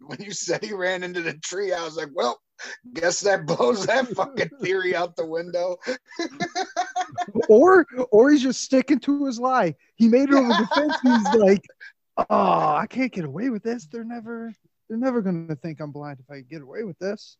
when 0.00 0.20
you 0.20 0.32
said 0.32 0.64
he 0.64 0.72
ran 0.72 1.02
into 1.02 1.22
the 1.22 1.34
tree, 1.34 1.72
I 1.72 1.82
was 1.82 1.96
like, 1.96 2.10
well, 2.14 2.40
guess 2.94 3.20
that 3.20 3.46
blows 3.46 3.86
that 3.86 4.08
fucking 4.16 4.50
theory 4.62 4.94
out 4.94 5.16
the 5.16 5.26
window. 5.26 5.76
Or 7.48 7.86
or 8.10 8.30
he's 8.30 8.42
just 8.42 8.62
sticking 8.62 8.98
to 9.00 9.26
his 9.26 9.38
lie. 9.38 9.74
He 9.96 10.08
made 10.08 10.28
it 10.28 10.34
over 10.34 10.48
the 10.48 10.68
fence. 10.74 10.96
He's 11.02 11.40
like, 11.40 11.64
oh, 12.18 12.74
I 12.74 12.86
can't 12.88 13.12
get 13.12 13.24
away 13.24 13.50
with 13.50 13.62
this. 13.62 13.86
They're 13.86 14.04
never 14.04 14.52
they're 14.88 14.98
never 14.98 15.22
gonna 15.22 15.56
think 15.56 15.80
I'm 15.80 15.92
blind 15.92 16.18
if 16.20 16.30
I 16.30 16.40
get 16.40 16.62
away 16.62 16.82
with 16.84 16.98
this. 16.98 17.36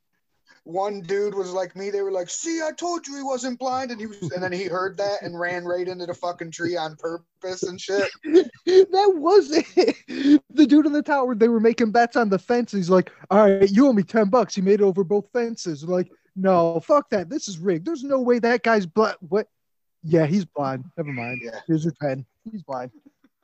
One 0.64 1.00
dude 1.00 1.34
was 1.34 1.52
like 1.52 1.76
me. 1.76 1.90
They 1.90 2.02
were 2.02 2.10
like, 2.10 2.28
"See, 2.28 2.60
I 2.60 2.72
told 2.72 3.06
you 3.06 3.16
he 3.16 3.22
wasn't 3.22 3.58
blind," 3.58 3.90
and 3.90 4.00
he 4.00 4.06
was, 4.06 4.20
and 4.22 4.42
then 4.42 4.52
he 4.52 4.64
heard 4.64 4.96
that 4.98 5.22
and 5.22 5.38
ran 5.38 5.64
right 5.64 5.86
into 5.86 6.06
the 6.06 6.14
fucking 6.14 6.50
tree 6.50 6.76
on 6.76 6.96
purpose 6.96 7.62
and 7.62 7.80
shit. 7.80 8.10
that 8.24 9.12
was 9.14 9.52
it. 9.52 10.40
The 10.50 10.66
dude 10.66 10.86
in 10.86 10.92
the 10.92 11.02
tower, 11.02 11.34
they 11.34 11.48
were 11.48 11.60
making 11.60 11.92
bets 11.92 12.16
on 12.16 12.28
the 12.28 12.38
fence. 12.38 12.72
He's 12.72 12.90
like, 12.90 13.12
All 13.30 13.38
right, 13.38 13.70
you 13.70 13.86
owe 13.86 13.92
me 13.92 14.02
10 14.02 14.28
bucks. 14.28 14.54
He 14.54 14.60
made 14.60 14.80
it 14.80 14.84
over 14.84 15.04
both 15.04 15.30
fences. 15.32 15.84
Like, 15.84 16.10
no, 16.34 16.80
fuck 16.80 17.08
that. 17.10 17.30
This 17.30 17.48
is 17.48 17.58
rigged. 17.58 17.86
There's 17.86 18.04
no 18.04 18.20
way 18.20 18.38
that 18.40 18.62
guy's 18.62 18.86
blind. 18.86 19.16
What? 19.20 19.48
Yeah, 20.02 20.26
he's 20.26 20.44
blind. 20.44 20.84
Never 20.96 21.12
mind. 21.12 21.40
Yeah. 21.42 21.60
Here's 21.66 21.84
your 21.84 21.94
10. 22.00 22.24
He's 22.50 22.62
blind. 22.62 22.90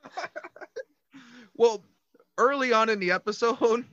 well, 1.55 1.83
early 2.37 2.71
on 2.71 2.89
in 2.89 2.99
the 2.99 3.11
episode, 3.11 3.85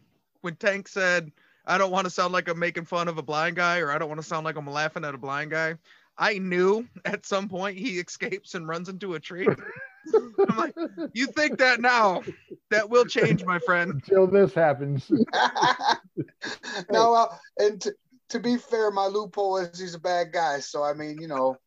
when 0.42 0.57
Tank 0.57 0.88
said, 0.88 1.33
I 1.66 1.79
don't 1.79 1.90
want 1.90 2.05
to 2.07 2.11
sound 2.11 2.33
like 2.33 2.49
I'm 2.49 2.59
making 2.59 2.85
fun 2.85 3.09
of 3.09 3.18
a 3.18 3.23
blind 3.23 3.57
guy 3.57 3.79
or 3.81 3.90
I 3.90 3.99
don't 3.99 4.09
want 4.09 4.20
to 4.20 4.27
sound 4.27 4.44
like 4.44 4.57
I'm 4.57 4.66
laughing 4.68 5.05
at 5.05 5.14
a 5.14 5.18
blind 5.18 5.51
guy, 5.51 5.77
I 6.18 6.38
knew 6.38 6.87
at 7.05 7.27
some 7.27 7.49
point 7.49 7.79
he 7.79 7.99
escapes 7.99 8.55
and 8.55 8.66
runs 8.68 8.88
into 8.88 9.14
a 9.14 9.20
tree. 9.20 9.46
I'm 10.49 10.57
like, 10.57 10.75
you 11.12 11.27
think 11.27 11.59
that 11.59 11.81
now? 11.81 12.23
That 12.70 12.88
will 12.88 13.05
change, 13.05 13.44
my 13.44 13.59
friend. 13.59 13.92
Until 13.92 14.27
this 14.27 14.55
happens. 14.55 15.11
no, 16.90 17.14
uh, 17.14 17.35
and 17.59 17.81
to, 17.83 17.94
to 18.31 18.38
be 18.40 18.57
fair, 18.57 18.90
my 18.90 19.07
loophole 19.07 19.59
is 19.59 19.79
he's 19.79 19.94
a 19.94 19.99
bad 19.99 20.33
guy. 20.33 20.61
So 20.61 20.83
I 20.83 20.94
mean, 20.94 21.20
you 21.20 21.29
know, 21.29 21.59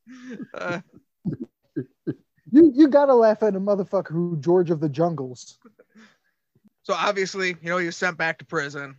Uh, 0.55 0.79
You 2.51 2.71
you 2.75 2.87
gotta 2.87 3.13
laugh 3.15 3.41
at 3.43 3.55
a 3.55 3.59
motherfucker 3.59 4.09
who 4.11 4.37
George 4.39 4.69
of 4.71 4.79
the 4.79 4.89
Jungles. 4.89 5.57
so 6.83 6.93
obviously, 6.93 7.49
you 7.61 7.69
know, 7.69 7.77
he 7.77 7.87
was 7.87 7.97
sent 7.97 8.17
back 8.17 8.37
to 8.39 8.45
prison. 8.45 8.95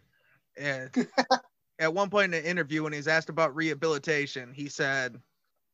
And 0.56 0.90
at 1.78 1.94
one 1.94 2.10
point 2.10 2.34
in 2.34 2.42
the 2.42 2.48
interview, 2.48 2.82
when 2.82 2.92
he 2.92 2.98
was 2.98 3.08
asked 3.08 3.28
about 3.28 3.54
rehabilitation, 3.54 4.52
he 4.52 4.68
said, 4.68 5.20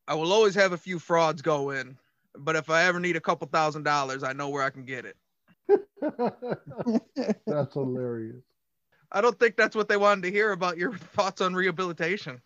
I 0.07 0.15
will 0.15 0.33
always 0.33 0.55
have 0.55 0.73
a 0.73 0.77
few 0.77 0.99
frauds 0.99 1.41
go 1.41 1.71
in, 1.71 1.97
but 2.35 2.55
if 2.55 2.69
I 2.69 2.83
ever 2.83 2.99
need 2.99 3.15
a 3.15 3.21
couple 3.21 3.47
thousand 3.47 3.83
dollars, 3.83 4.23
I 4.23 4.33
know 4.33 4.49
where 4.49 4.63
I 4.63 4.69
can 4.69 4.83
get 4.83 5.05
it. 5.05 5.17
That's 7.47 7.73
hilarious. 7.73 8.43
I 9.11 9.21
don't 9.21 9.37
think 9.37 9.57
that's 9.57 9.75
what 9.75 9.89
they 9.89 9.97
wanted 9.97 10.23
to 10.23 10.31
hear 10.31 10.51
about 10.51 10.77
your 10.77 10.93
thoughts 10.97 11.41
on 11.41 11.53
rehabilitation. 11.53 12.41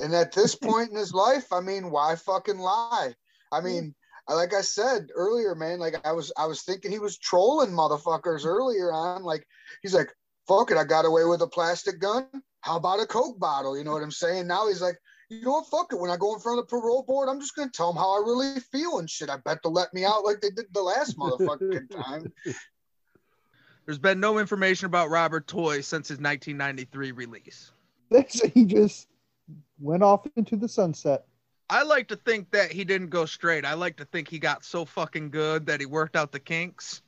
and 0.00 0.14
at 0.14 0.32
this 0.32 0.54
point 0.54 0.90
in 0.90 0.96
his 0.96 1.12
life, 1.12 1.52
I 1.52 1.60
mean, 1.60 1.90
why 1.90 2.14
fucking 2.16 2.58
lie? 2.58 3.14
I 3.50 3.60
mean, 3.60 3.94
like 4.28 4.54
I 4.54 4.60
said 4.60 5.08
earlier, 5.14 5.54
man, 5.54 5.80
like 5.80 6.06
I 6.06 6.12
was, 6.12 6.32
I 6.36 6.46
was 6.46 6.62
thinking 6.62 6.90
he 6.90 6.98
was 6.98 7.18
trolling 7.18 7.70
motherfuckers 7.70 8.46
earlier 8.46 8.92
on. 8.92 9.22
Like 9.22 9.46
he's 9.82 9.94
like, 9.94 10.08
"Fuck 10.46 10.70
it, 10.70 10.76
I 10.76 10.84
got 10.84 11.04
away 11.04 11.24
with 11.24 11.42
a 11.42 11.46
plastic 11.46 11.98
gun. 11.98 12.26
How 12.60 12.76
about 12.76 13.00
a 13.00 13.06
coke 13.06 13.38
bottle?" 13.38 13.76
You 13.76 13.84
know 13.84 13.92
what 13.92 14.02
I'm 14.02 14.10
saying? 14.10 14.46
Now 14.46 14.68
he's 14.68 14.82
like, 14.82 14.96
"You 15.28 15.42
know 15.42 15.52
what? 15.52 15.66
Fuck 15.66 15.92
it. 15.92 15.98
When 15.98 16.10
I 16.10 16.16
go 16.16 16.34
in 16.34 16.40
front 16.40 16.58
of 16.58 16.66
the 16.66 16.70
parole 16.70 17.02
board, 17.02 17.28
I'm 17.28 17.40
just 17.40 17.54
gonna 17.56 17.70
tell 17.70 17.92
them 17.92 18.00
how 18.00 18.16
I 18.16 18.24
really 18.24 18.60
feel 18.60 18.98
and 18.98 19.08
shit. 19.08 19.30
I 19.30 19.36
bet 19.38 19.58
they'll 19.62 19.72
let 19.72 19.92
me 19.94 20.04
out 20.04 20.24
like 20.24 20.40
they 20.40 20.50
did 20.50 20.66
the 20.72 20.82
last 20.82 21.18
motherfucking 21.18 21.90
time." 21.90 22.32
There's 23.86 23.98
been 23.98 24.18
no 24.18 24.38
information 24.38 24.86
about 24.86 25.10
Robert 25.10 25.46
Toy 25.46 25.82
since 25.82 26.08
his 26.08 26.18
1993 26.18 27.12
release. 27.12 27.70
That's 28.10 28.40
he 28.40 28.64
just 28.64 29.08
went 29.78 30.02
off 30.02 30.26
into 30.36 30.56
the 30.56 30.68
sunset. 30.68 31.26
I 31.70 31.82
like 31.82 32.08
to 32.08 32.16
think 32.16 32.50
that 32.52 32.70
he 32.72 32.84
didn't 32.84 33.08
go 33.08 33.26
straight. 33.26 33.64
I 33.64 33.74
like 33.74 33.96
to 33.96 34.04
think 34.04 34.28
he 34.28 34.38
got 34.38 34.64
so 34.64 34.84
fucking 34.84 35.30
good 35.30 35.66
that 35.66 35.80
he 35.80 35.86
worked 35.86 36.14
out 36.16 36.30
the 36.30 36.40
kinks, 36.40 37.02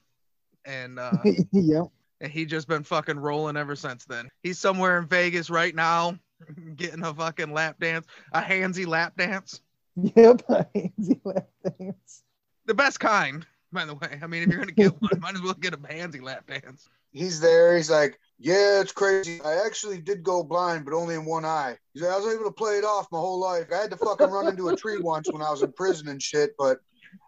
and 0.64 0.99
uh, 0.99 1.12
yeah. 1.53 1.84
And 2.20 2.30
he 2.32 2.44
just 2.46 2.68
been 2.68 2.82
fucking 2.84 3.18
rolling 3.18 3.56
ever 3.56 3.76
since 3.76 4.04
then. 4.04 4.28
He's 4.42 4.58
somewhere 4.58 4.98
in 4.98 5.06
Vegas 5.06 5.50
right 5.50 5.74
now, 5.74 6.18
getting 6.76 7.02
a 7.04 7.12
fucking 7.14 7.52
lap 7.52 7.76
dance, 7.80 8.06
a 8.32 8.40
handsy 8.40 8.86
lap 8.86 9.14
dance, 9.16 9.60
Yep. 9.96 10.42
Handsy 10.48 11.20
lap 11.24 11.48
dance. 11.78 12.22
the 12.66 12.74
best 12.74 13.00
kind, 13.00 13.46
by 13.72 13.84
the 13.84 13.94
way. 13.94 14.18
I 14.22 14.26
mean, 14.26 14.42
if 14.42 14.48
you're 14.48 14.58
gonna 14.60 14.72
get 14.72 15.00
one, 15.00 15.10
might 15.20 15.34
as 15.34 15.42
well 15.42 15.54
get 15.54 15.74
a 15.74 15.78
handsy 15.78 16.22
lap 16.22 16.46
dance. 16.46 16.88
He's 17.12 17.40
there. 17.40 17.74
He's 17.76 17.90
like, 17.90 18.18
yeah, 18.38 18.80
it's 18.82 18.92
crazy. 18.92 19.40
I 19.42 19.64
actually 19.64 19.98
did 19.98 20.22
go 20.22 20.42
blind, 20.42 20.84
but 20.84 20.92
only 20.92 21.14
in 21.14 21.24
one 21.24 21.46
eye. 21.46 21.78
He's 21.94 22.02
like, 22.02 22.12
I 22.12 22.16
was 22.18 22.34
able 22.34 22.44
to 22.44 22.50
play 22.50 22.74
it 22.76 22.84
off 22.84 23.06
my 23.10 23.18
whole 23.18 23.40
life. 23.40 23.68
I 23.72 23.76
had 23.76 23.90
to 23.92 23.96
fucking 23.96 24.28
run 24.28 24.48
into 24.48 24.68
a 24.68 24.76
tree 24.76 24.98
once 24.98 25.32
when 25.32 25.40
I 25.40 25.50
was 25.50 25.62
in 25.62 25.72
prison 25.72 26.08
and 26.08 26.20
shit, 26.20 26.50
but 26.58 26.78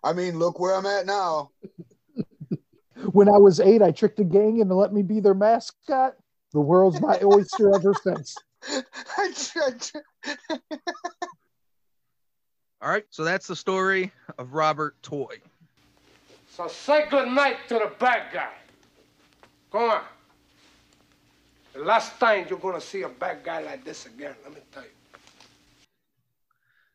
I 0.04 0.12
mean, 0.12 0.38
look 0.38 0.60
where 0.60 0.74
I'm 0.74 0.84
at 0.84 1.06
now. 1.06 1.52
When 3.12 3.28
I 3.28 3.38
was 3.38 3.60
eight, 3.60 3.82
I 3.82 3.90
tricked 3.90 4.20
a 4.20 4.24
gang 4.24 4.58
into 4.58 4.74
let 4.74 4.92
me 4.92 5.02
be 5.02 5.20
their 5.20 5.34
mascot. 5.34 6.14
The 6.52 6.60
world's 6.60 7.00
my 7.00 7.18
oyster 7.22 7.74
ever 7.74 7.94
since. 8.02 8.36
All 12.80 12.90
right, 12.90 13.04
so 13.10 13.24
that's 13.24 13.46
the 13.46 13.56
story 13.56 14.12
of 14.38 14.54
Robert 14.54 14.96
Toy. 15.02 15.38
So 16.48 16.68
say 16.68 17.06
good 17.10 17.28
night 17.28 17.56
to 17.68 17.74
the 17.74 17.92
bad 17.98 18.32
guy. 18.32 18.52
Come 19.70 19.90
on. 19.90 20.02
The 21.72 21.80
last 21.80 22.18
time 22.18 22.46
you're 22.48 22.58
gonna 22.58 22.80
see 22.80 23.02
a 23.02 23.08
bad 23.08 23.44
guy 23.44 23.62
like 23.62 23.84
this 23.84 24.06
again, 24.06 24.34
let 24.42 24.54
me 24.54 24.60
tell 24.72 24.82
you. 24.82 24.88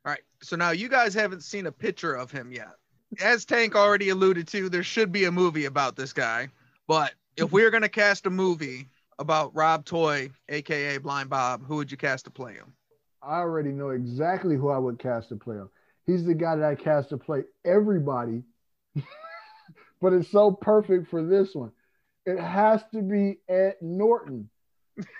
All 0.05 0.11
right, 0.11 0.23
so 0.41 0.57
now 0.57 0.71
you 0.71 0.89
guys 0.89 1.13
haven't 1.13 1.43
seen 1.43 1.67
a 1.67 1.71
picture 1.71 2.13
of 2.13 2.31
him 2.31 2.51
yet. 2.51 2.75
As 3.21 3.45
Tank 3.45 3.75
already 3.75 4.09
alluded 4.09 4.47
to, 4.49 4.69
there 4.69 4.83
should 4.83 5.11
be 5.11 5.25
a 5.25 5.31
movie 5.31 5.65
about 5.65 5.95
this 5.95 6.13
guy. 6.13 6.49
But 6.87 7.13
if 7.37 7.51
we 7.51 7.63
are 7.63 7.69
going 7.69 7.83
to 7.83 7.89
cast 7.89 8.25
a 8.25 8.29
movie 8.29 8.87
about 9.19 9.55
Rob 9.55 9.85
Toy, 9.85 10.29
aka 10.49 10.97
Blind 10.97 11.29
Bob, 11.29 11.65
who 11.65 11.75
would 11.77 11.91
you 11.91 11.97
cast 11.97 12.25
to 12.25 12.31
play 12.31 12.53
him? 12.53 12.73
I 13.21 13.37
already 13.37 13.69
know 13.69 13.89
exactly 13.89 14.55
who 14.55 14.69
I 14.69 14.77
would 14.77 14.99
cast 14.99 15.29
to 15.29 15.35
play 15.35 15.55
him. 15.55 15.69
He's 16.05 16.25
the 16.25 16.33
guy 16.33 16.55
that 16.55 16.65
I 16.65 16.75
cast 16.75 17.09
to 17.09 17.17
play 17.17 17.43
everybody, 17.63 18.43
but 20.01 20.13
it's 20.13 20.29
so 20.29 20.51
perfect 20.51 21.09
for 21.09 21.23
this 21.23 21.55
one. 21.55 21.71
It 22.25 22.39
has 22.39 22.83
to 22.93 23.01
be 23.01 23.39
Ed 23.47 23.75
Norton. 23.81 24.49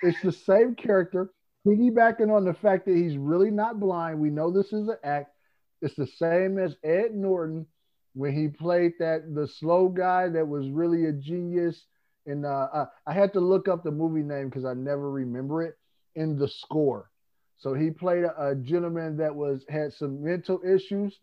It's 0.02 0.22
the 0.22 0.32
same 0.32 0.76
character, 0.76 1.32
piggybacking 1.66 2.34
on 2.34 2.44
the 2.46 2.54
fact 2.54 2.86
that 2.86 2.96
he's 2.96 3.18
really 3.18 3.52
not 3.52 3.80
blind. 3.80 4.20
We 4.20 4.30
know 4.30 4.52
this 4.52 4.74
is 4.74 4.88
an 4.88 4.98
act. 5.04 5.32
It's 5.82 5.96
the 5.96 6.08
same 6.08 6.60
as 6.60 6.76
Ed 6.84 7.14
Norton 7.14 7.66
when 8.14 8.34
he 8.34 8.48
played 8.48 8.94
that 9.00 9.34
the 9.34 9.48
slow 9.48 9.88
guy 9.90 10.30
that 10.30 10.48
was 10.48 10.70
really 10.70 11.06
a 11.06 11.12
genius. 11.12 11.86
And 12.26 12.46
uh, 12.46 12.68
I, 12.74 12.86
I 13.08 13.14
had 13.14 13.34
to 13.34 13.40
look 13.40 13.68
up 13.68 13.84
the 13.84 13.92
movie 13.92 14.24
name 14.24 14.50
because 14.50 14.66
I 14.66 14.74
never 14.74 15.10
remember 15.12 15.64
it 15.64 15.76
in 16.16 16.38
the 16.38 16.48
score. 16.48 17.10
So 17.58 17.74
he 17.74 17.92
played 17.92 18.24
a, 18.24 18.50
a 18.50 18.56
gentleman 18.56 19.18
that 19.18 19.36
was 19.36 19.66
had 19.70 19.94
some 19.94 20.24
mental 20.24 20.62
issues, 20.64 21.20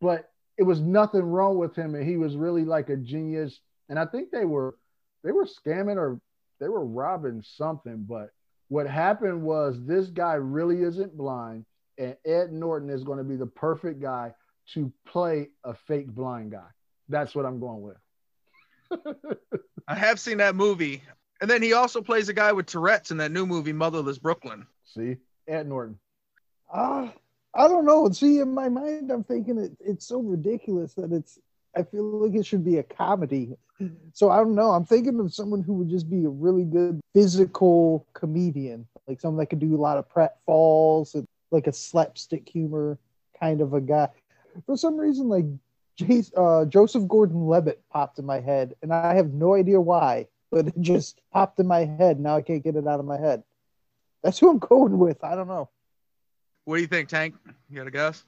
but 0.00 0.30
it 0.56 0.62
was 0.62 0.80
nothing 0.80 1.22
wrong 1.22 1.56
with 1.56 1.74
him, 1.74 1.94
and 1.94 2.06
he 2.06 2.16
was 2.16 2.36
really 2.36 2.64
like 2.64 2.88
a 2.88 2.96
genius. 2.96 3.60
And 3.88 3.98
I 3.98 4.06
think 4.06 4.30
they 4.30 4.44
were 4.44 4.76
they 5.24 5.32
were 5.32 5.46
scamming 5.46 5.96
or 5.96 6.20
they 6.60 6.68
were 6.68 6.84
robbing 6.84 7.42
something. 7.42 8.04
But 8.08 8.30
what 8.68 8.86
happened 8.86 9.42
was 9.42 9.78
this 9.80 10.08
guy 10.08 10.34
really 10.34 10.82
isn't 10.82 11.16
blind, 11.16 11.64
and 11.96 12.16
Ed 12.24 12.52
Norton 12.52 12.90
is 12.90 13.04
going 13.04 13.18
to 13.18 13.24
be 13.24 13.36
the 13.36 13.46
perfect 13.46 14.00
guy 14.00 14.34
to 14.74 14.92
play 15.06 15.48
a 15.64 15.74
fake 15.74 16.08
blind 16.08 16.52
guy. 16.52 16.66
That's 17.08 17.34
what 17.34 17.46
I'm 17.46 17.60
going 17.60 17.82
with. 17.82 17.96
I 19.88 19.94
have 19.94 20.20
seen 20.20 20.38
that 20.38 20.54
movie. 20.56 21.02
And 21.40 21.50
then 21.50 21.62
he 21.62 21.72
also 21.72 22.02
plays 22.02 22.28
a 22.28 22.32
guy 22.32 22.52
with 22.52 22.66
Tourette's 22.66 23.10
in 23.10 23.16
that 23.18 23.30
new 23.30 23.46
movie, 23.46 23.72
Motherless 23.72 24.18
Brooklyn. 24.18 24.66
See, 24.84 25.16
Ed 25.46 25.68
Norton. 25.68 25.98
Ah, 26.72 27.12
I 27.54 27.68
don't 27.68 27.84
know. 27.84 28.10
See, 28.10 28.40
in 28.40 28.52
my 28.52 28.68
mind, 28.68 29.10
I'm 29.10 29.24
thinking 29.24 29.58
it, 29.58 29.72
it's 29.80 30.06
so 30.06 30.20
ridiculous 30.20 30.94
that 30.94 31.12
it's. 31.12 31.38
I 31.76 31.82
feel 31.82 32.04
like 32.04 32.34
it 32.34 32.44
should 32.44 32.64
be 32.64 32.78
a 32.78 32.82
comedy. 32.82 33.56
So 34.12 34.30
I 34.30 34.38
don't 34.38 34.56
know. 34.56 34.70
I'm 34.70 34.84
thinking 34.84 35.20
of 35.20 35.32
someone 35.32 35.62
who 35.62 35.74
would 35.74 35.88
just 35.88 36.10
be 36.10 36.24
a 36.24 36.28
really 36.28 36.64
good 36.64 37.00
physical 37.14 38.06
comedian, 38.14 38.86
like 39.06 39.20
someone 39.20 39.38
that 39.38 39.46
could 39.46 39.60
do 39.60 39.76
a 39.76 39.80
lot 39.80 39.98
of 39.98 40.08
pratfalls 40.08 41.14
and 41.14 41.24
like 41.52 41.68
a 41.68 41.72
slapstick 41.72 42.48
humor 42.48 42.98
kind 43.38 43.60
of 43.60 43.74
a 43.74 43.80
guy. 43.80 44.08
For 44.66 44.76
some 44.76 44.96
reason, 44.96 45.28
like 45.28 45.46
Jace, 45.98 46.30
uh, 46.36 46.64
Joseph 46.66 47.08
Gordon-Levitt 47.08 47.82
popped 47.90 48.18
in 48.18 48.24
my 48.24 48.40
head, 48.40 48.74
and 48.82 48.92
I 48.92 49.14
have 49.14 49.32
no 49.32 49.54
idea 49.54 49.80
why, 49.80 50.28
but 50.50 50.68
it 50.68 50.80
just 50.80 51.20
popped 51.32 51.58
in 51.58 51.66
my 51.66 51.84
head. 51.84 52.20
Now 52.20 52.36
I 52.36 52.42
can't 52.42 52.62
get 52.62 52.76
it 52.76 52.86
out 52.86 53.00
of 53.00 53.06
my 53.06 53.18
head. 53.18 53.42
That's 54.22 54.38
who 54.38 54.50
I'm 54.50 54.58
going 54.58 54.98
with. 54.98 55.22
I 55.24 55.34
don't 55.34 55.48
know. 55.48 55.70
What 56.64 56.76
do 56.76 56.82
you 56.82 56.88
think, 56.88 57.08
Tank? 57.08 57.34
You 57.70 57.76
got 57.76 57.86
a 57.86 57.90
guess? 57.90 58.24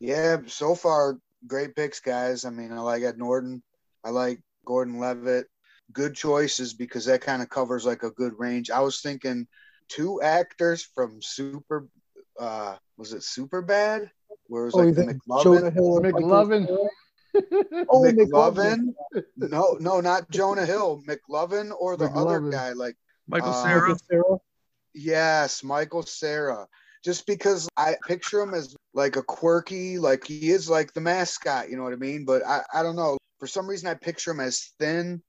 Yeah, 0.00 0.38
so 0.46 0.74
far, 0.74 1.18
great 1.46 1.74
picks, 1.74 2.00
guys. 2.00 2.44
I 2.44 2.50
mean, 2.50 2.72
I 2.72 2.80
like 2.80 3.02
Ed 3.02 3.18
Norton. 3.18 3.62
I 4.04 4.10
like 4.10 4.40
Gordon 4.64 4.98
Levitt. 4.98 5.46
Good 5.92 6.14
choices 6.14 6.74
because 6.74 7.06
that 7.06 7.20
kind 7.20 7.42
of 7.42 7.48
covers 7.48 7.84
like 7.84 8.02
a 8.02 8.10
good 8.10 8.38
range. 8.38 8.70
I 8.70 8.80
was 8.80 9.00
thinking 9.00 9.46
two 9.88 10.20
actors 10.22 10.82
from 10.94 11.20
Super, 11.22 11.88
uh, 12.38 12.76
was 12.96 13.12
it 13.12 13.22
Super 13.22 13.62
Bad? 13.62 14.10
Where 14.48 14.62
it 14.62 14.66
was 14.66 14.74
Oh, 14.74 14.82
you 14.82 14.92
like 14.92 14.96
the 14.96 15.20
Jonah 15.42 15.70
McLovin. 15.70 15.72
Hill 15.72 16.00
McLovin. 16.02 16.88
Oh, 17.88 18.02
McLovin? 18.02 18.94
No, 19.36 19.76
no, 19.80 20.00
not 20.00 20.28
Jonah 20.30 20.66
Hill. 20.66 21.02
McLovin 21.06 21.72
or 21.78 21.96
the 21.96 22.06
other 22.06 22.40
guy, 22.50 22.72
like 22.72 22.96
Michael 23.28 23.50
Uh, 23.50 23.62
Cera? 23.62 23.88
Michael 24.10 24.42
Yes, 24.94 25.62
Michael 25.62 26.02
Cera. 26.02 26.66
Just 27.04 27.26
because 27.26 27.68
I 27.76 27.96
picture 28.06 28.40
him 28.40 28.54
as 28.54 28.74
like 28.94 29.16
a 29.16 29.22
quirky, 29.22 29.98
like 29.98 30.24
he 30.24 30.50
is 30.50 30.68
like 30.68 30.92
the 30.92 31.00
mascot, 31.00 31.70
you 31.70 31.76
know 31.76 31.84
what 31.84 31.92
I 31.92 31.96
mean? 31.96 32.24
But 32.24 32.44
I, 32.44 32.62
I 32.74 32.82
don't 32.82 32.96
know. 32.96 33.16
For 33.38 33.46
some 33.46 33.68
reason, 33.68 33.88
I 33.88 33.94
picture 33.94 34.32
him 34.32 34.40
as 34.40 34.72
thin 34.80 35.22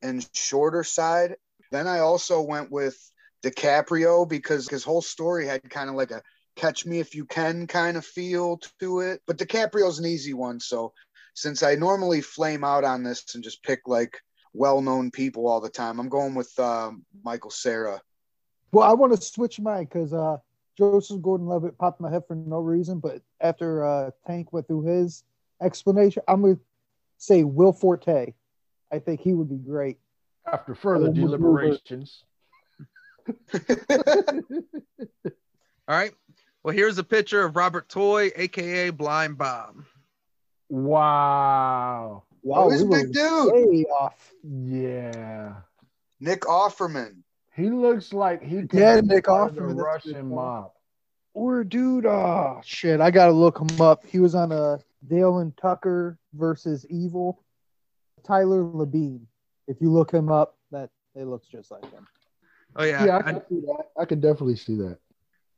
and 0.00 0.26
shorter 0.34 0.82
side. 0.82 1.36
Then 1.70 1.86
I 1.86 2.00
also 2.00 2.40
went 2.40 2.72
with 2.72 2.98
DiCaprio 3.44 4.28
because 4.28 4.68
his 4.68 4.82
whole 4.82 5.02
story 5.02 5.46
had 5.46 5.62
kind 5.70 5.88
of 5.88 5.94
like 5.94 6.10
a 6.10 6.22
catch 6.56 6.86
me 6.86 7.00
if 7.00 7.14
you 7.14 7.24
can 7.24 7.66
kind 7.66 7.96
of 7.96 8.04
feel 8.04 8.58
to 8.80 9.00
it. 9.00 9.22
But 9.26 9.38
DiCaprio's 9.38 9.98
an 9.98 10.06
easy 10.06 10.34
one. 10.34 10.60
So 10.60 10.92
since 11.34 11.62
I 11.62 11.74
normally 11.74 12.20
flame 12.20 12.64
out 12.64 12.84
on 12.84 13.02
this 13.02 13.34
and 13.34 13.44
just 13.44 13.62
pick 13.62 13.80
like 13.86 14.20
well 14.52 14.80
known 14.80 15.10
people 15.10 15.48
all 15.48 15.60
the 15.60 15.70
time, 15.70 15.98
I'm 15.98 16.08
going 16.08 16.34
with 16.34 16.56
um, 16.58 17.04
Michael 17.24 17.50
Cera. 17.50 18.00
Well, 18.72 18.88
I 18.88 18.94
want 18.94 19.12
to 19.14 19.20
switch 19.20 19.60
mine 19.60 19.84
because 19.84 20.12
uh, 20.12 20.38
Joseph 20.76 21.20
Gordon-Levitt 21.20 21.78
popped 21.78 22.00
my 22.00 22.10
head 22.10 22.22
for 22.26 22.34
no 22.34 22.58
reason. 22.58 22.98
But 22.98 23.22
after 23.40 23.84
uh, 23.84 24.10
Tank 24.26 24.52
went 24.52 24.66
through 24.66 24.84
his 24.84 25.24
explanation, 25.60 26.22
I'm 26.26 26.42
going 26.42 26.56
to 26.56 26.62
say 27.18 27.44
Will 27.44 27.72
Forte. 27.72 28.32
I 28.90 28.98
think 28.98 29.20
he 29.20 29.34
would 29.34 29.48
be 29.48 29.56
great. 29.56 29.98
After 30.50 30.74
further 30.74 31.12
deliberations. 31.12 32.24
All 35.88 35.96
right. 35.96 36.12
Well, 36.64 36.74
here's 36.74 36.98
a 36.98 37.04
picture 37.04 37.44
of 37.44 37.56
Robert 37.56 37.88
Toy, 37.88 38.30
aka 38.36 38.90
Blind 38.90 39.36
Bob. 39.38 39.82
Wow. 40.68 42.22
Wow, 42.42 42.64
oh, 42.64 42.70
he's 42.70 42.82
a 42.82 42.86
we 42.86 43.02
big 43.02 43.12
dude. 43.12 43.52
way 43.52 43.84
off. 43.84 44.32
Yeah. 44.42 45.54
Nick 46.20 46.42
Offerman. 46.42 47.18
He 47.54 47.68
looks 47.70 48.12
like 48.12 48.42
he 48.42 48.66
could 48.66 48.78
Yeah, 48.80 49.00
Nick 49.00 49.24
part 49.26 49.50
of 49.50 49.54
the 49.56 49.60
Offerman, 49.62 49.66
that's 49.66 49.72
a 49.72 50.08
good 50.08 50.16
Russian 50.16 50.28
mob. 50.28 50.70
Or 51.34 51.64
dude, 51.64 52.06
oh 52.06 52.60
shit, 52.64 53.00
I 53.00 53.10
gotta 53.10 53.32
look 53.32 53.58
him 53.58 53.80
up. 53.80 54.04
He 54.06 54.18
was 54.18 54.34
on 54.34 54.52
a 54.52 54.78
Dale 55.06 55.38
and 55.38 55.56
Tucker 55.56 56.18
versus 56.34 56.84
Evil. 56.90 57.42
Tyler 58.24 58.62
Labine. 58.62 59.22
If 59.66 59.80
you 59.80 59.90
look 59.90 60.12
him 60.12 60.30
up, 60.30 60.56
that 60.70 60.90
it 61.14 61.24
looks 61.24 61.48
just 61.48 61.70
like 61.70 61.84
him. 61.90 62.06
Oh 62.76 62.84
yeah. 62.84 63.04
Yeah, 63.04 63.16
I 63.16 63.18
I- 63.18 63.32
can 63.32 63.42
see 63.48 63.60
that. 63.60 63.84
I 63.98 64.04
can 64.04 64.20
definitely 64.20 64.56
see 64.56 64.76
that. 64.76 64.98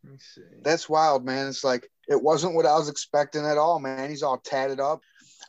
Let 0.04 0.12
me 0.12 0.18
see. 0.20 0.42
That's 0.62 0.88
wild, 0.88 1.24
man. 1.24 1.48
It's 1.48 1.64
like 1.64 1.88
it 2.08 2.22
wasn't 2.22 2.54
what 2.54 2.66
I 2.66 2.76
was 2.76 2.88
expecting 2.88 3.46
at 3.46 3.58
all, 3.58 3.80
man. 3.80 4.10
He's 4.10 4.22
all 4.22 4.38
tatted 4.38 4.80
up. 4.80 5.00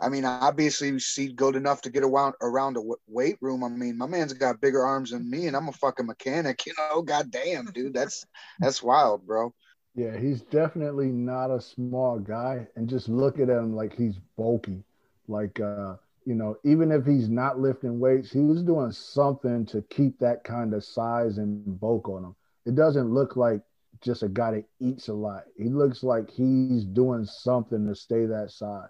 I 0.02 0.10
mean, 0.10 0.26
obviously, 0.26 0.92
he's 0.92 1.06
seed 1.06 1.36
good 1.38 1.56
enough 1.56 1.82
to 1.84 1.92
get 1.92 2.04
around 2.04 2.36
around 2.42 2.78
a 2.78 2.82
w- 2.82 2.98
weight 3.08 3.38
room. 3.42 3.64
I 3.64 3.70
mean, 3.70 3.98
my 3.98 4.08
man's 4.08 4.34
got 4.34 4.62
bigger 4.62 4.84
arms 4.86 5.12
than 5.12 5.30
me, 5.30 5.48
and 5.48 5.56
I'm 5.56 5.68
a 5.70 5.74
fucking 5.74 6.06
mechanic. 6.08 6.66
You 6.66 6.74
know, 6.78 7.02
goddamn, 7.02 7.68
dude, 7.74 7.94
that's 7.94 8.26
that's 8.60 8.84
wild, 8.84 9.26
bro. 9.26 9.54
Yeah, 9.96 10.18
he's 10.18 10.42
definitely 10.44 11.12
not 11.12 11.52
a 11.52 11.62
small 11.62 12.20
guy. 12.20 12.68
And 12.76 12.90
just 12.90 13.10
look 13.10 13.40
at 13.40 13.50
him 13.50 13.76
like 13.76 13.94
he's 13.96 14.20
bulky. 14.38 14.84
Like 15.28 15.60
uh, 15.60 15.96
you 16.26 16.36
know, 16.36 16.58
even 16.64 16.92
if 16.92 17.06
he's 17.06 17.30
not 17.30 17.60
lifting 17.60 18.00
weights, 18.00 18.32
he 18.32 18.40
was 18.42 18.64
doing 18.64 18.92
something 18.92 19.66
to 19.68 19.82
keep 19.84 20.20
that 20.20 20.44
kind 20.44 20.74
of 20.74 20.84
size 20.84 21.38
and 21.38 21.80
bulk 21.80 22.08
on 22.10 22.24
him. 22.24 22.36
It 22.66 22.76
doesn't 22.76 23.14
look 23.14 23.36
like 23.36 23.62
just 24.06 24.24
a 24.24 24.30
guy 24.30 24.52
that 24.52 24.66
eats 24.80 25.08
a 25.10 25.14
lot. 25.14 25.44
He 25.58 25.66
looks 25.66 26.04
like 26.04 26.30
he's 26.30 26.86
doing 26.86 27.26
something 27.26 27.88
to 27.88 27.96
stay 27.96 28.26
that 28.28 28.52
size. 28.52 28.88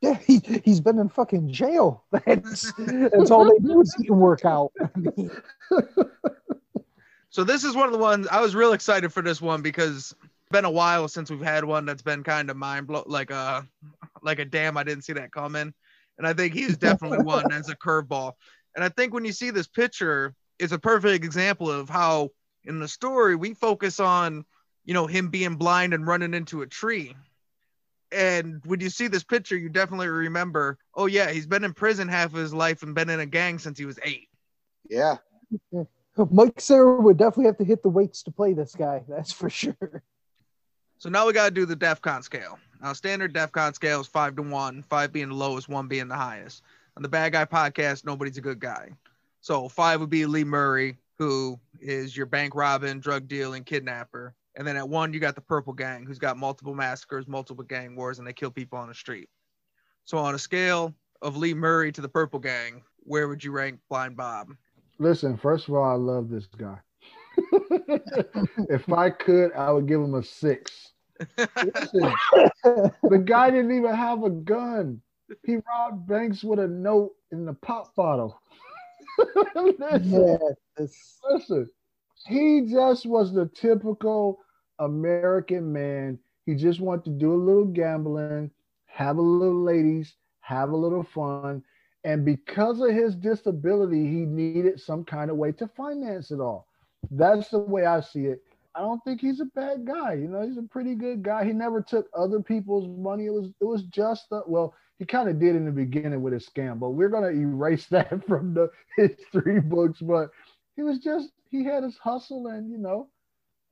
Yeah, 0.00 0.14
he 0.14 0.40
he's 0.64 0.80
been 0.80 1.00
in 1.00 1.08
fucking 1.08 1.52
jail. 1.52 2.04
That's 2.24 2.72
that's 2.76 3.32
all 3.32 3.44
they 3.44 3.58
do 3.58 3.80
is 3.80 3.96
eat 4.00 4.10
and 4.10 4.20
work 4.20 4.44
out. 4.44 4.72
So 7.30 7.44
this 7.44 7.62
is 7.62 7.76
one 7.76 7.86
of 7.86 7.92
the 7.92 7.98
ones 7.98 8.26
I 8.28 8.40
was 8.40 8.54
real 8.54 8.72
excited 8.72 9.12
for 9.12 9.22
this 9.22 9.40
one 9.40 9.60
because 9.60 10.12
it's 10.42 10.50
been 10.50 10.64
a 10.64 10.70
while 10.70 11.08
since 11.08 11.30
we've 11.30 11.40
had 11.40 11.64
one 11.64 11.84
that's 11.84 12.02
been 12.02 12.22
kind 12.22 12.50
of 12.50 12.56
mind 12.56 12.86
blow 12.86 13.04
like 13.06 13.30
a 13.30 13.66
like 14.22 14.38
a 14.38 14.44
damn 14.44 14.78
I 14.78 14.82
didn't 14.82 15.04
see 15.04 15.12
that 15.12 15.30
coming. 15.30 15.74
And 16.16 16.26
I 16.26 16.32
think 16.32 16.54
he's 16.54 16.76
definitely 16.76 17.18
one 17.22 17.52
as 17.52 17.68
a 17.68 17.76
curveball. 17.76 18.32
And 18.74 18.84
I 18.84 18.88
think 18.88 19.12
when 19.12 19.24
you 19.24 19.32
see 19.32 19.50
this 19.50 19.68
picture, 19.68 20.34
it's 20.58 20.72
a 20.72 20.78
perfect 20.78 21.24
example 21.24 21.70
of 21.70 21.88
how 21.88 22.30
in 22.64 22.80
the 22.80 22.88
story 22.88 23.36
we 23.36 23.54
focus 23.54 24.00
on, 24.00 24.44
you 24.88 24.94
know, 24.94 25.06
him 25.06 25.28
being 25.28 25.56
blind 25.56 25.92
and 25.92 26.06
running 26.06 26.32
into 26.32 26.62
a 26.62 26.66
tree. 26.66 27.14
And 28.10 28.62
when 28.64 28.80
you 28.80 28.88
see 28.88 29.06
this 29.06 29.22
picture, 29.22 29.54
you 29.54 29.68
definitely 29.68 30.08
remember, 30.08 30.78
oh 30.94 31.04
yeah, 31.04 31.30
he's 31.30 31.46
been 31.46 31.62
in 31.62 31.74
prison 31.74 32.08
half 32.08 32.32
of 32.32 32.38
his 32.38 32.54
life 32.54 32.82
and 32.82 32.94
been 32.94 33.10
in 33.10 33.20
a 33.20 33.26
gang 33.26 33.58
since 33.58 33.78
he 33.78 33.84
was 33.84 33.98
eight. 34.02 34.28
Yeah. 34.88 35.16
Mike 36.30 36.58
Cera 36.58 37.02
would 37.02 37.18
definitely 37.18 37.44
have 37.44 37.58
to 37.58 37.64
hit 37.64 37.82
the 37.82 37.90
weights 37.90 38.22
to 38.22 38.30
play 38.30 38.54
this 38.54 38.74
guy. 38.74 39.02
That's 39.06 39.30
for 39.30 39.50
sure. 39.50 40.02
So 40.96 41.10
now 41.10 41.26
we 41.26 41.34
got 41.34 41.44
to 41.44 41.50
do 41.50 41.66
the 41.66 41.76
DEFCON 41.76 42.24
scale. 42.24 42.58
Now, 42.80 42.94
standard 42.94 43.34
DEFCON 43.34 43.74
scale 43.74 44.00
is 44.00 44.06
five 44.06 44.36
to 44.36 44.42
one, 44.42 44.82
five 44.88 45.12
being 45.12 45.28
the 45.28 45.34
lowest, 45.34 45.68
one 45.68 45.86
being 45.86 46.08
the 46.08 46.16
highest. 46.16 46.62
On 46.96 47.02
the 47.02 47.10
Bad 47.10 47.32
Guy 47.32 47.44
podcast, 47.44 48.06
nobody's 48.06 48.38
a 48.38 48.40
good 48.40 48.58
guy. 48.58 48.88
So 49.42 49.68
five 49.68 50.00
would 50.00 50.08
be 50.08 50.24
Lee 50.24 50.44
Murray, 50.44 50.96
who 51.18 51.60
is 51.78 52.16
your 52.16 52.24
bank 52.24 52.54
robbing, 52.54 53.00
drug 53.00 53.28
dealing, 53.28 53.64
kidnapper. 53.64 54.34
And 54.58 54.66
then 54.66 54.76
at 54.76 54.88
one, 54.88 55.12
you 55.12 55.20
got 55.20 55.36
the 55.36 55.40
Purple 55.40 55.72
Gang, 55.72 56.04
who's 56.04 56.18
got 56.18 56.36
multiple 56.36 56.74
massacres, 56.74 57.28
multiple 57.28 57.62
gang 57.62 57.94
wars, 57.94 58.18
and 58.18 58.26
they 58.26 58.32
kill 58.32 58.50
people 58.50 58.76
on 58.76 58.88
the 58.88 58.94
street. 58.94 59.28
So 60.04 60.18
on 60.18 60.34
a 60.34 60.38
scale 60.38 60.92
of 61.22 61.36
Lee 61.36 61.54
Murray 61.54 61.92
to 61.92 62.00
the 62.00 62.08
Purple 62.08 62.40
Gang, 62.40 62.82
where 62.98 63.28
would 63.28 63.42
you 63.42 63.52
rank 63.52 63.78
Blind 63.88 64.16
Bob? 64.16 64.48
Listen, 64.98 65.36
first 65.36 65.68
of 65.68 65.74
all, 65.74 65.84
I 65.84 65.94
love 65.94 66.28
this 66.28 66.46
guy. 66.46 66.76
if 68.68 68.92
I 68.92 69.10
could, 69.10 69.52
I 69.52 69.70
would 69.70 69.86
give 69.86 70.00
him 70.00 70.14
a 70.14 70.24
six. 70.24 70.92
Listen, 71.38 72.12
the 72.64 73.22
guy 73.24 73.50
didn't 73.50 73.70
even 73.70 73.94
have 73.94 74.24
a 74.24 74.30
gun. 74.30 75.00
He 75.44 75.58
robbed 75.68 76.08
banks 76.08 76.42
with 76.42 76.58
a 76.58 76.66
note 76.66 77.12
in 77.30 77.44
the 77.44 77.54
pop 77.54 77.94
bottle. 77.94 78.40
listen, 79.54 80.02
Yeah, 80.02 80.36
this, 80.76 81.20
listen, 81.30 81.70
he 82.26 82.66
just 82.68 83.06
was 83.06 83.32
the 83.32 83.46
typical 83.46 84.40
American 84.78 85.72
man. 85.72 86.18
He 86.46 86.54
just 86.54 86.80
wanted 86.80 87.04
to 87.04 87.10
do 87.10 87.32
a 87.32 87.44
little 87.44 87.64
gambling, 87.66 88.50
have 88.86 89.18
a 89.18 89.22
little 89.22 89.62
ladies, 89.62 90.16
have 90.40 90.70
a 90.70 90.76
little 90.76 91.02
fun. 91.02 91.62
And 92.04 92.24
because 92.24 92.80
of 92.80 92.90
his 92.90 93.14
disability, 93.16 94.06
he 94.06 94.24
needed 94.24 94.80
some 94.80 95.04
kind 95.04 95.30
of 95.30 95.36
way 95.36 95.52
to 95.52 95.66
finance 95.68 96.30
it 96.30 96.40
all. 96.40 96.66
That's 97.10 97.50
the 97.50 97.58
way 97.58 97.86
I 97.86 98.00
see 98.00 98.26
it. 98.26 98.42
I 98.74 98.80
don't 98.80 99.02
think 99.04 99.20
he's 99.20 99.40
a 99.40 99.46
bad 99.46 99.84
guy. 99.86 100.14
You 100.14 100.28
know, 100.28 100.42
he's 100.42 100.58
a 100.58 100.62
pretty 100.62 100.94
good 100.94 101.22
guy. 101.22 101.44
He 101.44 101.52
never 101.52 101.82
took 101.82 102.06
other 102.16 102.40
people's 102.40 102.88
money. 102.88 103.26
It 103.26 103.32
was 103.32 103.50
it 103.60 103.64
was 103.64 103.82
just 103.84 104.28
the, 104.30 104.42
well, 104.46 104.74
he 104.98 105.04
kind 105.04 105.28
of 105.28 105.38
did 105.38 105.56
in 105.56 105.64
the 105.64 105.72
beginning 105.72 106.22
with 106.22 106.32
his 106.32 106.48
scam, 106.48 106.78
but 106.78 106.90
we're 106.90 107.08
gonna 107.08 107.28
erase 107.28 107.86
that 107.90 108.24
from 108.26 108.54
the 108.54 108.70
history 108.96 109.60
books. 109.60 110.00
But 110.00 110.30
he 110.76 110.82
was 110.82 110.98
just 110.98 111.30
he 111.50 111.64
had 111.64 111.82
his 111.82 111.96
hustle, 111.98 112.46
and 112.48 112.70
you 112.70 112.78
know, 112.78 113.08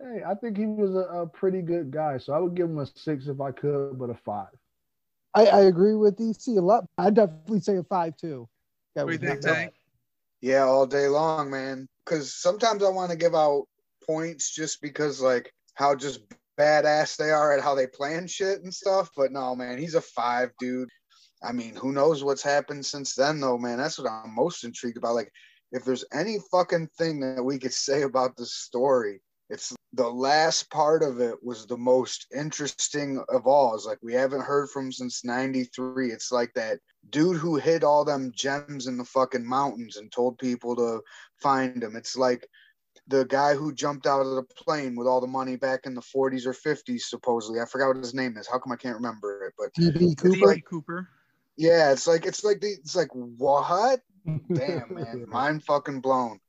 hey, 0.01 0.23
I 0.27 0.35
think 0.35 0.57
he 0.57 0.67
was 0.67 0.95
a, 0.95 1.23
a 1.23 1.27
pretty 1.27 1.63
good 1.63 1.91
guy. 1.91 2.19
So 2.19 2.33
I 2.33 2.39
would 2.39 2.55
give 2.55 2.69
him 2.69 2.79
a 2.79 2.87
six 2.87 3.27
if 3.27 3.41
I 3.41 3.51
could, 3.53 3.99
but 3.99 4.11
a 4.11 4.15
five. 4.15 4.49
I, 5.35 5.47
I 5.47 5.61
agree 5.63 5.95
with 5.95 6.17
DC 6.17 6.57
a 6.57 6.61
lot. 6.61 6.87
I'd 6.97 7.15
definitely 7.15 7.61
say 7.61 7.77
a 7.77 7.85
five 7.85 8.17
too. 8.17 8.49
That 8.95 9.05
What 9.05 9.19
do 9.19 9.27
you 9.27 9.33
think, 9.33 9.43
Tank? 9.43 9.75
Yeah, 10.41 10.65
all 10.65 10.87
day 10.87 11.09
long, 11.09 11.51
man. 11.51 11.87
Because 12.05 12.35
sometimes 12.35 12.83
I 12.83 12.89
want 12.89 13.11
to 13.11 13.17
give 13.17 13.35
out 13.35 13.65
points 14.07 14.55
just 14.55 14.81
because, 14.81 15.21
like, 15.21 15.53
how 15.75 15.95
just 15.95 16.21
badass 16.59 17.17
they 17.17 17.31
are 17.31 17.53
at 17.53 17.63
how 17.63 17.75
they 17.75 17.87
plan 17.87 18.27
shit 18.27 18.63
and 18.63 18.73
stuff. 18.73 19.11
But 19.17 19.33
no, 19.33 19.55
man, 19.55 19.79
he's 19.79 19.95
a 19.95 20.01
five, 20.01 20.51
dude. 20.59 20.89
I 21.43 21.53
mean, 21.53 21.75
who 21.75 21.93
knows 21.93 22.25
what's 22.25 22.43
happened 22.43 22.87
since 22.87 23.15
then, 23.15 23.41
though, 23.41 23.59
man? 23.59 23.79
That's 23.79 23.99
what 23.99 24.11
I'm 24.11 24.35
most 24.35 24.65
intrigued 24.65 24.97
about. 24.97 25.15
Like, 25.15 25.31
if 25.73 25.85
there's 25.85 26.05
any 26.15 26.39
fucking 26.51 26.89
thing 26.97 27.21
that 27.21 27.45
we 27.45 27.59
could 27.59 27.73
say 27.75 28.03
about 28.03 28.37
this 28.37 28.55
story, 28.55 29.21
it's 29.49 29.75
the 29.93 30.09
last 30.09 30.71
part 30.71 31.03
of 31.03 31.21
it 31.21 31.37
was 31.43 31.67
the 31.67 31.77
most 31.77 32.27
interesting 32.37 33.23
of 33.29 33.47
all. 33.47 33.75
It's 33.75 33.87
like 33.87 33.99
we 34.03 34.13
haven't 34.13 34.43
heard 34.43 34.71
from 34.71 34.91
since 34.91 35.25
93. 35.25 36.11
It's 36.11 36.33
like 36.33 36.53
that 36.55 36.81
dude 37.11 37.37
who 37.37 37.57
hid 37.57 37.85
all 37.85 38.05
them 38.05 38.33
gems 38.35 38.89
in 38.89 38.97
the 38.97 39.05
fucking 39.05 39.47
mountains 39.47 39.97
and 39.97 40.11
told 40.11 40.39
people 40.39 40.75
to 40.77 41.01
find 41.41 41.81
them. 41.81 41.95
It's 41.95 42.17
like 42.17 42.47
the 43.09 43.25
guy 43.27 43.55
who 43.55 43.73
jumped 43.73 44.07
out 44.07 44.23
of 44.23 44.35
the 44.35 44.43
plane 44.43 44.97
with 44.97 45.07
all 45.07 45.21
the 45.21 45.27
money 45.27 45.55
back 45.57 45.87
in 45.87 45.95
the 45.95 46.01
40s 46.01 46.45
or 46.47 46.53
50s, 46.53 47.03
supposedly. 47.03 47.61
I 47.61 47.67
forgot 47.67 47.89
what 47.89 47.97
his 47.99 48.15
name 48.15 48.37
is. 48.37 48.49
How 48.49 48.59
come 48.59 48.73
I 48.73 48.77
can't 48.77 48.97
remember 48.97 49.45
it? 49.45 49.55
But 49.57 49.73
DB 49.75 50.17
Cooper. 50.17 50.55
D.B. 50.55 50.65
Cooper. 50.69 51.09
yeah, 51.57 51.93
it's 51.93 52.09
like 52.09 52.27
it's 52.27 52.43
like 52.43 52.61
the 52.61 52.69
it's 52.69 52.97
like 52.97 53.11
what? 53.13 54.01
Damn 54.27 54.95
man, 54.95 55.25
mind 55.29 55.63
fucking 55.65 56.01
blown. 56.01 56.41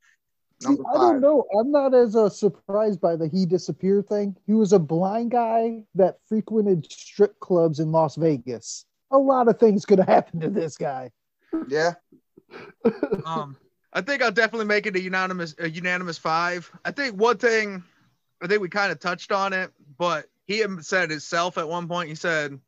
See, 0.59 0.69
Number 0.69 0.83
I 0.89 0.93
don't 0.93 1.21
know. 1.21 1.45
I'm 1.59 1.71
not 1.71 1.93
as 1.93 2.15
uh, 2.15 2.29
surprised 2.29 2.99
by 2.99 3.15
the 3.15 3.27
he 3.27 3.45
disappeared 3.45 4.07
thing. 4.07 4.35
He 4.47 4.53
was 4.53 4.73
a 4.73 4.79
blind 4.79 5.31
guy 5.31 5.83
that 5.95 6.17
frequented 6.27 6.91
strip 6.91 7.39
clubs 7.39 7.79
in 7.79 7.91
Las 7.91 8.15
Vegas. 8.15 8.85
A 9.11 9.17
lot 9.17 9.47
of 9.47 9.59
things 9.59 9.85
could 9.85 9.99
have 9.99 10.07
happened 10.07 10.41
to 10.41 10.49
this 10.49 10.75
guy. 10.75 11.11
Yeah, 11.67 11.93
um, 13.25 13.55
I 13.93 14.01
think 14.01 14.21
I'll 14.21 14.31
definitely 14.31 14.65
make 14.65 14.87
it 14.87 14.95
a 14.95 14.99
unanimous 14.99 15.55
a 15.59 15.69
unanimous 15.69 16.17
five. 16.17 16.71
I 16.83 16.91
think 16.91 17.15
one 17.15 17.37
thing, 17.37 17.83
I 18.41 18.47
think 18.47 18.61
we 18.61 18.69
kind 18.69 18.91
of 18.91 18.99
touched 18.99 19.31
on 19.31 19.53
it, 19.53 19.71
but 19.97 20.25
he 20.45 20.63
said 20.81 21.11
himself 21.11 21.57
at 21.57 21.69
one 21.69 21.87
point. 21.87 22.09
He 22.09 22.15
said, 22.15 22.59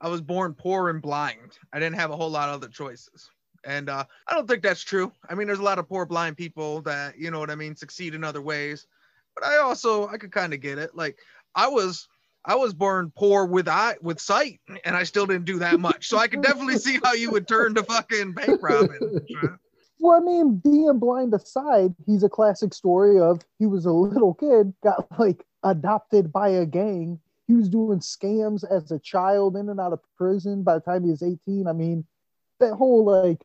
"I 0.00 0.08
was 0.08 0.20
born 0.20 0.54
poor 0.54 0.90
and 0.90 1.00
blind. 1.00 1.58
I 1.72 1.78
didn't 1.78 1.96
have 1.96 2.10
a 2.10 2.16
whole 2.16 2.30
lot 2.30 2.50
of 2.50 2.56
other 2.56 2.68
choices." 2.68 3.30
And 3.64 3.88
uh, 3.88 4.04
I 4.26 4.34
don't 4.34 4.48
think 4.48 4.62
that's 4.62 4.82
true. 4.82 5.12
I 5.28 5.34
mean, 5.34 5.46
there's 5.46 5.60
a 5.60 5.64
lot 5.64 5.78
of 5.78 5.88
poor 5.88 6.04
blind 6.04 6.36
people 6.36 6.82
that 6.82 7.18
you 7.18 7.30
know 7.30 7.38
what 7.38 7.50
I 7.50 7.54
mean 7.54 7.76
succeed 7.76 8.14
in 8.14 8.24
other 8.24 8.42
ways. 8.42 8.86
But 9.34 9.44
I 9.44 9.58
also 9.58 10.08
I 10.08 10.18
could 10.18 10.32
kind 10.32 10.52
of 10.52 10.60
get 10.60 10.78
it. 10.78 10.94
Like 10.94 11.18
I 11.54 11.68
was 11.68 12.08
I 12.44 12.56
was 12.56 12.74
born 12.74 13.12
poor 13.16 13.44
with 13.44 13.68
eye 13.68 13.96
with 14.02 14.20
sight, 14.20 14.60
and 14.84 14.96
I 14.96 15.04
still 15.04 15.26
didn't 15.26 15.44
do 15.44 15.58
that 15.60 15.78
much. 15.78 16.08
So 16.08 16.18
I 16.18 16.28
could 16.28 16.42
definitely 16.42 16.78
see 16.78 16.98
how 17.02 17.12
you 17.12 17.30
would 17.30 17.46
turn 17.46 17.74
to 17.74 17.84
fucking 17.84 18.32
bank 18.32 18.60
robbing. 18.62 19.20
Well, 20.02 20.20
I 20.20 20.24
mean, 20.24 20.56
being 20.56 20.98
blind 20.98 21.32
aside, 21.32 21.94
he's 22.06 22.24
a 22.24 22.28
classic 22.28 22.74
story 22.74 23.20
of 23.20 23.40
he 23.60 23.66
was 23.66 23.86
a 23.86 23.92
little 23.92 24.34
kid, 24.34 24.74
got 24.82 25.06
like 25.16 25.44
adopted 25.62 26.32
by 26.32 26.48
a 26.48 26.66
gang. 26.66 27.20
He 27.46 27.54
was 27.54 27.68
doing 27.68 28.00
scams 28.00 28.64
as 28.68 28.90
a 28.90 28.98
child 28.98 29.56
in 29.56 29.68
and 29.68 29.78
out 29.78 29.92
of 29.92 30.00
prison 30.18 30.64
by 30.64 30.74
the 30.74 30.80
time 30.80 31.04
he 31.04 31.10
was 31.10 31.22
18. 31.22 31.68
I 31.68 31.72
mean, 31.72 32.04
that 32.58 32.74
whole 32.74 33.04
like, 33.04 33.42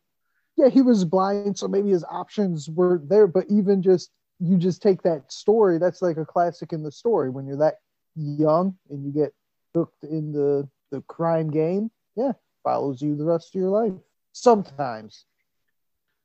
yeah, 0.58 0.70
he 0.70 0.82
was 0.82 1.05
blind, 1.05 1.58
so 1.58 1.68
maybe 1.68 1.89
his 1.89 2.03
options 2.10 2.70
were 2.70 2.99
there, 3.05 3.28
but 3.28 3.45
even 3.49 3.82
just 3.82 4.10
you 4.39 4.58
just 4.58 4.82
take 4.82 5.01
that 5.03 5.32
story, 5.32 5.78
that's 5.78 6.01
like 6.01 6.18
a 6.18 6.26
classic 6.26 6.74
in 6.74 6.84
the 6.84 6.91
story 6.91 7.30
when 7.30 7.45
you're 7.45 7.58
that 7.58 7.76
young 8.16 8.76
and 8.89 9.05
you 9.05 9.12
get 9.12 9.34
hooked 9.74 10.03
in 10.03 10.32
the, 10.32 10.68
the 10.91 11.01
crime 11.01 11.49
game. 11.49 11.89
Yeah, 12.16 12.34
follows 12.64 13.01
you 13.01 13.16
the 13.16 13.24
rest 13.24 13.55
of 13.55 13.62
your 13.62 13.70
life. 13.70 13.93
Sometimes. 14.34 15.26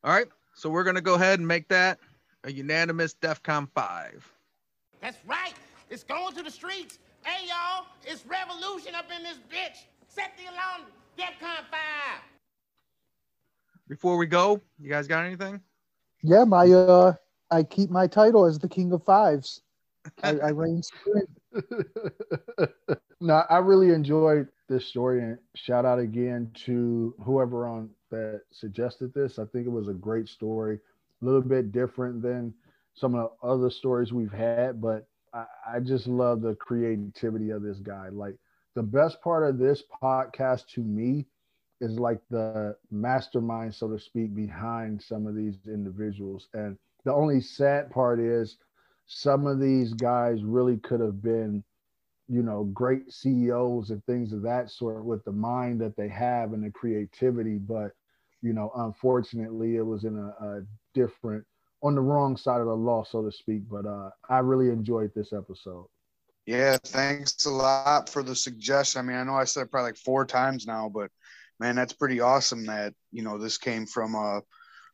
All 0.02 0.12
right, 0.12 0.28
so 0.54 0.70
we're 0.70 0.84
gonna 0.84 1.00
go 1.02 1.14
ahead 1.14 1.38
and 1.38 1.46
make 1.46 1.68
that 1.68 1.98
a 2.44 2.52
unanimous 2.52 3.14
DEFCON 3.14 3.68
five. 3.74 4.30
That's 5.00 5.18
right. 5.26 5.54
It's 5.90 6.04
going 6.04 6.34
to 6.36 6.42
the 6.42 6.50
streets. 6.50 6.98
Hey, 7.22 7.46
y'all, 7.46 7.86
it's 8.04 8.24
revolution 8.26 8.94
up 8.94 9.10
in 9.14 9.22
this 9.22 9.38
bitch. 9.50 9.84
Set 10.08 10.32
the 10.38 10.44
alarm. 10.44 10.90
DEFCON 11.18 11.64
5. 11.70 12.31
Before 13.88 14.16
we 14.16 14.26
go, 14.26 14.60
you 14.78 14.90
guys 14.90 15.06
got 15.06 15.24
anything? 15.24 15.60
Yeah, 16.22 16.44
my 16.44 16.70
uh, 16.70 17.14
I 17.50 17.62
keep 17.62 17.90
my 17.90 18.06
title 18.06 18.44
as 18.44 18.58
the 18.58 18.68
king 18.68 18.92
of 18.92 19.04
fives. 19.04 19.62
I, 20.22 20.30
I 20.38 20.48
reign 20.50 20.82
supreme. 20.82 22.66
no, 23.20 23.44
I 23.48 23.58
really 23.58 23.90
enjoyed 23.90 24.48
this 24.68 24.86
story 24.86 25.22
and 25.22 25.38
shout 25.54 25.84
out 25.84 25.98
again 25.98 26.50
to 26.64 27.14
whoever 27.22 27.66
on 27.66 27.90
that 28.10 28.42
suggested 28.50 29.12
this. 29.14 29.38
I 29.38 29.44
think 29.46 29.66
it 29.66 29.70
was 29.70 29.88
a 29.88 29.94
great 29.94 30.28
story, 30.28 30.80
a 31.20 31.24
little 31.24 31.42
bit 31.42 31.72
different 31.72 32.22
than 32.22 32.54
some 32.94 33.14
of 33.14 33.30
the 33.40 33.46
other 33.46 33.70
stories 33.70 34.12
we've 34.12 34.32
had, 34.32 34.80
but 34.80 35.06
I, 35.32 35.44
I 35.74 35.80
just 35.80 36.06
love 36.06 36.42
the 36.42 36.54
creativity 36.54 37.50
of 37.50 37.62
this 37.62 37.78
guy. 37.78 38.08
Like 38.10 38.36
the 38.74 38.82
best 38.82 39.20
part 39.20 39.48
of 39.48 39.58
this 39.58 39.82
podcast 40.02 40.66
to 40.68 40.80
me 40.80 41.26
is 41.82 41.98
like 41.98 42.20
the 42.30 42.76
mastermind, 42.92 43.74
so 43.74 43.88
to 43.88 43.98
speak, 43.98 44.34
behind 44.34 45.02
some 45.02 45.26
of 45.26 45.34
these 45.34 45.56
individuals. 45.66 46.48
And 46.54 46.78
the 47.04 47.12
only 47.12 47.40
sad 47.40 47.90
part 47.90 48.20
is 48.20 48.56
some 49.06 49.46
of 49.48 49.58
these 49.58 49.92
guys 49.92 50.44
really 50.44 50.76
could 50.76 51.00
have 51.00 51.20
been, 51.20 51.64
you 52.28 52.42
know, 52.42 52.64
great 52.72 53.12
CEOs 53.12 53.90
and 53.90 54.02
things 54.04 54.32
of 54.32 54.42
that 54.42 54.70
sort 54.70 55.04
with 55.04 55.24
the 55.24 55.32
mind 55.32 55.80
that 55.80 55.96
they 55.96 56.08
have 56.08 56.52
and 56.52 56.64
the 56.64 56.70
creativity. 56.70 57.58
But, 57.58 57.90
you 58.42 58.52
know, 58.52 58.70
unfortunately, 58.76 59.74
it 59.76 59.84
was 59.84 60.04
in 60.04 60.16
a, 60.16 60.44
a 60.44 60.62
different, 60.94 61.44
on 61.82 61.96
the 61.96 62.00
wrong 62.00 62.36
side 62.36 62.60
of 62.60 62.68
the 62.68 62.76
law, 62.76 63.02
so 63.02 63.24
to 63.24 63.32
speak. 63.32 63.68
But 63.68 63.86
uh, 63.86 64.10
I 64.30 64.38
really 64.38 64.70
enjoyed 64.70 65.10
this 65.16 65.32
episode. 65.32 65.88
Yeah, 66.46 66.76
thanks 66.84 67.44
a 67.44 67.50
lot 67.50 68.08
for 68.08 68.22
the 68.22 68.34
suggestion. 68.34 69.00
I 69.00 69.02
mean, 69.02 69.16
I 69.16 69.24
know 69.24 69.36
I 69.36 69.44
said 69.44 69.70
probably 69.70 69.90
like 69.90 69.98
four 69.98 70.24
times 70.24 70.66
now, 70.66 70.88
but 70.88 71.10
man, 71.60 71.76
that's 71.76 71.92
pretty 71.92 72.20
awesome 72.20 72.66
that 72.66 72.94
you 73.12 73.22
know 73.22 73.38
this 73.38 73.58
came 73.58 73.86
from 73.86 74.14
a 74.14 74.40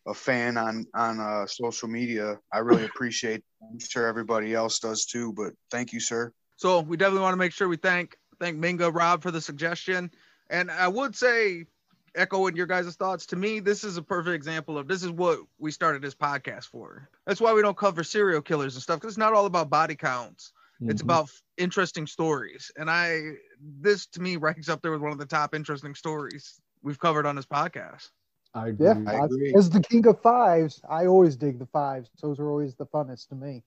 a 0.06 0.14
fan 0.14 0.56
on 0.56 0.86
on 0.94 1.20
uh, 1.20 1.46
social 1.46 1.88
media. 1.88 2.38
I 2.52 2.58
really 2.58 2.84
appreciate. 2.92 3.42
I'm 3.62 3.78
sure 3.78 4.06
everybody 4.06 4.54
else 4.54 4.78
does 4.78 5.06
too. 5.06 5.32
But 5.32 5.52
thank 5.70 5.92
you, 5.92 6.00
sir. 6.00 6.32
So 6.56 6.80
we 6.80 6.96
definitely 6.96 7.22
want 7.22 7.34
to 7.34 7.38
make 7.38 7.52
sure 7.52 7.68
we 7.68 7.76
thank 7.76 8.16
thank 8.40 8.58
Minga 8.58 8.94
Rob 8.94 9.22
for 9.22 9.30
the 9.30 9.40
suggestion. 9.40 10.10
And 10.50 10.70
I 10.70 10.88
would 10.88 11.14
say, 11.14 11.66
echoing 12.14 12.56
your 12.56 12.66
guys' 12.66 12.96
thoughts, 12.96 13.26
to 13.26 13.36
me, 13.36 13.60
this 13.60 13.84
is 13.84 13.96
a 13.96 14.02
perfect 14.02 14.34
example 14.34 14.78
of 14.78 14.88
this 14.88 15.02
is 15.02 15.10
what 15.10 15.40
we 15.58 15.70
started 15.70 16.00
this 16.02 16.14
podcast 16.14 16.66
for. 16.66 17.08
That's 17.26 17.40
why 17.40 17.52
we 17.52 17.62
don't 17.62 17.76
cover 17.76 18.02
serial 18.02 18.40
killers 18.40 18.74
and 18.74 18.82
stuff 18.82 18.98
because 19.00 19.12
it's 19.12 19.18
not 19.18 19.34
all 19.34 19.46
about 19.46 19.68
body 19.70 19.94
counts. 19.94 20.52
It's 20.80 21.02
Mhm. 21.02 21.06
about 21.06 21.30
interesting 21.56 22.06
stories. 22.06 22.70
And 22.76 22.90
I 22.90 23.34
this 23.80 24.06
to 24.08 24.20
me 24.20 24.36
ranks 24.36 24.68
up 24.68 24.82
there 24.82 24.92
with 24.92 25.00
one 25.00 25.12
of 25.12 25.18
the 25.18 25.26
top 25.26 25.54
interesting 25.54 25.94
stories 25.94 26.60
we've 26.82 26.98
covered 26.98 27.26
on 27.26 27.36
this 27.36 27.46
podcast. 27.46 28.10
I 28.54 28.68
agree. 28.68 28.86
Yeah, 28.86 28.94
I 29.06 29.16
I- 29.16 29.24
agree. 29.26 29.54
as 29.56 29.68
the 29.70 29.80
king 29.80 30.06
of 30.06 30.20
fives, 30.22 30.80
I 30.88 31.06
always 31.06 31.36
dig 31.36 31.58
the 31.58 31.66
fives. 31.66 32.10
Those 32.22 32.38
are 32.40 32.48
always 32.48 32.74
the 32.74 32.86
funnest 32.86 33.28
to 33.28 33.34
me. 33.34 33.62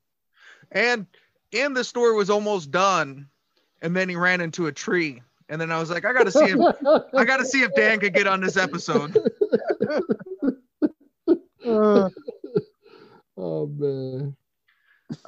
And 0.72 1.06
and 1.54 1.76
the 1.76 1.84
story 1.84 2.16
was 2.16 2.30
almost 2.30 2.72
done, 2.72 3.28
and 3.82 3.96
then 3.96 4.08
he 4.10 4.16
ran 4.16 4.42
into 4.42 4.68
a 4.68 4.72
tree. 4.72 5.22
And 5.50 5.60
then 5.60 5.70
I 5.72 5.80
was 5.80 5.90
like, 5.90 6.06
I 6.06 6.14
gotta 6.14 6.32
see 6.32 6.48
him. 6.48 6.62
I 7.14 7.26
gotta 7.26 7.46
see 7.46 7.62
if 7.62 7.74
Dan 7.76 8.00
could 8.00 8.14
get 8.14 8.26
on 8.28 8.42
this 8.42 8.58
episode. 8.58 9.18
Uh, 11.64 12.10
oh 13.38 13.68
man. 13.68 14.36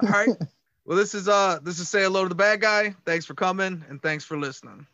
All 0.02 0.08
right. 0.08 0.28
Well, 0.86 0.98
this 0.98 1.14
is 1.14 1.28
uh 1.28 1.60
this 1.62 1.78
is 1.78 1.88
say 1.88 2.02
hello 2.02 2.24
to 2.24 2.28
the 2.28 2.34
bad 2.34 2.60
guy. 2.60 2.94
Thanks 3.06 3.24
for 3.24 3.34
coming 3.34 3.82
and 3.88 4.02
thanks 4.02 4.24
for 4.24 4.36
listening. 4.36 4.86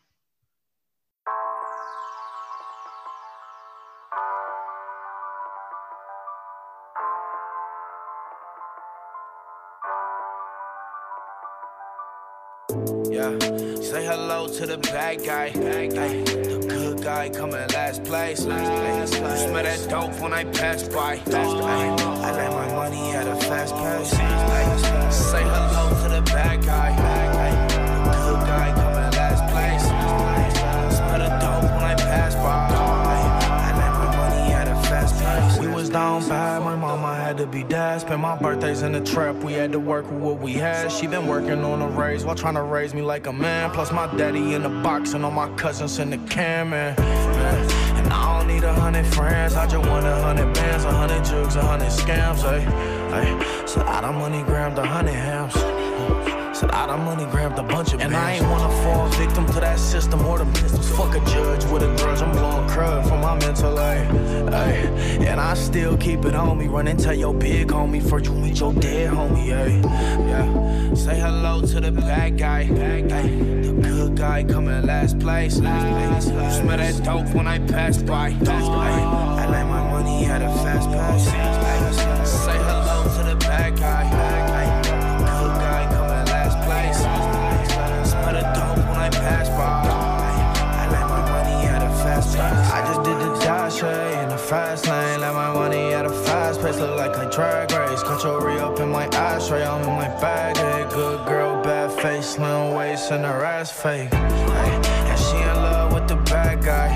Yeah, 13.11 13.37
say 13.81 14.07
hello 14.07 14.47
to 14.47 14.67
the 14.67 14.79
bad 14.79 15.25
guy. 15.25 15.47
Ay, 15.47 15.89
the 15.89 16.65
good 16.69 17.03
guy 17.03 17.31
coming 17.31 17.70
place. 18.11 18.41
Smell 18.41 19.63
that 19.63 19.87
dope 19.89 20.21
when 20.21 20.33
I 20.33 20.43
pass 20.43 20.83
by. 20.89 21.23
I 21.29 22.33
let 22.33 22.51
my 22.51 22.69
money 22.75 23.13
at 23.13 23.29
a 23.29 23.37
fast 23.37 23.73
pace. 23.77 24.13
Ay, 24.15 25.11
say 25.11 25.45
hello 25.45 25.91
to 26.03 26.09
the 26.17 26.23
bad 26.23 26.65
guy. 26.65 26.91
The 28.05 28.17
good 28.27 28.43
guy 28.51 28.69
coming 28.75 29.11
last 29.21 29.43
place. 29.53 29.85
Smell 30.97 31.19
the 31.21 31.31
dope 31.39 31.71
when 31.75 31.85
I 31.85 31.95
pass 31.95 32.35
by. 32.35 32.67
I 33.65 33.71
let 33.79 33.93
my 34.03 34.17
money 34.17 34.53
at 34.55 34.67
a 34.67 34.75
fast 34.89 35.15
pace. 35.23 35.65
We 35.65 35.73
was 35.73 35.89
down 35.89 36.29
bad, 36.29 36.65
my 36.65 36.75
mama 36.75 37.15
had 37.15 37.37
to 37.39 37.47
be 37.47 37.63
dad. 37.63 38.01
Spent 38.01 38.21
my 38.21 38.37
birthdays 38.37 38.83
in 38.83 38.91
the 38.91 39.01
trap, 39.01 39.37
we 39.37 39.53
had 39.53 39.71
to 39.71 39.79
work 39.79 40.11
with 40.11 40.21
what 40.21 40.41
we 40.41 40.55
had. 40.55 40.91
She 40.91 41.07
been 41.07 41.29
working 41.29 41.63
on 41.63 41.81
a 41.81 41.89
raise 41.89 42.25
while 42.25 42.35
trying 42.35 42.55
to 42.55 42.63
raise 42.63 42.93
me 42.93 43.03
like 43.03 43.29
a 43.29 43.33
man. 43.33 43.71
Plus 43.71 43.93
my 43.93 44.13
daddy 44.17 44.55
in 44.55 44.65
the 44.65 44.83
box 44.83 45.15
and 45.15 45.25
all 45.25 45.31
my 45.31 45.49
cousins 45.55 46.01
in 46.01 46.11
the 46.11 46.19
can, 46.29 46.71
man. 46.71 46.97
man. 46.97 48.00
I 48.13 48.39
don't 48.39 48.49
need 48.49 48.65
a 48.65 48.75
hundred 48.75 49.07
friends, 49.07 49.55
I 49.55 49.67
just 49.67 49.89
want 49.89 50.07
a 50.07 50.15
hundred 50.17 50.53
bands, 50.55 50.85
a 50.85 50.91
hundred 50.91 51.25
jugs, 51.25 51.57
a 51.57 51.63
hundred 51.63 51.89
scams, 51.91 52.45
ay. 52.45 52.65
ay. 53.13 53.67
So 53.67 53.83
I 53.83 54.01
done 54.01 54.17
money 54.17 54.43
grabbed 54.43 54.79
a 54.79 54.87
hundred 54.87 55.15
hams. 55.15 55.80
Said 56.61 56.73
ah, 56.75 56.85
I 56.85 56.87
done 56.89 57.07
money 57.07 57.25
grabbed 57.25 57.59
a 57.59 57.63
bunch 57.63 57.95
of 57.95 58.03
And 58.03 58.15
I 58.15 58.33
ain't 58.33 58.47
wanna 58.47 58.69
fall 58.83 59.09
victim 59.09 59.47
to 59.47 59.61
that 59.61 59.79
system 59.79 60.21
or 60.27 60.37
the 60.37 60.45
pistols. 60.61 60.91
Fuck 60.91 61.15
a 61.17 61.21
judge 61.21 61.65
with 61.73 61.83
a 61.83 61.87
grudge. 61.97 62.21
I'm 62.21 62.33
blowing 62.33 62.69
crud 62.69 63.09
from 63.09 63.23
my 63.23 63.35
mental 63.39 63.79
ay, 63.79 64.07
ay. 64.53 64.73
And 65.25 65.41
I 65.41 65.55
still 65.55 65.97
keep 65.97 66.27
it 66.27 66.35
on 66.35 66.59
me. 66.59 66.69
Run 66.69 66.85
tell 66.99 67.15
your 67.15 67.33
big 67.33 67.69
homie 67.69 68.07
for 68.07 68.19
you 68.19 68.35
meet 68.35 68.61
your 68.61 68.75
dead 68.75 69.11
homie, 69.11 69.55
ay. 69.55 69.81
Yeah. 70.29 70.95
Say 70.95 71.19
hello 71.19 71.63
to 71.63 71.81
the 71.81 71.93
bad 71.93 72.37
guy. 72.37 72.69
Ay. 72.69 73.07
The 73.63 73.73
good 73.81 74.17
guy 74.19 74.45
coming 74.45 74.85
last 74.85 75.19
place. 75.19 75.59
Ay. 75.65 76.15
You 76.15 76.21
smell 76.21 76.77
that 76.77 77.03
dope 77.03 77.35
when 77.35 77.47
I 77.47 77.59
pass 77.61 78.03
by. 78.03 78.37
Ay. 78.47 79.43
I 79.43 79.47
like 79.47 79.67
my 79.67 79.83
money 79.93 80.27
at 80.27 80.43
a 80.43 80.53
fast 80.63 80.91
pace. 80.91 81.70
Fast 94.51 94.89
lane. 94.89 95.21
Let 95.21 95.33
my 95.33 95.55
money 95.55 95.95
at 95.95 96.05
a 96.05 96.11
fast 96.11 96.61
pace. 96.61 96.79
Look 96.81 96.97
like 96.97 97.17
a 97.17 97.31
drag 97.31 97.71
race. 97.71 98.03
Control 98.03 98.41
re 98.41 98.59
up 98.59 98.81
in 98.81 98.89
my 98.91 99.07
ashtray. 99.29 99.65
I'm 99.65 99.83
in 99.89 99.95
my 99.95 100.09
bag. 100.21 100.57
Hey, 100.57 100.85
good 100.91 101.25
girl, 101.25 101.63
bad 101.63 101.93
face, 101.93 102.31
slim 102.35 102.75
waist, 102.75 103.13
and 103.13 103.25
her 103.25 103.45
ass 103.45 103.71
fake. 103.71 104.13
Ay, 104.13 104.71
and 105.11 105.19
she 105.25 105.37
in 105.37 105.57
love 105.67 105.93
with 105.95 106.09
the 106.09 106.17
bad 106.33 106.65
guy. 106.65 106.89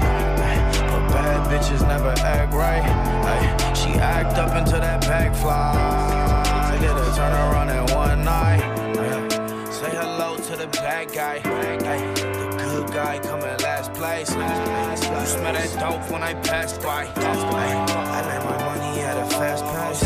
Ay, 0.49 0.57
but 0.91 1.05
bad 1.15 1.41
bitches 1.51 1.87
never 1.87 2.15
act 2.37 2.53
right. 2.53 2.85
Ay, 3.33 3.75
she 3.81 3.91
act 4.01 4.37
up 4.37 4.53
until 4.61 4.81
that 4.81 5.01
back 5.03 5.33
fly. 5.37 6.77
Did 6.81 6.91
a 6.91 7.17
turn 7.17 7.33
around 7.33 7.71
in 7.71 7.85
one 7.95 8.25
night. 8.25 8.63
Ay, 8.99 9.71
say 9.71 9.91
hello 9.91 10.37
to 10.49 10.57
the 10.57 10.67
bad 10.83 11.13
guy. 11.13 11.37
Ay, 11.45 11.99
the 12.19 12.47
good 12.59 12.89
guy 12.93 13.21
coming 13.21 13.64
place. 14.05 14.31
You 14.31 15.27
smell 15.27 15.55
that 15.55 15.71
dope 15.81 16.11
when 16.11 16.23
I 16.23 16.35
pass 16.35 16.77
by. 16.79 17.07
I 17.17 18.21
let 18.29 18.45
my 18.45 18.57
money 18.69 19.01
at 19.01 19.17
a 19.17 19.27
fast 19.37 19.65
pace. 19.73 20.01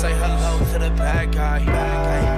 Say 0.00 0.12
hello 0.12 0.58
to 0.72 0.78
the 0.78 0.90
bad 0.90 1.32
guy. 1.32 2.33